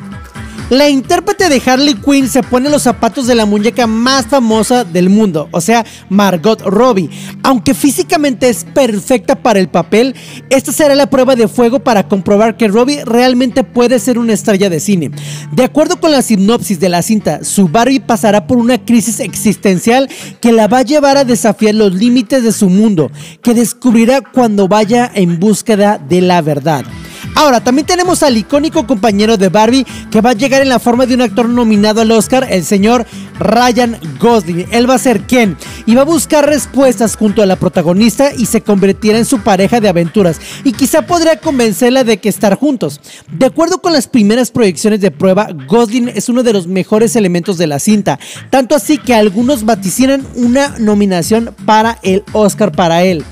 La 0.70 0.88
intérprete 0.88 1.48
de 1.48 1.60
Harley 1.66 1.94
Quinn 1.94 2.28
se 2.28 2.44
pone 2.44 2.70
los 2.70 2.82
zapatos 2.82 3.26
de 3.26 3.34
la 3.34 3.44
muñeca 3.44 3.88
más 3.88 4.26
famosa 4.26 4.84
del 4.84 5.10
mundo, 5.10 5.48
o 5.50 5.60
sea, 5.60 5.84
Margot 6.08 6.60
Robbie. 6.60 7.10
Aunque 7.42 7.74
físicamente 7.74 8.48
es 8.48 8.62
perfecta 8.62 9.34
para 9.34 9.58
el 9.58 9.68
papel, 9.68 10.14
esta 10.48 10.70
será 10.70 10.94
la 10.94 11.10
prueba 11.10 11.34
de 11.34 11.48
fuego 11.48 11.80
para 11.80 12.06
comprobar 12.06 12.56
que 12.56 12.68
Robbie 12.68 13.04
realmente 13.04 13.64
puede 13.64 13.98
ser 13.98 14.16
una 14.16 14.32
estrella 14.32 14.70
de 14.70 14.78
cine. 14.78 15.10
De 15.50 15.64
acuerdo 15.64 15.98
con 15.98 16.12
la 16.12 16.22
sinopsis 16.22 16.78
de 16.78 16.88
la 16.88 17.02
cinta, 17.02 17.42
su 17.42 17.66
Barbie 17.66 17.98
pasará 17.98 18.46
por 18.46 18.56
una 18.56 18.78
crisis 18.78 19.18
existencial 19.18 20.08
que 20.40 20.52
la 20.52 20.68
va 20.68 20.78
a 20.78 20.82
llevar 20.82 21.16
a 21.16 21.24
desafiar 21.24 21.74
los 21.74 21.94
límites 21.94 22.44
de 22.44 22.52
su 22.52 22.68
mundo, 22.68 23.10
que 23.42 23.54
descubrirá 23.54 24.20
cuando 24.20 24.68
vaya 24.68 25.10
en 25.12 25.40
búsqueda 25.40 25.98
de 25.98 26.20
la 26.20 26.42
verdad. 26.42 26.84
Ahora, 27.34 27.60
también 27.62 27.86
tenemos 27.86 28.22
al 28.22 28.36
icónico 28.36 28.86
compañero 28.86 29.36
de 29.36 29.48
Barbie 29.48 29.86
que 30.10 30.20
va 30.20 30.30
a 30.30 30.34
llegar 30.34 30.62
en 30.62 30.68
la 30.68 30.78
forma 30.78 31.06
de 31.06 31.14
un 31.14 31.22
actor 31.22 31.48
nominado 31.48 32.00
al 32.00 32.10
Oscar, 32.10 32.46
el 32.50 32.64
señor 32.64 33.06
Ryan 33.38 33.98
Gosling. 34.20 34.66
Él 34.70 34.88
va 34.88 34.94
a 34.94 34.98
ser 34.98 35.22
Ken 35.22 35.56
y 35.86 35.94
va 35.94 36.02
a 36.02 36.04
buscar 36.04 36.46
respuestas 36.46 37.16
junto 37.16 37.42
a 37.42 37.46
la 37.46 37.56
protagonista 37.56 38.32
y 38.36 38.46
se 38.46 38.60
convertirá 38.60 39.18
en 39.18 39.24
su 39.24 39.40
pareja 39.40 39.80
de 39.80 39.88
aventuras 39.88 40.40
y 40.64 40.72
quizá 40.72 41.02
podría 41.02 41.40
convencerla 41.40 42.04
de 42.04 42.18
que 42.18 42.28
estar 42.28 42.56
juntos. 42.56 43.00
De 43.32 43.46
acuerdo 43.46 43.80
con 43.80 43.92
las 43.92 44.06
primeras 44.06 44.50
proyecciones 44.50 45.00
de 45.00 45.10
prueba, 45.10 45.48
Gosling 45.66 46.10
es 46.10 46.28
uno 46.28 46.42
de 46.42 46.52
los 46.52 46.66
mejores 46.66 47.16
elementos 47.16 47.58
de 47.58 47.66
la 47.66 47.78
cinta, 47.78 48.18
tanto 48.50 48.74
así 48.74 48.98
que 48.98 49.14
algunos 49.14 49.64
vaticinan 49.64 50.26
una 50.34 50.74
nominación 50.78 51.54
para 51.64 51.98
el 52.02 52.24
Oscar 52.32 52.72
para 52.72 53.02
él. 53.02 53.24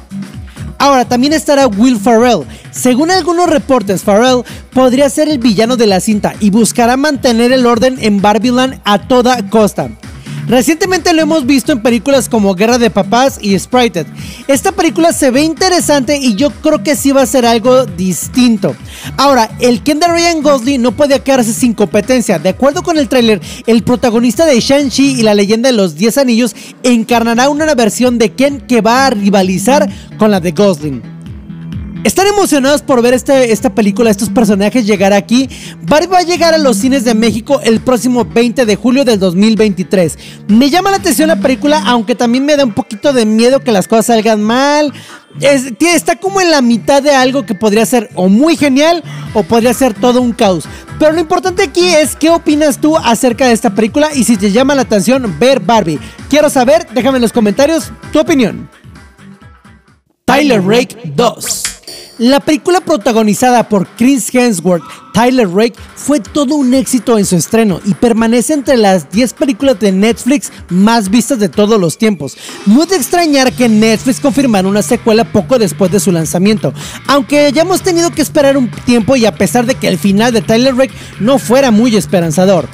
Ahora, 0.79 1.05
también 1.05 1.33
estará 1.33 1.67
Will 1.67 1.99
Ferrell. 1.99 2.47
Según 2.71 3.11
algunos 3.11 3.51
reportes, 3.51 4.03
Ferrell 4.03 4.45
podría 4.73 5.11
ser 5.11 5.29
el 5.29 5.39
villano 5.39 5.77
de 5.77 5.87
la 5.87 6.01
cinta 6.01 6.35
y 6.41 6.51
buscará 6.51 6.97
mantener 6.97 7.53
el 7.53 7.67
orden 7.67 7.97
en 8.01 8.23
Barbieland 8.23 8.81
a 8.85 9.09
toda 9.09 9.49
costa. 9.51 9.91
Recientemente 10.49 11.13
lo 11.13 11.21
hemos 11.21 11.45
visto 11.45 11.73
en 11.73 11.83
películas 11.83 12.27
como 12.27 12.55
Guerra 12.55 12.79
de 12.79 12.89
Papás 12.89 13.39
y 13.41 13.59
Sprited. 13.59 14.07
Esta 14.47 14.73
película 14.73 15.13
se 15.13 15.31
ve 15.31 15.43
interesante 15.43 16.17
y 16.17 16.37
yo 16.37 16.51
creo 16.51 16.83
que 16.83 16.97
sí 16.97 17.13
va 17.13 17.21
a 17.21 17.27
ser 17.27 17.45
algo 17.45 17.85
distinto. 17.85 18.75
Ahora, 19.19 19.51
el 19.61 19.83
Ken 19.83 20.01
de 20.01 20.09
Ryan 20.09 20.43
Gosling 20.43 20.81
no 20.81 20.93
puede 20.93 21.21
quedarse 21.21 21.53
sin 21.53 21.75
competencia. 21.75 22.39
De 22.39 22.49
acuerdo 22.49 22.83
con 22.83 22.97
el 22.97 23.11
tráiler, 23.11 23.43
el 23.67 23.83
protagonista 23.83 24.47
de 24.47 24.59
Shang-Chi 24.59 25.21
y 25.21 25.23
la 25.23 25.35
leyenda 25.35 25.69
de 25.69 25.77
los 25.77 25.97
10 25.97 26.17
anillos 26.17 26.57
encarnará 26.83 27.51
una 27.51 27.75
versión 27.75 28.17
de 28.17 28.33
Ken 28.33 28.63
que 28.63 28.81
va 28.81 29.07
a 29.07 29.11
rivalizar 29.11 29.87
con 30.17 30.31
la 30.31 30.41
de 30.41 30.53
Gosling. 30.53 31.18
Están 32.05 32.29
emocionados 32.29 32.83
por 32.83 33.03
ver 33.03 33.13
este, 33.13 33.51
esta 33.53 33.75
película, 33.75 34.11
estos 34.11 34.29
personajes 34.29 34.87
llegar 34.87 35.13
aquí. 35.13 35.49
Barbie 35.83 36.07
va 36.07 36.19
a 36.19 36.23
llegar 36.23 36.55
a 36.55 36.59
los 36.59 36.77
cines 36.77 37.05
de 37.05 37.15
México 37.15 37.61
el 37.63 37.81
próximo 37.81 38.25
20 38.25 38.65
de 38.67 38.77
julio 38.77 39.05
del 39.05 39.19
2023. 39.19 40.17
Me 40.47 40.71
llama 40.71 40.93
la 40.93 40.99
atención 40.99 41.29
la 41.29 41.41
película, 41.41 41.83
aunque 41.85 42.15
también 42.15 42.47
me 42.47 42.57
da 42.57 42.65
un 42.65 42.73
poquito 42.73 43.13
de 43.13 43.27
miedo 43.27 43.61
que 43.61 43.73
las 43.73 43.89
cosas 43.89 44.07
salgan 44.07 44.41
mal. 44.41 44.93
está 45.41 46.17
como 46.17 46.41
en 46.41 46.53
la 46.53 46.63
mitad 46.63 47.03
de 47.03 47.11
algo 47.11 47.45
que 47.45 47.57
podría 47.57 47.85
ser 47.85 48.11
o 48.15 48.29
muy 48.29 48.57
genial 48.57 49.03
o 49.35 49.43
podría 49.43 49.75
ser 49.75 49.93
todo 49.93 50.23
un 50.23 50.33
caos. 50.33 50.65
Pero 51.01 51.13
lo 51.13 51.21
importante 51.21 51.65
aquí 51.65 51.89
es 51.89 52.15
qué 52.15 52.31
opinas 52.31 52.81
tú 52.81 52.97
acerca 52.97 53.47
de 53.47 53.53
esta 53.53 53.75
película 53.75 54.11
y 54.15 54.23
si 54.23 54.37
te 54.37 54.53
llama 54.53 54.77
la 54.77 54.83
atención 54.83 55.37
ver 55.41 55.59
Barbie. 55.59 55.99
Quiero 56.31 56.49
saber, 56.49 56.87
déjame 56.95 57.19
en 57.19 57.23
los 57.23 57.33
comentarios 57.33 57.91
tu 58.13 58.21
opinión. 58.21 58.71
Tyler 60.25 60.63
Rake 60.63 60.97
2. 61.17 61.68
La 62.19 62.41
película 62.41 62.81
protagonizada 62.81 63.69
por 63.69 63.87
Chris 63.87 64.35
Hemsworth, 64.35 64.83
Tyler 65.15 65.49
Rake, 65.49 65.77
fue 65.95 66.19
todo 66.19 66.57
un 66.57 66.75
éxito 66.75 67.17
en 67.17 67.25
su 67.25 67.37
estreno 67.37 67.81
y 67.85 67.95
permanece 67.95 68.55
entre 68.55 68.77
las 68.77 69.09
10 69.13 69.35
películas 69.35 69.79
de 69.79 69.93
Netflix 69.93 70.51
más 70.69 71.11
vistas 71.11 71.39
de 71.39 71.49
todos 71.49 71.81
los 71.81 71.97
tiempos. 71.97 72.37
No 72.67 72.83
es 72.83 72.89
de 72.89 72.97
extrañar 72.97 73.53
que 73.53 73.69
Netflix 73.69 74.19
confirmara 74.19 74.67
una 74.67 74.83
secuela 74.83 75.31
poco 75.31 75.61
después 75.61 75.93
de 75.93 76.01
su 76.01 76.11
lanzamiento, 76.11 76.75
aunque 77.07 77.53
ya 77.53 77.63
hemos 77.63 77.83
tenido 77.83 78.11
que 78.11 78.23
esperar 78.23 78.57
un 78.57 78.69
tiempo 78.69 79.15
y 79.15 79.25
a 79.25 79.37
pesar 79.37 79.65
de 79.65 79.77
que 79.77 79.87
el 79.87 79.97
final 79.97 80.33
de 80.33 80.43
Tyler 80.43 80.75
Rake 80.75 80.95
no 81.21 81.39
fuera 81.39 81.71
muy 81.71 81.95
esperanzador. 81.95 82.69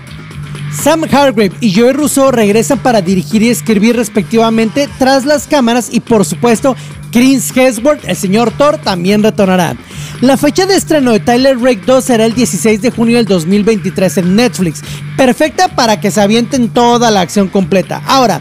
Sam 0.83 1.05
Hargrave 1.05 1.53
y 1.61 1.75
Joey 1.75 1.93
Russo 1.93 2.31
regresan 2.31 2.79
para 2.79 3.01
dirigir 3.01 3.43
y 3.43 3.49
escribir 3.49 3.97
respectivamente 3.97 4.89
tras 4.99 5.25
las 5.25 5.47
cámaras 5.47 5.89
y 5.91 6.01
por 6.01 6.25
supuesto 6.25 6.77
Chris 7.13 7.57
Hemsworth, 7.57 8.05
el 8.09 8.17
señor 8.17 8.51
Thor, 8.51 8.79
también 8.79 9.23
retornará. 9.23 9.77
La 10.21 10.37
fecha 10.37 10.67
de 10.67 10.75
estreno 10.75 11.13
de 11.13 11.21
Tyler 11.21 11.59
Rake 11.59 11.83
2 11.87 12.05
será 12.05 12.25
el 12.25 12.35
16 12.35 12.83
de 12.83 12.91
junio 12.91 13.17
del 13.19 13.27
2023 13.27 14.19
en 14.19 14.37
Netflix, 14.37 14.83
perfecta 15.17 15.69
para 15.69 16.01
que 16.01 16.11
se 16.11 16.21
avienten 16.21 16.69
toda 16.69 17.11
la 17.11 17.21
acción 17.21 17.49
completa. 17.49 18.03
Ahora, 18.07 18.41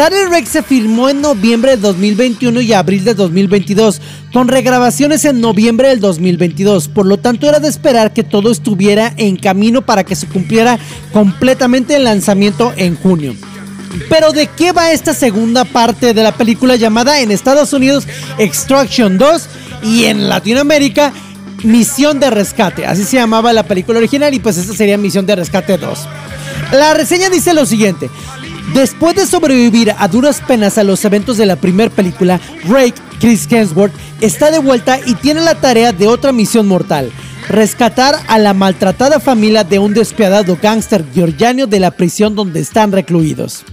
Tyler 0.00 0.30
Rake 0.30 0.46
se 0.46 0.62
filmó 0.62 1.10
en 1.10 1.20
noviembre 1.20 1.72
de 1.72 1.76
2021 1.76 2.62
y 2.62 2.72
abril 2.72 3.04
de 3.04 3.12
2022, 3.12 4.00
con 4.32 4.48
regrabaciones 4.48 5.26
en 5.26 5.42
noviembre 5.42 5.88
del 5.88 6.00
2022. 6.00 6.88
Por 6.88 7.04
lo 7.04 7.18
tanto, 7.18 7.46
era 7.46 7.60
de 7.60 7.68
esperar 7.68 8.14
que 8.14 8.24
todo 8.24 8.50
estuviera 8.50 9.12
en 9.18 9.36
camino 9.36 9.82
para 9.82 10.04
que 10.04 10.16
se 10.16 10.26
cumpliera 10.26 10.78
completamente 11.12 11.96
el 11.96 12.04
lanzamiento 12.04 12.72
en 12.78 12.96
junio. 12.96 13.34
Pero 14.08 14.32
¿de 14.32 14.46
qué 14.46 14.72
va 14.72 14.90
esta 14.90 15.12
segunda 15.12 15.66
parte 15.66 16.14
de 16.14 16.22
la 16.22 16.32
película 16.32 16.76
llamada 16.76 17.20
en 17.20 17.30
Estados 17.30 17.74
Unidos 17.74 18.08
Extraction 18.38 19.18
2 19.18 19.48
y 19.82 20.04
en 20.04 20.30
Latinoamérica 20.30 21.12
Misión 21.62 22.20
de 22.20 22.30
Rescate? 22.30 22.86
Así 22.86 23.04
se 23.04 23.18
llamaba 23.18 23.52
la 23.52 23.64
película 23.64 23.98
original 23.98 24.32
y 24.32 24.38
pues 24.38 24.56
esta 24.56 24.72
sería 24.72 24.96
Misión 24.96 25.26
de 25.26 25.36
Rescate 25.36 25.76
2. 25.76 25.98
La 26.72 26.94
reseña 26.94 27.28
dice 27.28 27.52
lo 27.52 27.66
siguiente. 27.66 28.08
Después 28.74 29.16
de 29.16 29.26
sobrevivir 29.26 29.92
a 29.98 30.06
duras 30.06 30.40
penas 30.46 30.78
a 30.78 30.84
los 30.84 31.04
eventos 31.04 31.36
de 31.36 31.46
la 31.46 31.56
primera 31.56 31.90
película, 31.90 32.40
Rake, 32.68 32.94
Chris 33.18 33.46
Hemsworth, 33.50 33.92
está 34.20 34.50
de 34.50 34.60
vuelta 34.60 35.00
y 35.04 35.14
tiene 35.14 35.40
la 35.40 35.56
tarea 35.56 35.92
de 35.92 36.06
otra 36.06 36.32
misión 36.32 36.68
mortal 36.68 37.10
rescatar 37.48 38.14
a 38.28 38.38
la 38.38 38.54
maltratada 38.54 39.18
familia 39.18 39.64
de 39.64 39.80
un 39.80 39.92
despiadado 39.92 40.56
gángster 40.62 41.04
georgiano 41.12 41.66
de 41.66 41.80
la 41.80 41.90
prisión 41.90 42.36
donde 42.36 42.60
están 42.60 42.92
recluidos. 42.92 43.64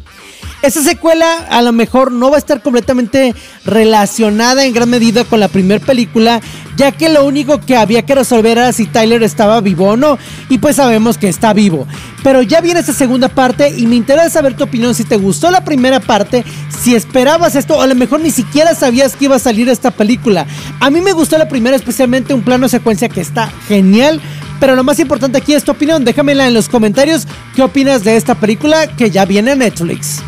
Esta 0.63 0.81
secuela 0.81 1.45
a 1.49 1.61
lo 1.61 1.71
mejor 1.71 2.11
no 2.11 2.31
va 2.31 2.37
a 2.37 2.39
estar 2.39 2.63
completamente 2.63 3.35
relacionada 3.65 4.65
en 4.65 4.73
gran 4.73 4.89
medida 4.89 5.23
con 5.23 5.39
la 5.39 5.47
primera 5.47 5.85
película, 5.85 6.41
ya 6.77 6.91
que 6.91 7.09
lo 7.09 7.25
único 7.25 7.59
que 7.59 7.75
había 7.75 8.05
que 8.05 8.15
resolver 8.15 8.57
era 8.59 8.71
si 8.71 8.85
Tyler 8.85 9.23
estaba 9.23 9.59
vivo 9.61 9.89
o 9.89 9.97
no, 9.97 10.17
y 10.47 10.59
pues 10.59 10.77
sabemos 10.77 11.17
que 11.17 11.27
está 11.27 11.51
vivo. 11.53 11.87
Pero 12.23 12.43
ya 12.43 12.61
viene 12.61 12.79
esta 12.79 12.93
segunda 12.93 13.27
parte 13.29 13.73
y 13.75 13.87
me 13.87 13.95
interesa 13.95 14.29
saber 14.29 14.55
tu 14.55 14.63
opinión 14.63 14.93
si 14.93 15.03
te 15.03 15.17
gustó 15.17 15.49
la 15.49 15.65
primera 15.65 15.99
parte, 15.99 16.45
si 16.81 16.95
esperabas 16.95 17.55
esto 17.55 17.77
o 17.77 17.81
a 17.81 17.87
lo 17.87 17.95
mejor 17.95 18.21
ni 18.21 18.31
siquiera 18.31 18.75
sabías 18.75 19.15
que 19.15 19.25
iba 19.25 19.35
a 19.35 19.39
salir 19.39 19.67
esta 19.69 19.91
película. 19.91 20.45
A 20.79 20.89
mí 20.89 21.01
me 21.01 21.13
gustó 21.13 21.37
la 21.37 21.49
primera, 21.49 21.75
especialmente 21.75 22.33
un 22.33 22.43
plano 22.43 22.69
secuencia 22.69 23.09
que 23.09 23.21
está 23.21 23.51
genial. 23.67 24.21
Pero 24.59 24.75
lo 24.75 24.83
más 24.83 24.99
importante 24.99 25.37
aquí 25.37 25.53
es 25.53 25.63
tu 25.63 25.71
opinión. 25.71 26.03
Déjamela 26.03 26.47
en 26.47 26.53
los 26.53 26.67
comentarios. 26.67 27.27
¿Qué 27.55 27.61
opinas 27.61 28.03
de 28.03 28.15
esta 28.15 28.35
película 28.35 28.87
que 28.87 29.11
ya 29.11 29.25
viene 29.25 29.51
a 29.51 29.55
Netflix? 29.55 30.23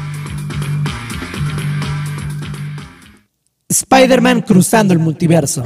Spider-Man 3.70 4.41
cruzando 4.41 4.93
el 4.93 5.00
multiverso. 5.00 5.64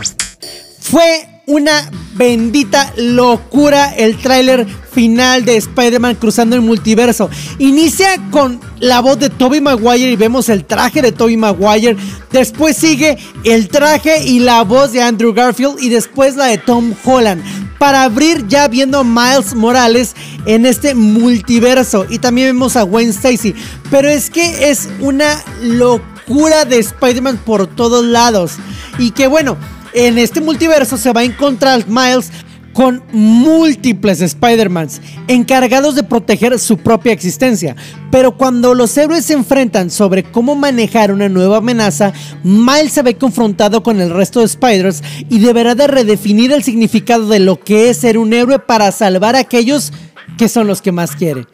Fue 0.84 1.28
una 1.48 1.90
bendita 2.16 2.94
locura 2.98 3.94
el 3.96 4.18
tráiler 4.18 4.68
final 4.92 5.46
de 5.46 5.56
Spider-Man 5.56 6.16
cruzando 6.16 6.58
el 6.58 6.62
multiverso. 6.62 7.30
Inicia 7.58 8.20
con 8.32 8.60
la 8.80 9.00
voz 9.00 9.18
de 9.18 9.30
Tobey 9.30 9.62
Maguire 9.62 10.12
y 10.12 10.16
vemos 10.18 10.50
el 10.50 10.66
traje 10.66 11.02
de 11.02 11.14
Tobey 11.14 11.38
Maguire. 11.38 11.96
Después 12.32 12.76
sigue 12.76 13.18
el 13.46 13.70
traje 13.70 14.26
y 14.26 14.40
la 14.40 14.62
voz 14.64 14.92
de 14.92 15.02
Andrew 15.02 15.34
Garfield 15.34 15.82
y 15.82 15.88
después 15.88 16.36
la 16.36 16.48
de 16.48 16.58
Tom 16.58 16.94
Holland. 17.04 17.42
Para 17.80 18.04
abrir 18.04 18.46
ya 18.48 18.68
viendo 18.68 19.00
a 19.00 19.04
Miles 19.06 19.56
Morales 19.56 20.16
en 20.46 20.66
este 20.66 20.96
multiverso. 20.96 22.06
Y 22.10 22.20
también 22.20 22.50
vemos 22.50 22.76
a 22.76 22.84
Gwen 22.84 23.10
Stacy. 23.10 23.56
Pero 23.90 24.10
es 24.10 24.30
que 24.30 24.70
es 24.70 24.90
una 25.00 25.42
locura 25.62 26.14
cura 26.28 26.66
de 26.66 26.80
Spider-Man 26.80 27.40
por 27.46 27.68
todos 27.68 28.06
lados. 28.06 28.54
Y 28.98 29.12
que 29.12 29.28
bueno, 29.28 29.58
en 29.94 30.18
este 30.18 30.42
multiverso 30.42 30.98
se 30.98 31.12
va 31.12 31.22
a 31.22 31.26
encontrar 31.26 31.88
Miles 31.88 32.32
con 32.74 33.04
múltiples 33.12 34.20
Spider-Mans 34.20 35.00
encargados 35.28 35.96
de 35.96 36.04
proteger 36.04 36.58
su 36.60 36.78
propia 36.78 37.14
existencia. 37.14 37.76
Pero 38.12 38.36
cuando 38.36 38.74
los 38.74 38.98
héroes 38.98 39.26
se 39.26 39.34
enfrentan 39.34 39.90
sobre 39.90 40.24
cómo 40.24 40.56
manejar 40.56 41.12
una 41.12 41.30
nueva 41.30 41.58
amenaza, 41.58 42.14
Miles 42.44 42.94
se 42.94 43.04
ve 43.04 43.16
confrontado 43.16 43.84
con 43.84 44.02
el 44.02 44.10
resto 44.10 44.42
de 44.42 44.48
Spiders 44.48 45.04
y 45.30 45.40
deberá 45.40 45.76
de 45.76 45.88
redefinir 45.88 46.52
el 46.52 46.64
significado 46.64 47.28
de 47.28 47.40
lo 47.40 47.60
que 47.60 47.90
es 47.90 47.98
ser 47.98 48.18
un 48.18 48.34
héroe 48.34 48.60
para 48.60 48.92
salvar 48.92 49.36
a 49.36 49.40
aquellos 49.40 49.94
que 50.38 50.50
son 50.50 50.68
los 50.68 50.82
que 50.82 50.92
más 50.92 51.16
quiere. 51.16 51.46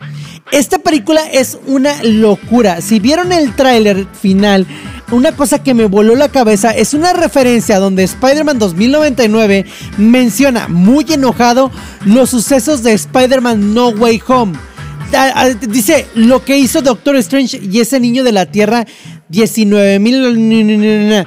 Esta 0.51 0.79
película 0.79 1.21
es 1.31 1.59
una 1.67 2.01
locura. 2.03 2.81
Si 2.81 2.99
vieron 2.99 3.31
el 3.31 3.55
tráiler 3.55 4.07
final, 4.19 4.65
una 5.11 5.31
cosa 5.35 5.63
que 5.63 5.73
me 5.73 5.85
voló 5.85 6.15
la 6.15 6.29
cabeza 6.29 6.71
es 6.71 6.93
una 6.93 7.13
referencia 7.13 7.79
donde 7.79 8.03
Spider-Man 8.03 8.59
2099 8.59 9.65
menciona 9.97 10.67
muy 10.67 11.05
enojado 11.09 11.71
los 12.05 12.29
sucesos 12.29 12.83
de 12.83 12.93
Spider-Man 12.93 13.73
No 13.73 13.89
Way 13.89 14.21
Home. 14.27 14.57
Ah, 15.13 15.31
ah, 15.35 15.49
dice 15.49 16.05
lo 16.13 16.45
que 16.45 16.59
hizo 16.59 16.81
Doctor 16.81 17.15
Strange 17.17 17.59
y 17.61 17.79
ese 17.79 17.99
niño 17.99 18.23
de 18.23 18.31
la 18.31 18.45
Tierra 18.45 18.85
19.000... 19.31 21.25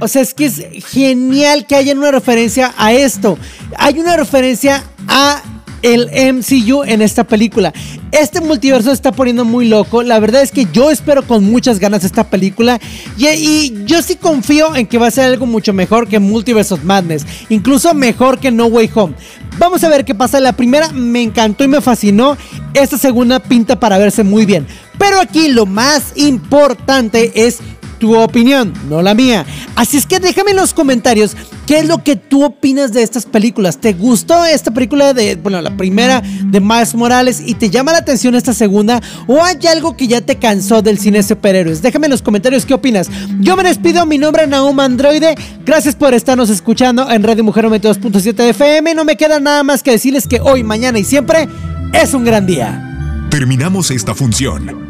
O 0.00 0.08
sea, 0.08 0.22
es 0.22 0.34
que 0.34 0.46
es 0.46 0.62
genial 0.88 1.66
que 1.66 1.76
haya 1.76 1.92
una 1.92 2.10
referencia 2.10 2.72
a 2.76 2.92
esto. 2.92 3.38
Hay 3.76 3.98
una 3.98 4.16
referencia 4.16 4.82
a 5.06 5.42
el 5.82 6.08
MCU 6.34 6.84
en 6.84 7.02
esta 7.02 7.24
película. 7.24 7.72
Este 8.12 8.40
multiverso 8.40 8.88
se 8.88 8.94
está 8.94 9.12
poniendo 9.12 9.44
muy 9.44 9.68
loco. 9.68 10.02
La 10.02 10.18
verdad 10.18 10.42
es 10.42 10.50
que 10.50 10.66
yo 10.72 10.90
espero 10.90 11.26
con 11.26 11.44
muchas 11.44 11.78
ganas 11.78 12.04
esta 12.04 12.24
película. 12.24 12.80
Y, 13.16 13.84
yo 13.84 14.02
sí 14.02 14.16
confío 14.16 14.74
en 14.74 14.86
que 14.86 14.98
va 14.98 15.06
a 15.06 15.10
ser 15.10 15.26
algo 15.26 15.46
mucho 15.46 15.72
mejor 15.72 16.08
que 16.08 16.18
Multiverse 16.18 16.74
of 16.74 16.84
Madness. 16.84 17.24
Incluso 17.48 17.94
mejor 17.94 18.38
que 18.38 18.50
No 18.50 18.66
Way 18.66 18.90
Home. 18.94 19.14
Vamos 19.58 19.84
a 19.84 19.88
ver 19.88 20.04
qué 20.04 20.14
pasa. 20.14 20.40
La 20.40 20.52
primera 20.52 20.90
me 20.92 21.22
encantó 21.22 21.64
y 21.64 21.68
me 21.68 21.80
fascinó. 21.80 22.36
Esta 22.74 22.98
segunda 22.98 23.38
pinta 23.38 23.78
para 23.78 23.98
verse 23.98 24.24
muy 24.24 24.44
bien. 24.44 24.66
Pero 24.98 25.20
aquí 25.20 25.48
lo 25.48 25.66
más 25.66 26.12
importante 26.16 27.46
es 27.46 27.58
tu 28.00 28.16
opinión, 28.18 28.72
no 28.88 29.02
la 29.02 29.14
mía. 29.14 29.46
Así 29.76 29.96
es 29.96 30.06
que 30.06 30.18
déjame 30.18 30.50
en 30.50 30.56
los 30.56 30.74
comentarios 30.74 31.36
qué 31.66 31.78
es 31.78 31.86
lo 31.86 32.02
que 32.02 32.16
tú 32.16 32.42
opinas 32.42 32.92
de 32.92 33.02
estas 33.02 33.26
películas. 33.26 33.78
¿Te 33.78 33.92
gustó 33.92 34.44
esta 34.44 34.72
película 34.72 35.14
de, 35.14 35.36
bueno, 35.36 35.60
la 35.60 35.76
primera 35.76 36.20
de 36.20 36.60
Miles 36.60 36.94
Morales 36.96 37.40
y 37.46 37.54
te 37.54 37.70
llama 37.70 37.92
la 37.92 37.98
atención 37.98 38.34
esta 38.34 38.52
segunda? 38.52 39.00
¿O 39.28 39.44
hay 39.44 39.58
algo 39.68 39.96
que 39.96 40.08
ya 40.08 40.20
te 40.20 40.36
cansó 40.36 40.82
del 40.82 40.98
cine 40.98 41.22
superhéroes? 41.22 41.82
Déjame 41.82 42.06
en 42.06 42.12
los 42.12 42.22
comentarios 42.22 42.66
qué 42.66 42.74
opinas. 42.74 43.08
Yo 43.38 43.56
me 43.56 43.62
despido, 43.62 44.04
mi 44.06 44.18
nombre 44.18 44.42
es 44.42 44.48
Naum 44.48 44.80
Androide. 44.80 45.36
Gracias 45.64 45.94
por 45.94 46.14
estarnos 46.14 46.50
escuchando 46.50 47.08
en 47.08 47.22
Radio 47.22 47.44
Mujer 47.44 47.66
92.7 47.66 48.48
FM. 48.48 48.94
No 48.94 49.04
me 49.04 49.16
queda 49.16 49.38
nada 49.38 49.62
más 49.62 49.82
que 49.82 49.92
decirles 49.92 50.26
que 50.26 50.40
hoy, 50.40 50.64
mañana 50.64 50.98
y 50.98 51.04
siempre 51.04 51.46
es 51.92 52.14
un 52.14 52.24
gran 52.24 52.46
día. 52.46 53.28
Terminamos 53.30 53.90
esta 53.90 54.14
función. 54.14 54.89